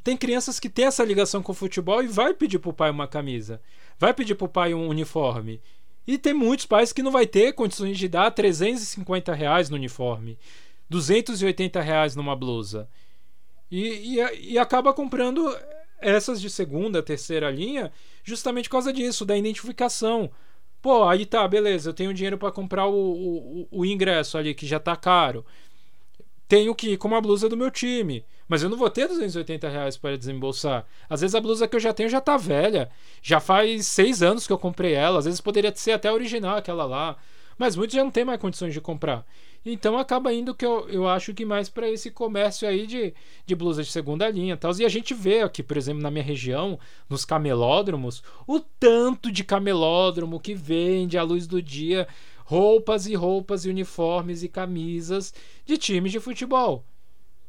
tem 0.00 0.16
crianças 0.16 0.58
que 0.58 0.68
têm 0.68 0.86
essa 0.86 1.04
ligação 1.04 1.42
com 1.42 1.52
o 1.52 1.54
futebol 1.54 2.02
e 2.02 2.06
vai 2.06 2.34
pedir 2.34 2.58
pro 2.58 2.72
pai 2.72 2.90
uma 2.90 3.06
camisa, 3.06 3.60
vai 3.98 4.14
pedir 4.14 4.34
pro 4.34 4.48
pai 4.48 4.74
um 4.74 4.88
uniforme. 4.88 5.60
E 6.06 6.18
tem 6.18 6.34
muitos 6.34 6.66
pais 6.66 6.92
que 6.92 7.02
não 7.02 7.10
vai 7.10 7.26
ter 7.26 7.52
condições 7.52 7.98
de 7.98 8.08
dar 8.08 8.30
350 8.30 9.32
reais 9.34 9.68
no 9.70 9.76
uniforme, 9.76 10.38
280 10.88 11.80
reais 11.80 12.16
numa 12.16 12.34
blusa. 12.34 12.88
E, 13.70 14.18
e, 14.18 14.52
e 14.52 14.58
acaba 14.58 14.92
comprando 14.92 15.56
essas 16.00 16.40
de 16.40 16.50
segunda, 16.50 17.02
terceira 17.02 17.50
linha, 17.50 17.92
justamente 18.24 18.68
por 18.68 18.72
causa 18.72 18.92
disso, 18.92 19.24
da 19.24 19.36
identificação. 19.36 20.30
Pô, 20.82 21.04
aí 21.04 21.26
tá, 21.26 21.46
beleza, 21.46 21.90
eu 21.90 21.94
tenho 21.94 22.14
dinheiro 22.14 22.38
para 22.38 22.50
comprar 22.50 22.86
o, 22.86 22.94
o, 22.94 23.68
o, 23.70 23.84
ingresso 23.84 24.38
ali, 24.38 24.54
que 24.54 24.66
já 24.66 24.80
tá 24.80 24.96
caro. 24.96 25.44
Tenho 26.50 26.74
que 26.74 26.94
ir 26.94 26.96
com 26.96 27.06
uma 27.06 27.20
blusa 27.20 27.48
do 27.48 27.56
meu 27.56 27.70
time. 27.70 28.24
Mas 28.48 28.60
eu 28.60 28.68
não 28.68 28.76
vou 28.76 28.90
ter 28.90 29.06
280 29.06 29.68
reais 29.68 29.96
para 29.96 30.18
desembolsar. 30.18 30.84
Às 31.08 31.20
vezes 31.20 31.36
a 31.36 31.40
blusa 31.40 31.68
que 31.68 31.76
eu 31.76 31.80
já 31.80 31.92
tenho 31.92 32.08
já 32.08 32.20
tá 32.20 32.36
velha. 32.36 32.90
Já 33.22 33.38
faz 33.38 33.86
seis 33.86 34.20
anos 34.20 34.48
que 34.48 34.52
eu 34.52 34.58
comprei 34.58 34.92
ela. 34.92 35.20
Às 35.20 35.26
vezes 35.26 35.40
poderia 35.40 35.72
ser 35.76 35.92
até 35.92 36.10
original 36.10 36.56
aquela 36.56 36.84
lá. 36.84 37.16
Mas 37.56 37.76
muitos 37.76 37.94
já 37.94 38.02
não 38.02 38.10
tem 38.10 38.24
mais 38.24 38.40
condições 38.40 38.74
de 38.74 38.80
comprar. 38.80 39.24
Então 39.64 39.96
acaba 39.96 40.32
indo 40.32 40.52
que 40.52 40.66
eu, 40.66 40.88
eu 40.88 41.06
acho 41.06 41.32
que 41.32 41.44
mais 41.44 41.68
para 41.68 41.88
esse 41.88 42.10
comércio 42.10 42.66
aí 42.66 42.84
de, 42.84 43.14
de 43.46 43.54
blusas 43.54 43.86
de 43.86 43.92
segunda 43.92 44.28
linha 44.28 44.56
tal. 44.56 44.72
E 44.76 44.84
a 44.84 44.88
gente 44.88 45.14
vê 45.14 45.42
aqui, 45.42 45.62
por 45.62 45.76
exemplo, 45.76 46.02
na 46.02 46.10
minha 46.10 46.24
região, 46.24 46.80
nos 47.08 47.24
camelódromos, 47.24 48.24
o 48.44 48.58
tanto 48.58 49.30
de 49.30 49.44
camelódromo 49.44 50.40
que 50.40 50.52
vende 50.52 51.16
à 51.16 51.22
luz 51.22 51.46
do 51.46 51.62
dia 51.62 52.08
roupas 52.50 53.06
e 53.06 53.14
roupas 53.14 53.64
e 53.64 53.68
uniformes 53.68 54.42
e 54.42 54.48
camisas 54.48 55.32
de 55.64 55.78
times 55.78 56.10
de 56.10 56.18
futebol. 56.18 56.84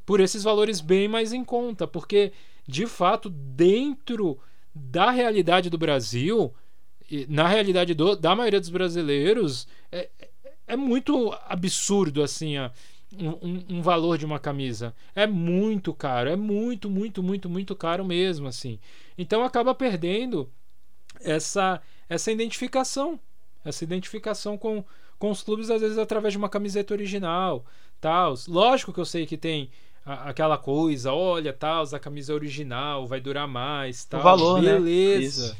Por 0.05 0.19
esses 0.19 0.43
valores 0.43 0.79
bem 0.79 1.07
mais 1.07 1.33
em 1.33 1.43
conta, 1.43 1.87
porque 1.87 2.31
de 2.67 2.85
fato, 2.85 3.27
dentro 3.27 4.37
da 4.75 5.09
realidade 5.09 5.71
do 5.71 5.77
Brasil, 5.77 6.53
na 7.27 7.47
realidade 7.47 7.95
do, 7.95 8.15
da 8.15 8.35
maioria 8.35 8.59
dos 8.59 8.69
brasileiros, 8.69 9.67
é, 9.91 10.07
é 10.67 10.75
muito 10.75 11.35
absurdo 11.47 12.21
assim 12.21 12.59
ó, 12.59 12.69
um, 13.19 13.77
um, 13.77 13.81
valor 13.81 14.19
de 14.19 14.25
uma 14.25 14.37
camisa. 14.37 14.93
É 15.15 15.25
muito 15.25 15.95
caro, 15.95 16.29
é 16.29 16.35
muito, 16.35 16.91
muito, 16.91 17.23
muito, 17.23 17.49
muito 17.49 17.75
caro 17.75 18.05
mesmo 18.05 18.47
assim. 18.47 18.77
Então 19.17 19.43
acaba 19.43 19.73
perdendo 19.73 20.47
essa 21.21 21.81
essa 22.07 22.31
identificação, 22.31 23.19
essa 23.63 23.83
identificação 23.83 24.57
com, 24.57 24.83
com 25.17 25.31
os 25.31 25.43
clubes 25.43 25.69
às 25.69 25.81
vezes 25.81 25.97
através 25.97 26.33
de 26.33 26.37
uma 26.37 26.49
camiseta 26.49 26.93
original, 26.93 27.65
tal. 27.99 28.35
Lógico 28.47 28.93
que 28.93 28.99
eu 28.99 29.05
sei 29.05 29.25
que 29.25 29.37
tem 29.37 29.69
aquela 30.05 30.57
coisa, 30.57 31.13
olha, 31.13 31.53
tal, 31.53 31.83
a 31.93 31.99
camisa 31.99 32.33
original 32.33 33.07
vai 33.07 33.19
durar 33.19 33.47
mais, 33.47 34.05
tal. 34.05 34.19
O 34.19 34.23
valor, 34.23 34.61
né? 34.61 34.73
beleza. 34.73 35.53
Né? 35.53 35.59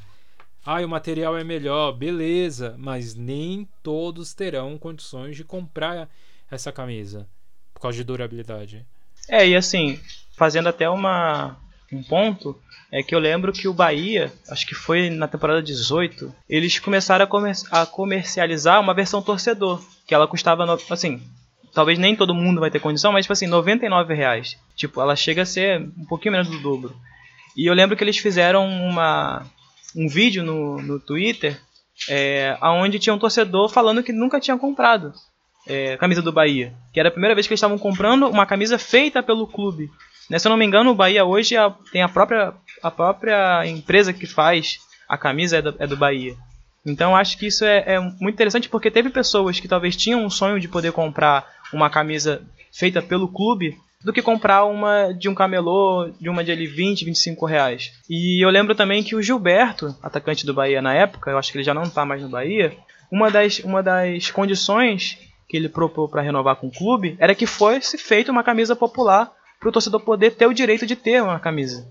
Ah, 0.64 0.82
o 0.82 0.90
material 0.90 1.36
é 1.38 1.44
melhor, 1.44 1.92
beleza, 1.92 2.76
mas 2.78 3.16
nem 3.16 3.68
todos 3.82 4.34
terão 4.34 4.78
condições 4.78 5.36
de 5.36 5.44
comprar 5.44 6.08
essa 6.52 6.72
camisa 6.72 7.28
por 7.74 7.82
causa 7.82 7.98
de 7.98 8.04
durabilidade. 8.04 8.86
É, 9.28 9.48
e 9.48 9.56
assim, 9.56 10.00
fazendo 10.36 10.70
até 10.70 10.88
uma 10.88 11.58
um 11.92 12.04
ponto, 12.04 12.60
é 12.92 13.02
que 13.02 13.16
eu 13.16 13.20
lembro 13.20 13.54
que 13.54 13.68
o 13.68 13.74
Bahia, 13.74 14.32
acho 14.50 14.68
que 14.68 14.76
foi 14.76 15.10
na 15.10 15.28
temporada 15.28 15.62
18, 15.62 16.34
eles 16.50 16.78
começaram 16.80 17.24
a, 17.24 17.28
comer 17.28 17.56
a 17.72 17.86
comercializar 17.86 18.82
uma 18.82 18.94
versão 18.94 19.22
torcedor, 19.22 19.82
que 20.06 20.14
ela 20.14 20.28
custava, 20.28 20.66
no, 20.66 20.78
assim, 20.90 21.22
talvez 21.74 21.98
nem 21.98 22.16
todo 22.16 22.36
mundo 22.36 22.60
vai 22.60 22.70
ter 22.70 22.80
condição, 22.80 23.12
mas 23.14 23.26
tipo 23.26 23.34
assim, 23.34 23.48
99 23.48 24.14
reais. 24.14 24.58
Tipo, 24.76 25.02
ela 25.02 25.16
chega 25.16 25.44
a 25.44 25.46
ser 25.46 25.80
um 25.80 26.06
pouquinho 26.06 26.34
menos 26.34 26.50
do 26.50 26.60
dobro. 26.60 26.94
E 27.56 27.66
eu 27.66 27.74
lembro 27.74 27.96
que 27.96 28.04
eles 28.04 28.18
fizeram 28.18 28.68
uma 28.68 29.46
um 29.96 30.08
vídeo 30.08 30.44
no, 30.44 30.82
no 30.82 31.00
Twitter 31.00 31.60
é, 32.10 32.58
onde 32.62 32.98
tinha 32.98 33.14
um 33.14 33.20
torcedor 33.20 33.70
falando 33.70 34.02
que 34.02 34.14
nunca 34.14 34.40
tinha 34.40 34.58
comprado 34.58 35.14
é, 35.68 35.98
camisa 35.98 36.22
do 36.22 36.32
Bahia. 36.32 36.74
Que 36.94 37.00
era 37.00 37.10
a 37.10 37.12
primeira 37.12 37.36
vez 37.36 37.48
que 37.48 37.54
eles 37.54 37.60
estavam 37.60 37.78
comprando 37.78 38.28
uma 38.28 38.46
camisa 38.46 38.78
feita 38.78 39.22
pelo 39.22 39.48
clube. 39.48 39.90
Né, 40.30 40.40
se 40.40 40.48
eu 40.48 40.50
não 40.50 40.58
me 40.58 40.66
engano, 40.66 40.92
o 40.92 40.96
Bahia 40.96 41.26
hoje 41.26 41.56
tem 41.92 42.02
a 42.02 42.10
própria, 42.10 42.54
a 42.82 42.92
própria 42.92 43.66
empresa 43.66 44.14
que 44.14 44.26
faz 44.26 44.80
a 45.08 45.18
camisa 45.18 45.58
é 45.58 45.62
do, 45.62 45.76
é 45.78 45.88
do 45.88 45.98
Bahia. 45.98 46.36
Então 46.86 47.16
acho 47.16 47.38
que 47.38 47.48
isso 47.48 47.64
é, 47.64 47.84
é, 47.86 48.00
muito 48.00 48.34
interessante 48.34 48.70
porque 48.70 48.90
teve 48.90 49.10
pessoas 49.10 49.60
que 49.60 49.68
talvez 49.68 49.96
tinham 49.96 50.24
um 50.24 50.30
sonho 50.30 50.60
de 50.60 50.68
poder 50.68 50.92
comprar 50.92 51.48
uma 51.72 51.90
camisa 51.90 52.42
feita 52.72 53.02
pelo 53.02 53.28
clube 53.28 53.78
do 54.04 54.12
que 54.12 54.22
comprar 54.22 54.66
uma 54.66 55.14
de 55.14 55.30
um 55.30 55.36
camelô, 55.36 56.10
de 56.20 56.28
uma 56.28 56.44
de 56.44 56.52
ali 56.52 56.66
20, 56.66 57.06
25 57.06 57.46
reais. 57.46 57.92
E 58.10 58.44
eu 58.44 58.50
lembro 58.50 58.74
também 58.74 59.04
que 59.04 59.16
o 59.16 59.22
Gilberto, 59.22 59.96
atacante 60.02 60.46
do 60.46 60.54
Bahia 60.54 60.82
na 60.82 60.94
época, 60.94 61.30
eu 61.30 61.38
acho 61.38 61.52
que 61.52 61.58
ele 61.58 61.64
já 61.64 61.74
não 61.74 61.84
está 61.84 62.04
mais 62.04 62.22
no 62.22 62.30
Bahia, 62.30 62.76
uma 63.12 63.30
das, 63.30 63.60
uma 63.60 63.84
das 63.84 64.32
condições 64.32 65.20
que 65.48 65.58
ele 65.58 65.70
propôs 65.70 66.10
para 66.10 66.22
renovar 66.22 66.56
com 66.56 66.68
o 66.68 66.72
clube 66.72 67.16
era 67.20 67.36
que 67.36 67.46
fosse 67.46 67.98
feita 67.98 68.32
uma 68.32 68.44
camisa 68.44 68.76
popular 68.76 69.32
para 69.60 69.70
o 69.70 69.72
torcedor 69.72 70.00
poder 70.00 70.32
ter 70.32 70.48
o 70.48 70.54
direito 70.54 70.88
de 70.88 70.96
ter 70.96 71.22
uma 71.22 71.40
camisa. 71.40 71.86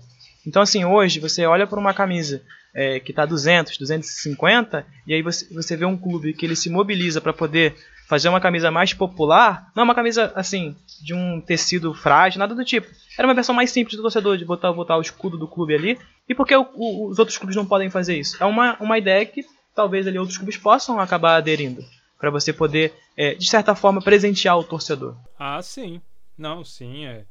Então, 0.45 0.61
assim, 0.61 0.83
hoje 0.85 1.19
você 1.19 1.45
olha 1.45 1.67
para 1.67 1.79
uma 1.79 1.93
camisa 1.93 2.41
é, 2.73 2.99
que 2.99 3.11
está 3.11 3.25
200, 3.25 3.77
250, 3.77 4.85
e 5.05 5.13
aí 5.13 5.21
você, 5.21 5.53
você 5.53 5.75
vê 5.75 5.85
um 5.85 5.97
clube 5.97 6.33
que 6.33 6.45
ele 6.45 6.55
se 6.55 6.69
mobiliza 6.69 7.21
para 7.21 7.33
poder 7.33 7.75
fazer 8.07 8.27
uma 8.27 8.41
camisa 8.41 8.69
mais 8.69 8.93
popular, 8.93 9.71
não 9.73 9.81
é 9.81 9.83
uma 9.85 9.95
camisa 9.95 10.33
assim, 10.35 10.75
de 11.01 11.13
um 11.13 11.39
tecido 11.39 11.93
frágil, 11.93 12.39
nada 12.39 12.53
do 12.53 12.65
tipo. 12.65 12.87
Era 13.17 13.25
uma 13.25 13.33
versão 13.33 13.55
mais 13.55 13.71
simples 13.71 13.95
do 13.95 14.01
torcedor, 14.01 14.37
de 14.37 14.43
botar, 14.43 14.73
botar 14.73 14.97
o 14.97 15.01
escudo 15.01 15.37
do 15.37 15.47
clube 15.47 15.73
ali. 15.73 15.97
E 16.27 16.35
por 16.35 16.45
que 16.45 16.55
os 16.55 17.19
outros 17.19 17.37
clubes 17.37 17.55
não 17.55 17.65
podem 17.65 17.89
fazer 17.89 18.17
isso? 18.17 18.41
É 18.43 18.45
uma, 18.45 18.75
uma 18.81 18.97
ideia 18.97 19.25
que 19.25 19.45
talvez 19.73 20.05
ali 20.07 20.19
outros 20.19 20.37
clubes 20.37 20.57
possam 20.57 20.99
acabar 20.99 21.37
aderindo. 21.37 21.83
para 22.19 22.29
você 22.29 22.51
poder, 22.51 22.93
é, 23.15 23.33
de 23.33 23.49
certa 23.49 23.73
forma, 23.75 24.01
presentear 24.01 24.57
o 24.57 24.63
torcedor. 24.63 25.15
Ah, 25.39 25.61
sim. 25.61 26.01
Não, 26.37 26.65
sim. 26.65 27.05
É 27.05 27.23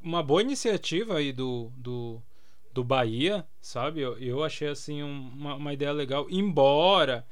uma 0.00 0.22
boa 0.22 0.40
iniciativa 0.40 1.16
aí 1.16 1.32
do, 1.32 1.70
do, 1.76 2.22
do 2.72 2.84
Bahia, 2.84 3.46
sabe? 3.60 4.00
Eu, 4.00 4.18
eu 4.18 4.44
achei 4.44 4.68
assim 4.68 5.02
uma, 5.02 5.54
uma 5.54 5.72
ideia 5.72 5.92
legal. 5.92 6.26
Embora 6.30 7.26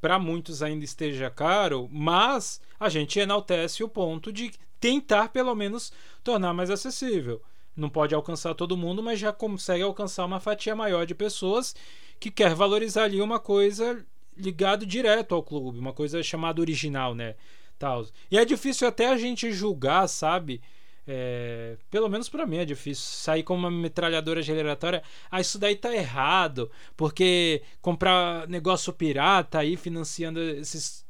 para 0.00 0.18
muitos 0.18 0.62
ainda 0.62 0.84
esteja 0.84 1.30
caro, 1.30 1.88
mas 1.90 2.60
a 2.78 2.88
gente 2.88 3.18
enaltece 3.18 3.82
o 3.82 3.88
ponto 3.88 4.30
de 4.30 4.52
tentar 4.78 5.30
pelo 5.30 5.54
menos 5.54 5.90
tornar 6.22 6.52
mais 6.52 6.70
acessível. 6.70 7.40
Não 7.74 7.88
pode 7.88 8.14
alcançar 8.14 8.54
todo 8.54 8.76
mundo, 8.76 9.02
mas 9.02 9.18
já 9.18 9.32
consegue 9.32 9.82
alcançar 9.82 10.26
uma 10.26 10.38
fatia 10.38 10.76
maior 10.76 11.06
de 11.06 11.14
pessoas 11.14 11.74
que 12.20 12.30
quer 12.30 12.54
valorizar 12.54 13.04
ali 13.04 13.20
uma 13.20 13.40
coisa 13.40 14.04
ligado 14.36 14.84
direto 14.84 15.34
ao 15.34 15.42
clube, 15.42 15.78
uma 15.78 15.92
coisa 15.92 16.22
chamada 16.22 16.60
original, 16.60 17.14
né? 17.14 17.34
Tal. 17.78 18.06
E 18.30 18.38
é 18.38 18.44
difícil 18.44 18.86
até 18.86 19.08
a 19.08 19.16
gente 19.16 19.52
julgar, 19.52 20.06
sabe? 20.06 20.60
É, 21.06 21.76
pelo 21.90 22.08
menos 22.08 22.30
para 22.30 22.46
mim 22.46 22.56
é 22.56 22.64
difícil 22.64 23.04
sair 23.04 23.42
com 23.42 23.54
uma 23.54 23.70
metralhadora 23.70 24.40
geratória. 24.42 25.02
Ah, 25.30 25.40
isso 25.40 25.58
daí 25.58 25.76
tá 25.76 25.94
errado, 25.94 26.70
porque 26.96 27.62
comprar 27.82 28.48
negócio 28.48 28.92
pirata 28.92 29.58
aí 29.58 29.76
financiando 29.76 30.40
esses 30.40 31.04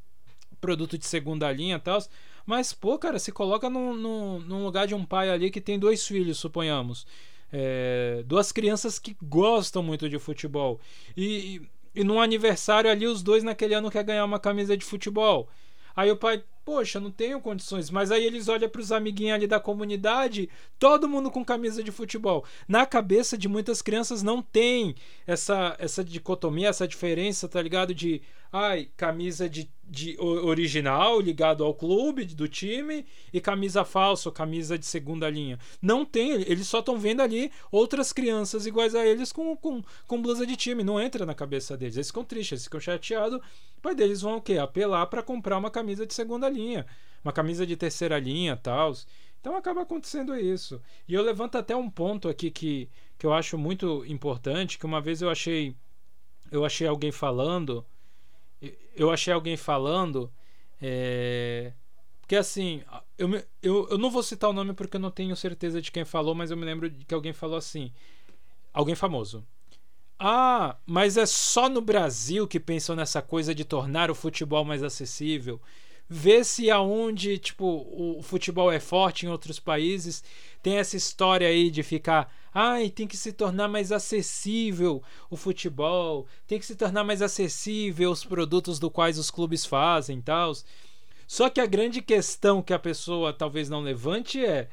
produtos 0.59 0.99
de 0.99 1.05
segunda 1.05 1.51
linha 1.51 1.77
e 1.77 1.79
tal. 1.79 1.99
Mas, 2.45 2.73
pô, 2.73 2.97
cara, 2.99 3.17
se 3.17 3.31
coloca 3.31 3.69
num, 3.69 3.95
num, 3.95 4.39
num, 4.39 4.63
lugar 4.63 4.85
de 4.85 4.93
um 4.93 5.05
pai 5.05 5.29
ali 5.29 5.49
que 5.49 5.61
tem 5.61 5.79
dois 5.79 6.05
filhos, 6.05 6.37
suponhamos. 6.37 7.07
É, 7.51 8.23
duas 8.25 8.51
crianças 8.51 8.99
que 8.99 9.15
gostam 9.21 9.81
muito 9.81 10.07
de 10.09 10.19
futebol. 10.19 10.79
E, 11.17 11.25
e, 11.95 12.01
e 12.01 12.03
num 12.03 12.21
aniversário 12.21 12.89
ali, 12.89 13.07
os 13.07 13.23
dois 13.23 13.43
naquele 13.43 13.73
ano 13.73 13.89
quer 13.89 14.03
ganhar 14.03 14.25
uma 14.25 14.39
camisa 14.39 14.77
de 14.77 14.85
futebol. 14.85 15.49
Aí 15.95 16.11
o 16.11 16.17
pai, 16.17 16.43
poxa, 16.65 16.99
não 16.99 17.11
tenho 17.11 17.39
condições. 17.39 17.91
Mas 17.91 18.11
aí 18.11 18.25
eles 18.25 18.47
olham 18.47 18.67
para 18.67 18.81
os 18.81 18.91
amiguinhos 18.91 19.35
ali 19.35 19.47
da 19.47 19.59
comunidade, 19.59 20.49
todo 20.79 21.07
mundo 21.07 21.29
com 21.29 21.45
camisa 21.45 21.83
de 21.83 21.91
futebol. 21.91 22.43
Na 22.67 22.85
cabeça 22.85 23.37
de 23.37 23.47
muitas 23.47 23.81
crianças 23.81 24.23
não 24.23 24.41
tem 24.41 24.95
essa, 25.27 25.75
essa 25.77 26.03
dicotomia, 26.03 26.69
essa 26.69 26.87
diferença, 26.87 27.47
tá 27.47 27.61
ligado? 27.61 27.93
De 27.93 28.21
ai, 28.55 28.89
camisa 28.95 29.49
de, 29.49 29.69
de 29.83 30.17
original 30.19 31.19
ligado 31.19 31.61
ao 31.61 31.73
clube 31.73 32.23
do 32.23 32.47
time 32.47 33.05
e 33.33 33.41
camisa 33.41 33.83
falsa, 33.83 34.31
camisa 34.31 34.79
de 34.79 34.85
segunda 34.85 35.29
linha. 35.29 35.59
Não 35.81 36.05
tem, 36.05 36.31
eles 36.31 36.65
só 36.65 36.79
estão 36.79 36.97
vendo 36.97 37.21
ali 37.21 37.51
outras 37.69 38.13
crianças 38.13 38.65
iguais 38.65 38.95
a 38.95 39.05
eles 39.05 39.33
com, 39.33 39.57
com, 39.57 39.83
com 40.07 40.21
blusa 40.21 40.47
de 40.47 40.55
time. 40.55 40.85
Não 40.85 41.01
entra 41.01 41.25
na 41.25 41.35
cabeça 41.35 41.75
deles. 41.75 41.97
Eles 41.97 42.07
ficam 42.07 42.23
tristes, 42.23 42.51
eles 42.53 42.63
ficam 42.63 42.79
chateados. 42.79 43.39
O 43.77 43.81
pai 43.81 43.93
deles 43.93 44.21
vão 44.21 44.37
o 44.37 44.41
quê? 44.41 44.57
Apelar 44.57 45.05
para 45.07 45.21
comprar 45.21 45.57
uma 45.57 45.69
camisa 45.69 46.07
de 46.07 46.13
segunda 46.13 46.49
linha, 46.49 46.85
uma 47.25 47.33
camisa 47.33 47.67
de 47.67 47.75
terceira 47.75 48.17
linha 48.17 48.55
tal. 48.55 48.93
Então 49.41 49.57
acaba 49.57 49.81
acontecendo 49.81 50.33
isso. 50.33 50.81
E 51.09 51.13
eu 51.13 51.21
levanto 51.21 51.57
até 51.57 51.75
um 51.75 51.89
ponto 51.89 52.29
aqui 52.29 52.49
que, 52.49 52.89
que 53.17 53.25
eu 53.25 53.33
acho 53.33 53.57
muito 53.57 54.05
importante, 54.07 54.79
que 54.79 54.85
uma 54.85 55.01
vez 55.01 55.21
eu 55.21 55.29
achei 55.29 55.75
eu 56.51 56.63
achei 56.63 56.87
alguém 56.87 57.11
falando 57.11 57.85
eu 58.95 59.11
achei 59.11 59.33
alguém 59.33 59.57
falando. 59.57 60.31
É, 60.81 61.73
porque 62.21 62.35
assim, 62.35 62.81
eu, 63.17 63.29
eu, 63.61 63.87
eu 63.89 63.97
não 63.97 64.09
vou 64.09 64.23
citar 64.23 64.49
o 64.49 64.53
nome 64.53 64.73
porque 64.73 64.97
eu 64.97 65.01
não 65.01 65.11
tenho 65.11 65.35
certeza 65.35 65.81
de 65.81 65.91
quem 65.91 66.05
falou, 66.05 66.35
mas 66.35 66.51
eu 66.51 66.57
me 66.57 66.65
lembro 66.65 66.89
de 66.89 67.05
que 67.05 67.13
alguém 67.13 67.33
falou 67.33 67.57
assim. 67.57 67.91
Alguém 68.73 68.95
famoso. 68.95 69.45
Ah, 70.19 70.77
mas 70.85 71.17
é 71.17 71.25
só 71.25 71.69
no 71.69 71.81
Brasil 71.81 72.47
que 72.47 72.59
pensam 72.59 72.95
nessa 72.95 73.21
coisa 73.21 73.53
de 73.53 73.65
tornar 73.65 74.09
o 74.09 74.15
futebol 74.15 74.63
mais 74.63 74.81
acessível 74.81 75.61
ver 76.07 76.45
se 76.45 76.69
aonde 76.69 77.37
tipo 77.37 77.87
o 77.91 78.21
futebol 78.21 78.71
é 78.71 78.79
forte 78.79 79.25
em 79.25 79.29
outros 79.29 79.59
países 79.59 80.23
tem 80.61 80.77
essa 80.77 80.95
história 80.95 81.47
aí 81.47 81.69
de 81.69 81.81
ficar 81.81 82.31
ai 82.55 82.89
tem 82.89 83.05
que 83.05 83.17
se 83.17 83.33
tornar 83.33 83.67
mais 83.67 83.91
acessível 83.91 85.03
o 85.29 85.35
futebol 85.35 86.25
tem 86.47 86.57
que 86.57 86.65
se 86.65 86.75
tornar 86.75 87.03
mais 87.03 87.21
acessível 87.21 88.09
os 88.09 88.23
produtos 88.23 88.79
do 88.79 88.89
quais 88.89 89.19
os 89.19 89.29
clubes 89.29 89.65
fazem 89.65 90.21
tal. 90.21 90.53
Só 91.27 91.49
que 91.49 91.59
a 91.59 91.65
grande 91.65 92.01
questão 92.01 92.61
que 92.61 92.73
a 92.73 92.79
pessoa 92.79 93.33
talvez 93.33 93.69
não 93.69 93.81
levante 93.81 94.43
é 94.43 94.69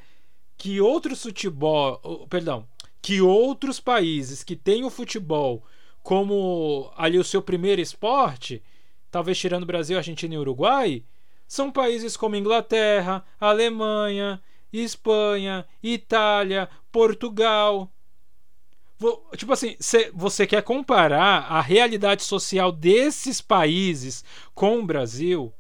que 0.57 0.81
outros 0.81 1.23
futebol 1.23 2.27
perdão 2.31 2.67
que 3.03 3.21
outros 3.21 3.81
países 3.81 4.45
que 4.45 4.55
têm 4.55 4.85
o 4.85 4.91
futebol 4.91 5.65
como 6.03 6.93
ali 6.97 7.19
o 7.19 7.25
seu 7.25 7.43
primeiro 7.43 7.81
esporte 7.83 8.63
talvez 9.13 9.39
tirando 9.39 9.67
Brasil, 9.67 9.99
Argentina 9.99 10.35
e 10.35 10.39
Uruguai, 10.39 11.05
são 11.47 11.71
países 11.71 12.17
como 12.17 12.35
Inglaterra, 12.35 13.23
Alemanha, 13.39 14.43
Espanha, 14.73 15.67
Itália, 15.83 16.69
Portugal. 16.91 17.93
Tipo 19.37 19.53
assim, 19.53 19.77
você 20.15 20.47
quer 20.47 20.63
comparar 20.63 21.47
a 21.51 21.61
realidade 21.61 22.23
social 22.23 22.71
desses 22.71 23.41
países 23.41 24.25
com 24.55 24.79
o 24.79 24.87
Brasil? 24.87 25.53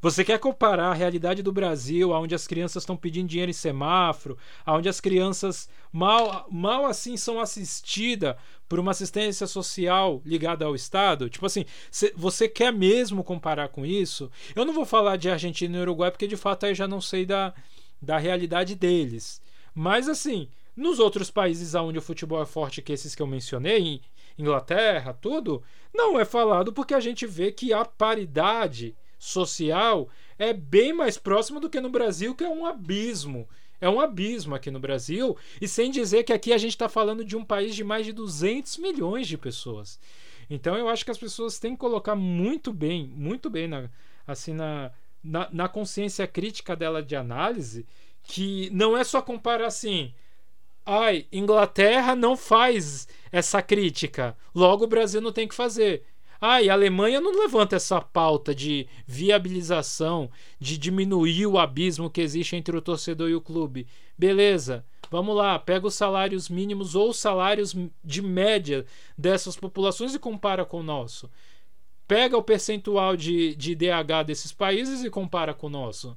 Você 0.00 0.24
quer 0.24 0.40
comparar 0.40 0.88
a 0.88 0.94
realidade 0.94 1.44
do 1.44 1.52
Brasil, 1.52 2.10
onde 2.10 2.34
as 2.34 2.44
crianças 2.44 2.82
estão 2.82 2.96
pedindo 2.96 3.28
dinheiro 3.28 3.50
em 3.50 3.54
semáforo, 3.54 4.36
onde 4.66 4.88
as 4.88 5.00
crianças 5.00 5.68
mal, 5.92 6.44
mal 6.50 6.86
assim 6.86 7.16
são 7.16 7.38
assistidas 7.38 8.34
por 8.68 8.80
uma 8.80 8.90
assistência 8.90 9.46
social 9.46 10.20
ligada 10.26 10.64
ao 10.64 10.74
Estado? 10.74 11.30
Tipo 11.30 11.46
assim, 11.46 11.64
você 12.16 12.48
quer 12.48 12.72
mesmo 12.72 13.22
comparar 13.22 13.68
com 13.68 13.86
isso? 13.86 14.28
Eu 14.56 14.64
não 14.64 14.74
vou 14.74 14.84
falar 14.84 15.16
de 15.16 15.30
Argentina 15.30 15.78
e 15.78 15.82
Uruguai, 15.82 16.10
porque 16.10 16.26
de 16.26 16.36
fato 16.36 16.66
aí 16.66 16.74
já 16.74 16.88
não 16.88 17.00
sei 17.00 17.24
da, 17.24 17.54
da 18.02 18.18
realidade 18.18 18.74
deles. 18.74 19.40
Mas 19.72 20.08
assim, 20.08 20.48
nos 20.76 20.98
outros 20.98 21.30
países 21.30 21.74
onde 21.74 21.98
o 21.98 22.02
futebol 22.02 22.42
é 22.42 22.46
forte 22.46 22.82
que 22.82 22.92
esses 22.92 23.14
que 23.14 23.22
eu 23.22 23.26
mencionei, 23.26 24.00
Inglaterra, 24.36 25.12
tudo, 25.14 25.62
não 25.94 26.18
é 26.18 26.24
falado 26.24 26.72
porque 26.72 26.94
a 26.94 27.00
gente 27.00 27.26
vê 27.26 27.52
que 27.52 27.72
a 27.72 27.84
paridade 27.84 28.96
social 29.18 30.08
é 30.38 30.52
bem 30.52 30.92
mais 30.92 31.16
próximo 31.16 31.60
do 31.60 31.70
que 31.70 31.80
no 31.80 31.88
Brasil, 31.88 32.34
que 32.34 32.42
é 32.42 32.48
um 32.48 32.66
abismo. 32.66 33.48
É 33.80 33.88
um 33.88 34.00
abismo 34.00 34.54
aqui 34.54 34.70
no 34.70 34.78
Brasil, 34.78 35.36
e 35.60 35.66
sem 35.66 35.90
dizer 35.90 36.22
que 36.22 36.32
aqui 36.32 36.52
a 36.52 36.58
gente 36.58 36.70
está 36.70 36.88
falando 36.88 37.24
de 37.24 37.36
um 37.36 37.44
país 37.44 37.74
de 37.74 37.82
mais 37.82 38.06
de 38.06 38.12
200 38.12 38.78
milhões 38.78 39.26
de 39.26 39.36
pessoas. 39.36 39.98
Então 40.48 40.76
eu 40.76 40.88
acho 40.88 41.04
que 41.04 41.10
as 41.10 41.18
pessoas 41.18 41.58
têm 41.58 41.72
que 41.72 41.80
colocar 41.80 42.14
muito 42.14 42.72
bem, 42.72 43.06
muito 43.06 43.50
bem 43.50 43.66
na, 43.66 43.90
assim 44.26 44.52
na, 44.52 44.90
na, 45.22 45.48
na 45.52 45.68
consciência 45.68 46.26
crítica 46.26 46.74
dela 46.74 47.02
de 47.02 47.14
análise, 47.14 47.86
que 48.22 48.70
não 48.70 48.96
é 48.96 49.04
só 49.04 49.20
comparar 49.20 49.66
assim, 49.66 50.12
ai, 50.84 51.26
Inglaterra 51.32 52.14
não 52.14 52.36
faz 52.36 53.08
essa 53.30 53.62
crítica, 53.62 54.36
logo 54.54 54.84
o 54.84 54.88
Brasil 54.88 55.20
não 55.20 55.32
tem 55.32 55.46
que 55.46 55.54
fazer. 55.54 56.04
E 56.60 56.68
a 56.68 56.72
Alemanha 56.72 57.20
não 57.20 57.38
levanta 57.38 57.76
essa 57.76 58.00
pauta 58.00 58.52
de 58.52 58.88
viabilização, 59.06 60.28
de 60.58 60.76
diminuir 60.76 61.46
o 61.46 61.56
abismo 61.56 62.10
que 62.10 62.20
existe 62.20 62.56
entre 62.56 62.76
o 62.76 62.82
torcedor 62.82 63.30
e 63.30 63.34
o 63.36 63.40
clube. 63.40 63.86
Beleza, 64.18 64.84
vamos 65.08 65.36
lá, 65.36 65.56
pega 65.56 65.86
os 65.86 65.94
salários 65.94 66.48
mínimos 66.48 66.96
ou 66.96 67.12
salários 67.12 67.76
de 68.02 68.20
média 68.20 68.84
dessas 69.16 69.54
populações 69.54 70.16
e 70.16 70.18
compara 70.18 70.64
com 70.64 70.80
o 70.80 70.82
nosso. 70.82 71.30
Pega 72.06 72.36
o 72.36 72.42
percentual 72.42 73.16
de, 73.16 73.54
de 73.54 73.74
DH 73.74 74.24
desses 74.26 74.52
países 74.52 75.02
e 75.04 75.10
compara 75.10 75.54
com 75.54 75.66
o 75.66 75.70
nosso. 75.70 76.16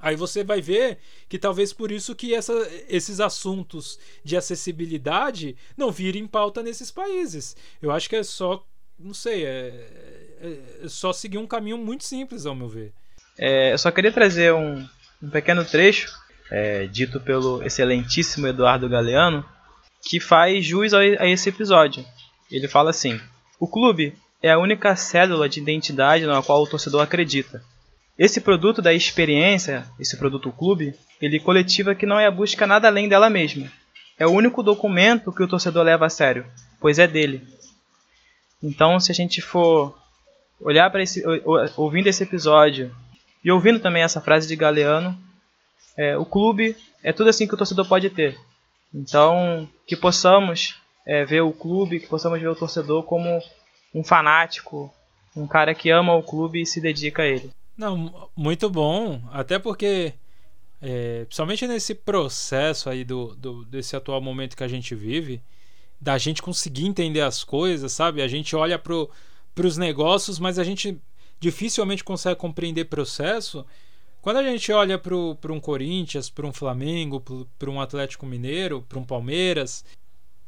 Aí 0.00 0.14
você 0.14 0.44
vai 0.44 0.60
ver 0.60 0.98
que 1.28 1.38
talvez 1.38 1.72
por 1.72 1.90
isso 1.90 2.14
que 2.14 2.32
essa, 2.32 2.52
esses 2.88 3.18
assuntos 3.18 3.98
de 4.22 4.36
acessibilidade 4.36 5.56
não 5.76 5.90
virem 5.90 6.26
pauta 6.26 6.62
nesses 6.62 6.90
países. 6.90 7.56
Eu 7.82 7.90
acho 7.90 8.08
que 8.08 8.14
é 8.14 8.22
só 8.22 8.64
não 8.98 9.14
sei, 9.14 9.44
é, 9.44 9.68
é, 10.40 10.58
é, 10.82 10.88
só 10.88 11.12
seguir 11.12 11.38
um 11.38 11.46
caminho 11.46 11.78
muito 11.78 12.04
simples, 12.04 12.46
ao 12.46 12.54
meu 12.54 12.68
ver. 12.68 12.92
É, 13.38 13.72
eu 13.72 13.78
só 13.78 13.90
queria 13.92 14.10
trazer 14.10 14.52
um, 14.52 14.84
um 15.22 15.30
pequeno 15.30 15.64
trecho, 15.64 16.12
é, 16.50 16.86
dito 16.86 17.20
pelo 17.20 17.62
excelentíssimo 17.62 18.48
Eduardo 18.48 18.88
Galeano, 18.88 19.44
que 20.02 20.18
faz 20.18 20.64
jus 20.66 20.92
a, 20.92 20.98
a 20.98 21.28
esse 21.28 21.48
episódio. 21.48 22.04
Ele 22.50 22.66
fala 22.66 22.90
assim: 22.90 23.20
O 23.60 23.68
clube 23.68 24.16
é 24.42 24.50
a 24.50 24.58
única 24.58 24.94
cédula 24.96 25.48
de 25.48 25.60
identidade 25.60 26.26
na 26.26 26.42
qual 26.42 26.62
o 26.62 26.66
torcedor 26.66 27.02
acredita. 27.02 27.62
Esse 28.18 28.40
produto 28.40 28.82
da 28.82 28.92
experiência, 28.92 29.86
esse 29.98 30.16
produto 30.16 30.50
clube, 30.50 30.94
ele 31.20 31.38
coletiva 31.38 31.94
que 31.94 32.06
não 32.06 32.18
é 32.18 32.26
a 32.26 32.30
busca 32.30 32.66
nada 32.66 32.88
além 32.88 33.08
dela 33.08 33.30
mesma. 33.30 33.70
É 34.18 34.26
o 34.26 34.32
único 34.32 34.62
documento 34.62 35.32
que 35.32 35.42
o 35.42 35.48
torcedor 35.48 35.84
leva 35.84 36.06
a 36.06 36.10
sério, 36.10 36.44
pois 36.80 36.98
é 36.98 37.06
dele, 37.06 37.46
então, 38.62 38.98
se 38.98 39.12
a 39.12 39.14
gente 39.14 39.40
for 39.40 39.96
olhar 40.60 40.90
para 40.90 41.02
esse, 41.02 41.22
ouvindo 41.76 42.08
esse 42.08 42.24
episódio 42.24 42.94
e 43.44 43.50
ouvindo 43.50 43.78
também 43.78 44.02
essa 44.02 44.20
frase 44.20 44.48
de 44.48 44.56
Galeano, 44.56 45.16
é, 45.96 46.16
o 46.16 46.24
clube 46.24 46.76
é 47.02 47.12
tudo 47.12 47.30
assim 47.30 47.46
que 47.46 47.54
o 47.54 47.56
torcedor 47.56 47.86
pode 47.86 48.10
ter. 48.10 48.36
Então, 48.92 49.68
que 49.86 49.96
possamos 49.96 50.76
é, 51.06 51.24
ver 51.24 51.42
o 51.42 51.52
clube, 51.52 52.00
que 52.00 52.08
possamos 52.08 52.40
ver 52.40 52.48
o 52.48 52.56
torcedor 52.56 53.04
como 53.04 53.40
um 53.94 54.04
fanático, 54.04 54.92
um 55.36 55.46
cara 55.46 55.74
que 55.74 55.90
ama 55.90 56.14
o 56.14 56.22
clube 56.22 56.62
e 56.62 56.66
se 56.66 56.80
dedica 56.80 57.22
a 57.22 57.26
ele. 57.26 57.50
Não, 57.76 58.28
muito 58.36 58.68
bom, 58.68 59.22
até 59.32 59.58
porque 59.58 60.14
é, 60.80 61.24
principalmente 61.24 61.66
nesse 61.66 61.94
processo 61.94 62.88
aí 62.88 63.04
do, 63.04 63.34
do, 63.34 63.64
desse 63.64 63.96
atual 63.96 64.20
momento 64.20 64.56
que 64.56 64.64
a 64.64 64.68
gente 64.68 64.94
vive, 64.94 65.42
da 66.00 66.16
gente 66.16 66.40
conseguir 66.40 66.86
entender 66.86 67.20
as 67.20 67.42
coisas, 67.42 67.92
sabe? 67.92 68.22
A 68.22 68.28
gente 68.28 68.54
olha 68.54 68.78
pro, 68.78 69.10
pros 69.54 69.76
negócios, 69.76 70.38
mas 70.38 70.58
a 70.58 70.64
gente 70.64 71.00
dificilmente 71.40 72.04
consegue 72.04 72.38
compreender 72.38 72.84
processo. 72.84 73.66
Quando 74.20 74.36
a 74.36 74.42
gente 74.42 74.70
olha 74.72 74.98
para 74.98 75.52
um 75.52 75.60
Corinthians, 75.60 76.30
para 76.30 76.46
um 76.46 76.52
Flamengo, 76.52 77.20
para 77.58 77.70
um 77.70 77.80
Atlético 77.80 78.26
Mineiro, 78.26 78.82
para 78.88 78.98
um 78.98 79.04
Palmeiras, 79.04 79.84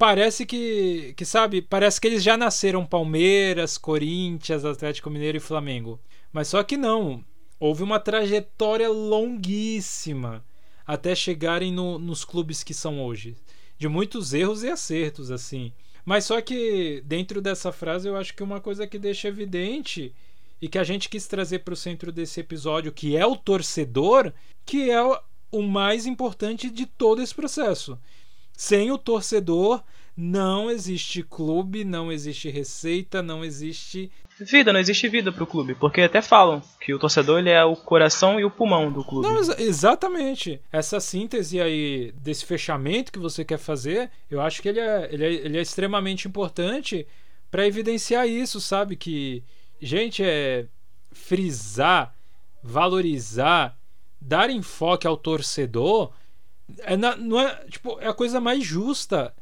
parece 0.01 0.47
que, 0.47 1.13
que, 1.15 1.27
sabe, 1.27 1.61
parece 1.61 2.01
que 2.01 2.09
eles 2.09 2.23
já 2.23 2.35
nasceram 2.35 2.87
Palmeiras, 2.87 3.77
Corinthians, 3.77 4.65
Atlético 4.65 5.11
Mineiro 5.11 5.37
e 5.37 5.41
Flamengo. 5.41 6.01
Mas 6.33 6.49
só 6.49 6.63
que 6.63 6.79
não. 6.79 7.23
Houve 7.59 7.83
uma 7.83 8.01
trajetória 8.01 8.89
longuíssima 8.89 10.43
até 10.87 11.15
chegarem 11.15 11.71
no, 11.71 11.99
nos 11.99 12.25
clubes 12.25 12.65
que 12.65 12.73
são 12.73 13.05
hoje 13.05 13.37
de 13.77 13.89
muitos 13.89 14.33
erros 14.33 14.63
e 14.63 14.71
acertos, 14.71 15.31
assim. 15.31 15.71
Mas 16.03 16.25
só 16.25 16.41
que 16.41 17.03
dentro 17.05 17.43
dessa 17.43 17.71
frase 17.71 18.09
eu 18.09 18.17
acho 18.17 18.35
que 18.35 18.43
uma 18.43 18.59
coisa 18.59 18.87
que 18.87 18.99
deixa 18.99 19.29
evidente 19.29 20.15
e 20.63 20.67
que 20.67 20.79
a 20.79 20.85
gente 20.85 21.11
quis 21.11 21.27
trazer 21.27 21.59
para 21.59 21.75
o 21.75 21.77
centro 21.77 22.11
desse 22.11 22.41
episódio, 22.41 22.91
que 22.91 23.19
é 23.19 23.27
o 23.27 23.37
torcedor, 23.37 24.33
que 24.65 24.91
é 24.91 25.03
o 25.53 25.61
mais 25.61 26.07
importante 26.07 26.71
de 26.71 26.87
todo 26.87 27.21
esse 27.21 27.35
processo. 27.35 27.99
Sem 28.61 28.91
o 28.93 28.99
torcedor, 28.99 29.83
não 30.15 30.71
existe 30.71 31.23
clube, 31.23 31.83
não 31.83 32.13
existe 32.13 32.51
receita, 32.51 33.23
não 33.23 33.43
existe 33.43 34.13
vida, 34.39 34.71
não 34.71 34.79
existe 34.79 35.09
vida 35.09 35.33
pro 35.33 35.47
clube, 35.47 35.75
porque 35.75 36.03
até 36.03 36.21
falam 36.21 36.63
que 36.79 36.93
o 36.93 36.99
torcedor 36.99 37.39
ele 37.39 37.49
é 37.49 37.65
o 37.65 37.75
coração 37.75 38.39
e 38.39 38.45
o 38.45 38.51
pulmão 38.51 38.93
do 38.93 39.03
clube. 39.03 39.27
Não, 39.27 39.41
exatamente. 39.59 40.61
Essa 40.71 41.01
síntese 41.01 41.59
aí 41.59 42.13
desse 42.19 42.45
fechamento 42.45 43.11
que 43.11 43.19
você 43.19 43.47
quer 43.47 43.57
fazer, 43.57 44.11
eu 44.31 44.43
acho 44.43 44.61
que 44.61 44.69
ele 44.69 44.81
é, 44.81 45.09
ele 45.11 45.25
é, 45.25 45.33
ele 45.33 45.57
é 45.57 45.63
extremamente 45.63 46.29
importante 46.29 47.07
para 47.51 47.67
evidenciar 47.67 48.29
isso, 48.29 48.61
sabe? 48.61 48.95
Que, 48.95 49.43
gente, 49.81 50.23
é 50.23 50.67
frisar, 51.11 52.15
valorizar, 52.63 53.75
dar 54.21 54.51
enfoque 54.51 55.07
ao 55.07 55.17
torcedor 55.17 56.13
é 56.81 56.97
na, 56.97 57.17
não 57.17 57.41
é, 57.41 57.55
tipo, 57.69 57.99
é 58.01 58.09
a 58.09 58.15
coisa 58.15 58.41
mais 58.41 58.65
justa. 58.65 59.35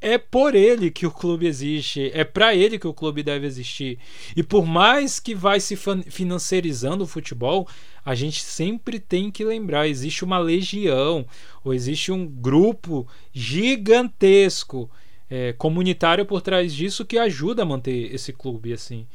É 0.00 0.18
por 0.18 0.56
ele 0.56 0.90
que 0.90 1.06
o 1.06 1.12
clube 1.12 1.46
existe, 1.46 2.10
é 2.12 2.24
para 2.24 2.56
ele 2.56 2.76
que 2.76 2.88
o 2.88 2.92
clube 2.92 3.22
deve 3.22 3.46
existir. 3.46 4.00
E 4.34 4.42
por 4.42 4.66
mais 4.66 5.20
que 5.20 5.32
vai 5.32 5.60
se 5.60 5.76
financiarizando 5.76 7.04
o 7.04 7.06
futebol, 7.06 7.68
a 8.04 8.12
gente 8.12 8.42
sempre 8.42 8.98
tem 8.98 9.30
que 9.30 9.44
lembrar, 9.44 9.86
existe 9.86 10.24
uma 10.24 10.38
legião, 10.38 11.24
ou 11.62 11.72
existe 11.72 12.10
um 12.10 12.26
grupo 12.26 13.06
gigantesco 13.32 14.90
é, 15.30 15.52
comunitário 15.54 16.26
por 16.26 16.42
trás 16.42 16.74
disso 16.74 17.06
que 17.06 17.16
ajuda 17.16 17.62
a 17.62 17.66
manter 17.66 18.12
esse 18.14 18.34
clube 18.34 18.72
assim. 18.72 19.06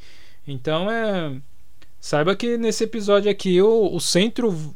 Então 0.46 0.90
é 0.90 1.40
saiba 2.00 2.34
que 2.34 2.56
nesse 2.56 2.84
episódio 2.84 3.30
aqui 3.30 3.60
o, 3.62 3.94
o 3.94 4.00
centro 4.00 4.74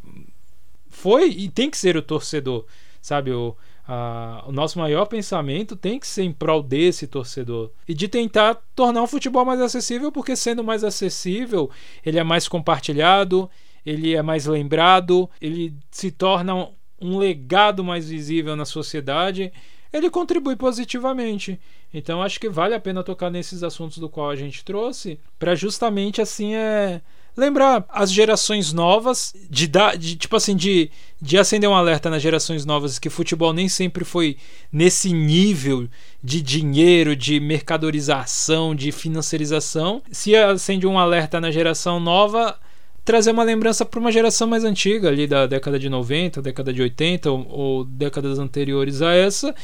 foi 0.93 1.31
e 1.31 1.49
tem 1.49 1.71
que 1.71 1.77
ser 1.77 1.97
o 1.97 2.03
torcedor, 2.03 2.65
sabe? 3.01 3.33
O, 3.33 3.57
a, 3.89 4.45
o 4.47 4.53
nosso 4.53 4.79
maior 4.79 5.07
pensamento 5.07 5.75
tem 5.75 5.99
que 5.99 6.07
ser 6.07 6.23
em 6.23 6.33
prol 6.33 6.63
desse 6.63 7.07
torcedor 7.07 7.71
e 7.89 7.95
de 7.95 8.07
tentar 8.07 8.63
tornar 8.75 9.03
o 9.03 9.07
futebol 9.07 9.45
mais 9.45 9.61
acessível, 9.61 10.13
porque 10.13 10.37
sendo 10.37 10.63
mais 10.63 10.85
acessível, 10.85 11.71
ele 12.05 12.19
é 12.19 12.23
mais 12.23 12.47
compartilhado, 12.47 13.51
ele 13.85 14.15
é 14.15 14.23
mais 14.23 14.47
lembrado, 14.47 15.29
ele 15.41 15.75
se 15.91 16.11
torna 16.13 16.55
um, 16.55 16.69
um 17.01 17.19
legado 17.19 17.83
mais 17.83 18.09
visível 18.09 18.55
na 18.55 18.65
sociedade, 18.65 19.53
ele 19.93 20.09
contribui 20.09 20.57
positivamente. 20.57 21.61
Então 21.93 22.23
acho 22.23 22.39
que 22.39 22.49
vale 22.49 22.75
a 22.75 22.81
pena 22.81 23.03
tocar 23.03 23.31
nesses 23.31 23.63
assuntos 23.63 23.99
do 23.99 24.09
qual 24.09 24.31
a 24.31 24.37
gente 24.37 24.65
trouxe, 24.65 25.19
para 25.39 25.55
justamente 25.55 26.23
assim 26.23 26.55
é 26.55 27.01
lembrar 27.37 27.85
as 27.89 28.13
gerações 28.13 28.73
novas, 28.73 29.35
de 29.49 29.67
dar, 29.67 29.97
de, 29.97 30.17
tipo 30.17 30.37
assim, 30.37 30.55
de, 30.55 30.91
de 31.21 31.39
acender 31.39 31.69
um 31.69 31.75
alerta 31.75 32.11
nas 32.11 32.23
gerações 32.23 32.65
novas 32.65 32.99
que 32.99 33.09
futebol 33.09 33.53
nem 33.53 33.69
sempre 33.69 34.05
foi 34.05 34.37
nesse 34.71 35.13
nível 35.13 35.89
de 36.23 36.43
dinheiro, 36.43 37.17
de 37.17 37.41
mercadorização, 37.41 38.75
de 38.75 38.93
financiarização. 38.93 40.03
Se 40.11 40.37
acende 40.37 40.87
um 40.87 40.99
alerta 40.99 41.41
na 41.41 41.51
geração 41.51 41.99
nova, 41.99 42.59
trazer 43.05 43.31
uma 43.31 43.45
lembrança 43.45 43.85
para 43.85 43.99
uma 43.99 44.13
geração 44.13 44.47
mais 44.47 44.65
antiga, 44.65 45.09
ali 45.09 45.27
da 45.27 45.47
década 45.47 45.79
de 45.79 45.89
90, 45.89 46.43
década 46.43 46.73
de 46.73 46.83
80 46.83 47.31
ou, 47.31 47.47
ou 47.49 47.85
décadas 47.85 48.39
anteriores 48.39 49.01
a 49.01 49.13
essa, 49.13 49.55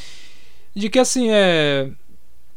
de 0.75 0.89
que 0.89 0.99
assim 0.99 1.31
é 1.31 1.91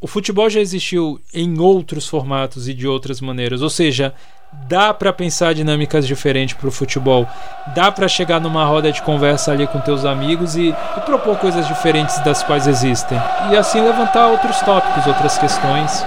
o 0.02 0.08
futebol 0.08 0.50
já 0.50 0.60
existiu 0.60 1.22
em 1.32 1.60
outros 1.60 2.08
formatos 2.08 2.68
e 2.68 2.74
de 2.74 2.88
outras 2.88 3.22
maneiras, 3.22 3.62
ou 3.62 3.70
seja, 3.70 4.16
dá 4.52 4.94
para 4.94 5.14
pensar 5.14 5.54
dinâmicas 5.54 6.06
diferentes 6.06 6.56
para 6.56 6.68
o 6.68 6.72
futebol, 6.72 7.28
dá 7.76 7.92
para 7.92 8.08
chegar 8.08 8.40
numa 8.40 8.66
roda 8.66 8.92
de 8.92 9.02
conversa 9.02 9.52
ali 9.52 9.66
com 9.68 9.80
teus 9.80 10.06
amigos 10.06 10.56
e, 10.56 10.70
e, 10.70 11.02
propor 11.06 11.38
coisas 11.38 11.68
diferentes 11.68 12.20
das 12.20 12.44
quais 12.44 12.68
existem 12.68 13.18
e 13.52 13.56
assim 13.56 13.82
levantar 13.82 14.28
outros 14.28 14.60
tópicos, 14.62 15.08
outras 15.08 15.38
questões. 15.38 16.04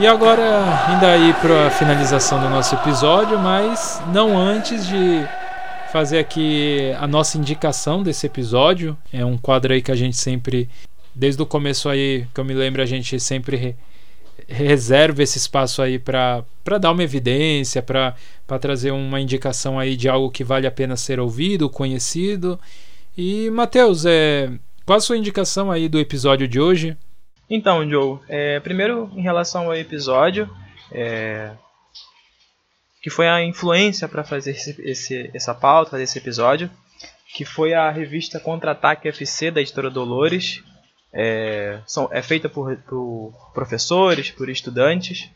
E 0.00 0.06
agora, 0.06 0.86
ainda 0.86 1.10
aí 1.10 1.34
para 1.34 1.66
a 1.66 1.70
finalização 1.70 2.40
do 2.40 2.48
nosso 2.48 2.72
episódio, 2.76 3.36
mas 3.36 4.00
não 4.12 4.38
antes 4.38 4.86
de 4.86 5.26
fazer 5.92 6.20
aqui 6.20 6.92
a 7.00 7.06
nossa 7.08 7.36
indicação 7.36 8.00
desse 8.00 8.24
episódio. 8.24 8.96
É 9.12 9.24
um 9.24 9.36
quadro 9.36 9.72
aí 9.72 9.82
que 9.82 9.90
a 9.90 9.96
gente 9.96 10.16
sempre, 10.16 10.68
desde 11.12 11.42
o 11.42 11.46
começo 11.46 11.88
aí, 11.88 12.26
que 12.32 12.38
eu 12.38 12.44
me 12.44 12.54
lembro, 12.54 12.80
a 12.80 12.86
gente 12.86 13.18
sempre 13.18 13.56
re 13.56 13.76
reserva 14.46 15.22
esse 15.22 15.36
espaço 15.36 15.82
aí 15.82 15.98
para 15.98 16.44
dar 16.80 16.92
uma 16.92 17.02
evidência, 17.02 17.82
para 17.82 18.14
trazer 18.60 18.92
uma 18.92 19.20
indicação 19.20 19.78
aí 19.80 19.96
de 19.96 20.08
algo 20.08 20.30
que 20.30 20.44
vale 20.44 20.66
a 20.66 20.70
pena 20.70 20.96
ser 20.96 21.18
ouvido, 21.18 21.68
conhecido. 21.68 22.58
E, 23.16 23.50
Matheus, 23.50 24.06
é, 24.06 24.48
qual 24.86 24.96
a 24.96 25.00
sua 25.00 25.18
indicação 25.18 25.72
aí 25.72 25.88
do 25.88 25.98
episódio 25.98 26.46
de 26.46 26.60
hoje? 26.60 26.96
Então, 27.50 27.88
Joe, 27.88 28.18
é, 28.28 28.60
primeiro 28.60 29.10
em 29.14 29.22
relação 29.22 29.66
ao 29.66 29.74
episódio, 29.74 30.48
é, 30.92 31.52
que 33.02 33.10
foi 33.10 33.28
a 33.28 33.42
influência 33.42 34.08
para 34.08 34.22
fazer 34.22 34.50
esse, 34.50 34.80
esse, 34.82 35.30
essa 35.32 35.54
pauta, 35.54 35.92
fazer 35.92 36.02
esse 36.02 36.18
episódio, 36.18 36.70
que 37.34 37.44
foi 37.44 37.74
a 37.74 37.90
revista 37.90 38.40
Contra-Ataque 38.40 39.08
FC 39.08 39.50
da 39.50 39.60
editora 39.60 39.90
Dolores. 39.90 40.62
É, 41.12 41.80
são, 41.86 42.08
é 42.12 42.20
feita 42.20 42.50
por, 42.50 42.76
por, 42.82 43.32
professores, 43.54 44.30
por 44.30 44.50
estudantes 44.50 45.30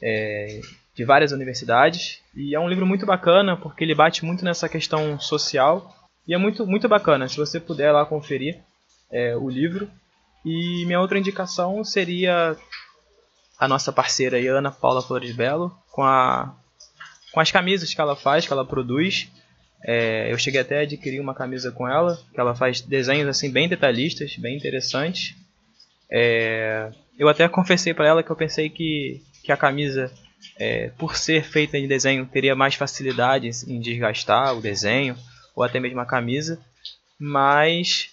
é, 0.00 0.60
de 0.94 1.04
várias 1.04 1.32
universidades 1.32 2.20
e 2.32 2.54
é 2.54 2.60
um 2.60 2.68
livro 2.68 2.86
muito 2.86 3.04
bacana 3.04 3.56
porque 3.56 3.82
ele 3.82 3.94
bate 3.94 4.24
muito 4.24 4.44
nessa 4.44 4.68
questão 4.68 5.18
social 5.18 5.92
e 6.28 6.32
é 6.32 6.38
muito, 6.38 6.64
muito 6.64 6.88
bacana. 6.88 7.28
Se 7.28 7.36
você 7.36 7.58
puder 7.58 7.90
lá 7.90 8.06
conferir 8.06 8.60
é, 9.10 9.36
o 9.36 9.48
livro, 9.48 9.90
e 10.44 10.84
minha 10.84 11.00
outra 11.00 11.18
indicação 11.18 11.82
seria 11.82 12.56
a 13.58 13.68
nossa 13.68 13.92
parceira 13.92 14.36
Ana 14.52 14.70
Paula 14.70 15.00
Flores 15.00 15.34
Belo, 15.34 15.76
com, 15.90 16.02
a, 16.02 16.54
com 17.32 17.40
as 17.40 17.50
camisas 17.50 17.94
que 17.94 18.00
ela 18.00 18.14
faz, 18.14 18.46
que 18.46 18.52
ela 18.52 18.64
produz. 18.64 19.30
É, 19.86 20.32
eu 20.32 20.38
cheguei 20.38 20.60
até 20.60 20.78
a 20.78 20.82
adquirir 20.82 21.20
uma 21.20 21.34
camisa 21.34 21.70
com 21.70 21.88
ela, 21.88 22.18
que 22.32 22.40
ela 22.40 22.54
faz 22.54 22.80
desenhos 22.80 23.28
assim 23.28 23.50
bem 23.50 23.68
detalhistas, 23.68 24.36
bem 24.36 24.56
interessantes. 24.56 25.34
É, 26.10 26.90
eu 27.18 27.28
até 27.28 27.48
confessei 27.48 27.94
para 27.94 28.06
ela 28.06 28.22
que 28.22 28.30
eu 28.30 28.36
pensei 28.36 28.68
que, 28.68 29.22
que 29.42 29.52
a 29.52 29.56
camisa, 29.56 30.12
é, 30.58 30.88
por 30.98 31.16
ser 31.16 31.44
feita 31.44 31.78
em 31.78 31.88
desenho, 31.88 32.26
teria 32.26 32.54
mais 32.54 32.74
facilidade 32.74 33.48
em 33.66 33.80
desgastar 33.80 34.56
o 34.56 34.60
desenho, 34.60 35.16
ou 35.54 35.62
até 35.62 35.78
mesmo 35.78 36.00
a 36.00 36.06
camisa. 36.06 36.60
Mas 37.18 38.10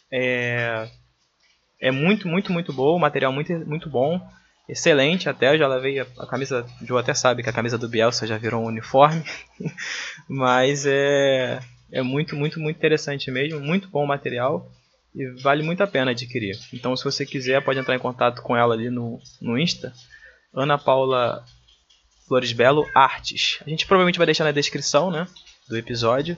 é, 1.82 1.92
muito, 1.92 2.28
muito, 2.28 2.54
muito 2.54 2.72
boa, 2.72 2.96
o 2.96 3.00
material 3.00 3.34
muito, 3.34 3.52
muito 3.68 3.90
bom, 3.90 4.22
excelente 4.70 5.28
até, 5.28 5.54
eu 5.54 5.58
já 5.58 5.68
lavei 5.68 6.00
a, 6.00 6.06
a 6.20 6.28
camisa, 6.28 6.66
o 6.82 6.86
Joe 6.86 7.00
até 7.00 7.14
sabe 7.14 7.44
que 7.44 7.50
a 7.50 7.54
camisa 7.54 7.78
do 7.78 7.90
Bielsa 7.90 8.28
já 8.28 8.38
virou 8.38 8.64
um 8.64 8.68
uniforme, 8.68 9.24
mas 10.30 10.86
é, 10.86 11.60
é 11.92 12.02
muito, 12.02 12.36
muito, 12.36 12.60
muito 12.60 12.78
interessante 12.78 13.30
mesmo, 13.32 13.60
muito 13.60 13.90
bom 13.90 14.06
material 14.06 14.72
e 15.14 15.28
vale 15.42 15.64
muito 15.64 15.82
a 15.82 15.88
pena 15.88 16.12
adquirir. 16.12 16.58
Então 16.72 16.96
se 16.96 17.04
você 17.04 17.26
quiser 17.26 17.64
pode 17.64 17.80
entrar 17.80 17.96
em 17.96 18.00
contato 18.00 18.42
com 18.42 18.56
ela 18.56 18.74
ali 18.74 18.90
no, 18.90 19.20
no 19.42 19.58
Insta, 19.58 19.92
Ana 20.54 20.78
Paula 20.78 21.44
Flores 22.28 22.54
Belo 22.54 22.90
Artes. 22.96 23.60
A 23.66 23.70
gente 23.70 23.86
provavelmente 23.86 24.18
vai 24.18 24.26
deixar 24.26 24.46
na 24.46 24.52
descrição 24.52 25.12
né, 25.12 25.28
do 25.68 25.78
episódio 25.78 26.38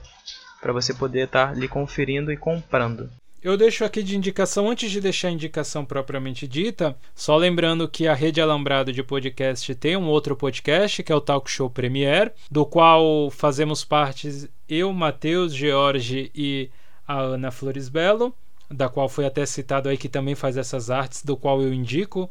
para 0.60 0.72
você 0.72 0.92
poder 0.92 1.26
estar 1.26 1.46
tá 1.46 1.52
ali 1.52 1.68
conferindo 1.68 2.32
e 2.32 2.36
comprando. 2.36 3.10
Eu 3.44 3.58
deixo 3.58 3.84
aqui 3.84 4.02
de 4.02 4.16
indicação, 4.16 4.70
antes 4.70 4.90
de 4.90 5.02
deixar 5.02 5.28
a 5.28 5.32
indicação 5.32 5.84
propriamente 5.84 6.48
dita, 6.48 6.96
só 7.14 7.36
lembrando 7.36 7.86
que 7.86 8.08
a 8.08 8.14
Rede 8.14 8.40
Alambrado 8.40 8.90
de 8.90 9.02
Podcast 9.02 9.74
tem 9.74 9.98
um 9.98 10.06
outro 10.06 10.34
podcast, 10.34 11.02
que 11.02 11.12
é 11.12 11.14
o 11.14 11.20
Talk 11.20 11.50
Show 11.50 11.68
Premier, 11.68 12.32
do 12.50 12.64
qual 12.64 13.30
fazemos 13.30 13.84
parte 13.84 14.50
eu, 14.66 14.90
Matheus, 14.94 15.54
George 15.54 16.30
e 16.34 16.70
a 17.06 17.20
Ana 17.20 17.50
Flores 17.50 17.90
Belo, 17.90 18.34
da 18.70 18.88
qual 18.88 19.10
foi 19.10 19.26
até 19.26 19.44
citado 19.44 19.90
aí 19.90 19.98
que 19.98 20.08
também 20.08 20.34
faz 20.34 20.56
essas 20.56 20.88
artes, 20.88 21.22
do 21.22 21.36
qual 21.36 21.60
eu 21.60 21.70
indico, 21.70 22.30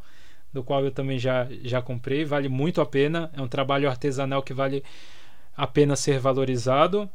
do 0.52 0.64
qual 0.64 0.84
eu 0.84 0.90
também 0.90 1.16
já, 1.16 1.46
já 1.62 1.80
comprei, 1.80 2.24
vale 2.24 2.48
muito 2.48 2.80
a 2.80 2.86
pena, 2.86 3.30
é 3.34 3.40
um 3.40 3.46
trabalho 3.46 3.88
artesanal 3.88 4.42
que 4.42 4.52
vale 4.52 4.82
a 5.56 5.64
pena 5.64 5.94
ser 5.94 6.18
valorizado. 6.18 7.08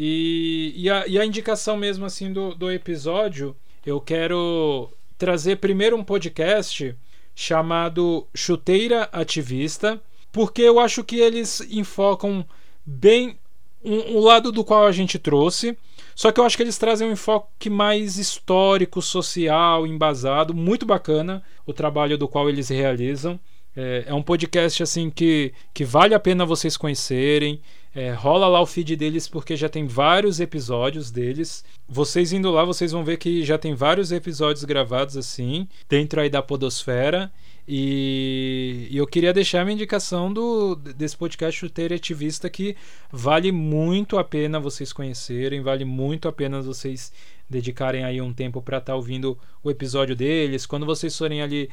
E, 0.00 0.74
e, 0.76 0.88
a, 0.88 1.08
e 1.08 1.18
a 1.18 1.26
indicação 1.26 1.76
mesmo 1.76 2.06
assim 2.06 2.32
do, 2.32 2.54
do 2.54 2.70
episódio, 2.70 3.56
eu 3.84 4.00
quero 4.00 4.88
trazer 5.18 5.56
primeiro 5.56 5.96
um 5.96 6.04
podcast 6.04 6.94
chamado 7.34 8.24
Chuteira 8.32 9.08
Ativista, 9.10 10.00
porque 10.30 10.62
eu 10.62 10.78
acho 10.78 11.02
que 11.02 11.16
eles 11.16 11.60
enfocam 11.68 12.46
bem 12.86 13.40
um, 13.84 14.20
lado 14.20 14.52
do 14.52 14.64
qual 14.64 14.86
a 14.86 14.92
gente 14.92 15.18
trouxe, 15.18 15.76
só 16.14 16.30
que 16.30 16.38
eu 16.38 16.44
acho 16.44 16.56
que 16.56 16.62
eles 16.62 16.78
trazem 16.78 17.08
um 17.08 17.12
enfoque 17.12 17.68
mais 17.68 18.18
histórico, 18.18 19.02
social, 19.02 19.84
embasado, 19.84 20.54
muito 20.54 20.86
bacana 20.86 21.42
o 21.66 21.72
trabalho 21.72 22.16
do 22.16 22.28
qual 22.28 22.48
eles 22.48 22.68
realizam. 22.68 23.38
É, 23.76 24.04
é 24.06 24.14
um 24.14 24.22
podcast 24.22 24.80
assim 24.80 25.10
que, 25.10 25.52
que 25.74 25.84
vale 25.84 26.14
a 26.14 26.20
pena 26.20 26.46
vocês 26.46 26.76
conhecerem. 26.76 27.60
É, 27.98 28.12
rola 28.12 28.46
lá 28.46 28.60
o 28.60 28.66
feed 28.66 28.94
deles 28.94 29.26
porque 29.26 29.56
já 29.56 29.68
tem 29.68 29.84
vários 29.84 30.38
episódios 30.38 31.10
deles. 31.10 31.64
Vocês 31.88 32.32
indo 32.32 32.48
lá, 32.48 32.64
vocês 32.64 32.92
vão 32.92 33.02
ver 33.02 33.16
que 33.16 33.42
já 33.42 33.58
tem 33.58 33.74
vários 33.74 34.12
episódios 34.12 34.62
gravados 34.62 35.16
assim, 35.16 35.66
dentro 35.88 36.20
aí 36.20 36.30
da 36.30 36.40
Podosfera. 36.40 37.28
E, 37.66 38.86
e 38.88 38.96
eu 38.96 39.04
queria 39.04 39.32
deixar 39.32 39.62
a 39.62 39.64
minha 39.64 39.74
indicação 39.74 40.32
do, 40.32 40.76
desse 40.76 41.16
podcast 41.16 41.58
Chuteiro 41.58 41.92
Ativista 41.92 42.48
que 42.48 42.76
vale 43.10 43.50
muito 43.50 44.16
a 44.16 44.22
pena 44.22 44.60
vocês 44.60 44.92
conhecerem, 44.92 45.60
vale 45.60 45.84
muito 45.84 46.28
a 46.28 46.32
pena 46.32 46.62
vocês 46.62 47.12
dedicarem 47.50 48.04
aí 48.04 48.20
um 48.20 48.32
tempo 48.32 48.62
para 48.62 48.78
estar 48.78 48.92
tá 48.92 48.96
ouvindo 48.96 49.36
o 49.60 49.72
episódio 49.72 50.14
deles. 50.14 50.66
Quando 50.66 50.86
vocês 50.86 51.18
forem 51.18 51.42
ali, 51.42 51.68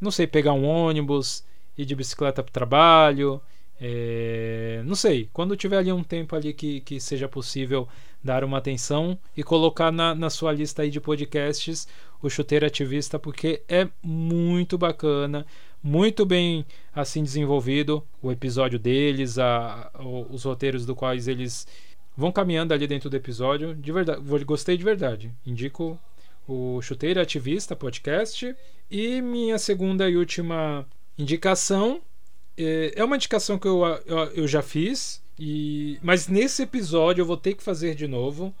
não 0.00 0.12
sei, 0.12 0.24
pegar 0.28 0.52
um 0.52 0.64
ônibus, 0.64 1.42
ir 1.76 1.84
de 1.84 1.96
bicicleta 1.96 2.44
para 2.44 2.50
o 2.50 2.52
trabalho, 2.52 3.42
é, 3.80 4.82
não 4.84 4.94
sei, 4.94 5.28
quando 5.32 5.56
tiver 5.56 5.78
ali 5.78 5.92
um 5.92 6.04
tempo 6.04 6.36
ali 6.36 6.52
que, 6.52 6.80
que 6.80 7.00
seja 7.00 7.28
possível 7.28 7.88
dar 8.22 8.44
uma 8.44 8.58
atenção 8.58 9.18
e 9.36 9.42
colocar 9.42 9.90
na, 9.90 10.14
na 10.14 10.30
sua 10.30 10.52
lista 10.52 10.82
aí 10.82 10.90
de 10.90 11.00
podcasts 11.00 11.86
o 12.22 12.30
Chuteiro 12.30 12.64
Ativista, 12.64 13.18
porque 13.18 13.62
é 13.68 13.88
muito 14.02 14.78
bacana, 14.78 15.44
muito 15.82 16.24
bem 16.24 16.64
assim 16.94 17.22
desenvolvido 17.22 18.02
o 18.22 18.32
episódio 18.32 18.78
deles, 18.78 19.38
a, 19.38 19.90
os 20.30 20.44
roteiros 20.44 20.86
do 20.86 20.94
quais 20.94 21.28
eles 21.28 21.66
vão 22.16 22.32
caminhando 22.32 22.72
ali 22.72 22.86
dentro 22.86 23.10
do 23.10 23.16
episódio. 23.16 23.74
De 23.74 23.92
verdade, 23.92 24.22
gostei 24.44 24.78
de 24.78 24.84
verdade. 24.84 25.30
Indico 25.44 26.00
o 26.48 26.80
Chuteiro 26.80 27.20
Ativista 27.20 27.76
podcast. 27.76 28.56
E 28.90 29.20
minha 29.20 29.58
segunda 29.58 30.08
e 30.08 30.16
última 30.16 30.86
indicação 31.18 32.00
é 32.56 33.04
uma 33.04 33.16
indicação 33.16 33.58
que 33.58 33.66
eu, 33.66 33.84
eu, 34.06 34.18
eu 34.34 34.48
já 34.48 34.62
fiz, 34.62 35.22
e, 35.38 35.98
mas 36.02 36.28
nesse 36.28 36.62
episódio 36.62 37.22
eu 37.22 37.26
vou 37.26 37.36
ter 37.36 37.54
que 37.54 37.62
fazer 37.62 37.94
de 37.94 38.06
novo, 38.06 38.54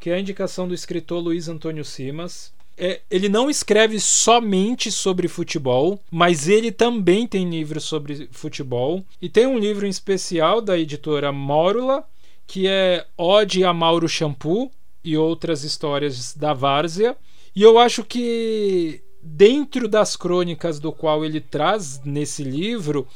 que 0.00 0.10
é 0.10 0.14
a 0.14 0.20
indicação 0.20 0.66
do 0.66 0.74
escritor 0.74 1.22
Luiz 1.22 1.48
Antônio 1.48 1.84
Simas. 1.84 2.52
É, 2.76 3.00
ele 3.10 3.28
não 3.28 3.50
escreve 3.50 4.00
somente 4.00 4.90
sobre 4.90 5.28
futebol, 5.28 6.00
mas 6.10 6.48
ele 6.48 6.72
também 6.72 7.26
tem 7.26 7.48
livros 7.48 7.84
sobre 7.84 8.28
futebol. 8.32 9.04
E 9.20 9.28
tem 9.28 9.46
um 9.46 9.58
livro 9.58 9.86
em 9.86 9.90
especial 9.90 10.62
da 10.62 10.78
editora 10.78 11.30
Mórula, 11.30 12.02
que 12.46 12.66
é 12.66 13.06
Ode 13.18 13.62
a 13.64 13.74
Mauro 13.74 14.08
Shampoo 14.08 14.70
e 15.04 15.16
outras 15.16 15.62
histórias 15.62 16.34
da 16.34 16.54
Várzea. 16.54 17.14
E 17.54 17.62
eu 17.62 17.78
acho 17.78 18.02
que 18.02 19.02
dentro 19.22 19.88
das 19.88 20.16
crônicas 20.16 20.78
do 20.78 20.92
qual 20.92 21.24
ele 21.24 21.40
traz 21.40 22.00
nesse 22.04 22.42
livro, 22.42 23.06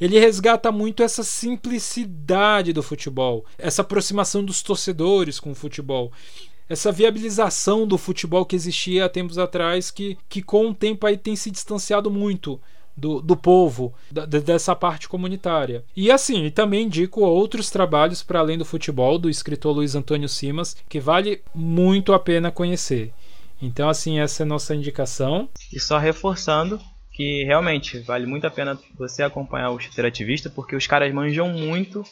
ele 0.00 0.18
resgata 0.18 0.72
muito 0.72 1.02
essa 1.02 1.22
simplicidade 1.22 2.72
do 2.72 2.82
futebol, 2.82 3.44
essa 3.56 3.82
aproximação 3.82 4.44
dos 4.44 4.62
torcedores 4.62 5.38
com 5.38 5.52
o 5.52 5.54
futebol. 5.54 6.12
Essa 6.68 6.90
viabilização 6.90 7.86
do 7.86 7.98
futebol 7.98 8.46
que 8.46 8.56
existia 8.56 9.04
há 9.04 9.08
tempos 9.08 9.36
atrás, 9.36 9.90
que, 9.90 10.16
que 10.28 10.40
com 10.40 10.70
o 10.70 10.74
tempo 10.74 11.06
aí 11.06 11.16
tem 11.16 11.36
se 11.36 11.50
distanciado 11.50 12.10
muito 12.10 12.60
do, 12.96 13.20
do 13.20 13.36
povo, 13.36 13.92
da, 14.10 14.26
dessa 14.26 14.74
parte 14.74 15.08
comunitária. 15.08 15.84
E 15.96 16.10
assim, 16.10 16.50
também 16.50 16.84
indico 16.84 17.22
outros 17.22 17.70
trabalhos 17.70 18.22
para 18.22 18.38
além 18.38 18.58
do 18.58 18.64
futebol, 18.64 19.18
do 19.18 19.30
escritor 19.30 19.74
Luiz 19.74 19.94
Antônio 19.94 20.28
Simas, 20.28 20.76
que 20.88 21.00
vale 21.00 21.42
muito 21.54 22.12
a 22.12 22.18
pena 22.18 22.50
conhecer. 22.50 23.12
Então, 23.62 23.88
assim, 23.88 24.18
essa 24.18 24.42
é 24.42 24.44
a 24.44 24.48
nossa 24.48 24.74
indicação. 24.74 25.48
E 25.72 25.78
só 25.78 25.96
reforçando 25.96 26.80
que 27.12 27.44
realmente 27.44 28.00
vale 28.00 28.26
muito 28.26 28.46
a 28.46 28.50
pena 28.50 28.78
você 28.98 29.22
acompanhar 29.22 29.70
o 29.70 29.78
Chuteiro 29.78 30.08
Ativista, 30.08 30.50
porque 30.50 30.74
os 30.74 30.86
caras 30.86 31.14
manjam 31.14 31.48
muito. 31.48 32.04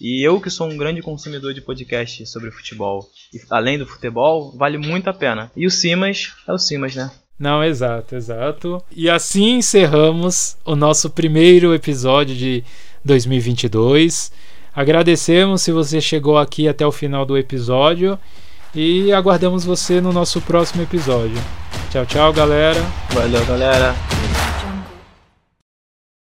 E 0.00 0.26
eu, 0.26 0.40
que 0.40 0.50
sou 0.50 0.68
um 0.68 0.76
grande 0.76 1.02
consumidor 1.02 1.54
de 1.54 1.62
podcast 1.62 2.26
sobre 2.26 2.50
futebol, 2.50 3.08
e 3.32 3.40
além 3.50 3.78
do 3.78 3.86
futebol, 3.86 4.54
vale 4.56 4.76
muito 4.76 5.08
a 5.08 5.14
pena. 5.14 5.50
E 5.56 5.66
o 5.66 5.70
Simas 5.70 6.34
é 6.46 6.52
o 6.52 6.58
Simas, 6.58 6.94
né? 6.94 7.10
Não, 7.38 7.64
exato, 7.64 8.14
exato. 8.14 8.82
E 8.94 9.10
assim 9.10 9.56
encerramos 9.56 10.56
o 10.64 10.76
nosso 10.76 11.10
primeiro 11.10 11.74
episódio 11.74 12.36
de 12.36 12.62
2022. 13.04 14.30
Agradecemos 14.74 15.62
se 15.62 15.72
você 15.72 16.00
chegou 16.00 16.36
aqui 16.36 16.68
até 16.68 16.86
o 16.86 16.92
final 16.92 17.24
do 17.24 17.36
episódio 17.36 18.18
e 18.76 19.12
aguardamos 19.12 19.64
você 19.64 20.00
no 20.00 20.12
nosso 20.12 20.40
próximo 20.40 20.82
episódio. 20.82 21.38
Tchau, 21.90 22.04
tchau, 22.04 22.32
galera. 22.32 22.84
Valeu, 23.10 23.44
galera. 23.46 23.94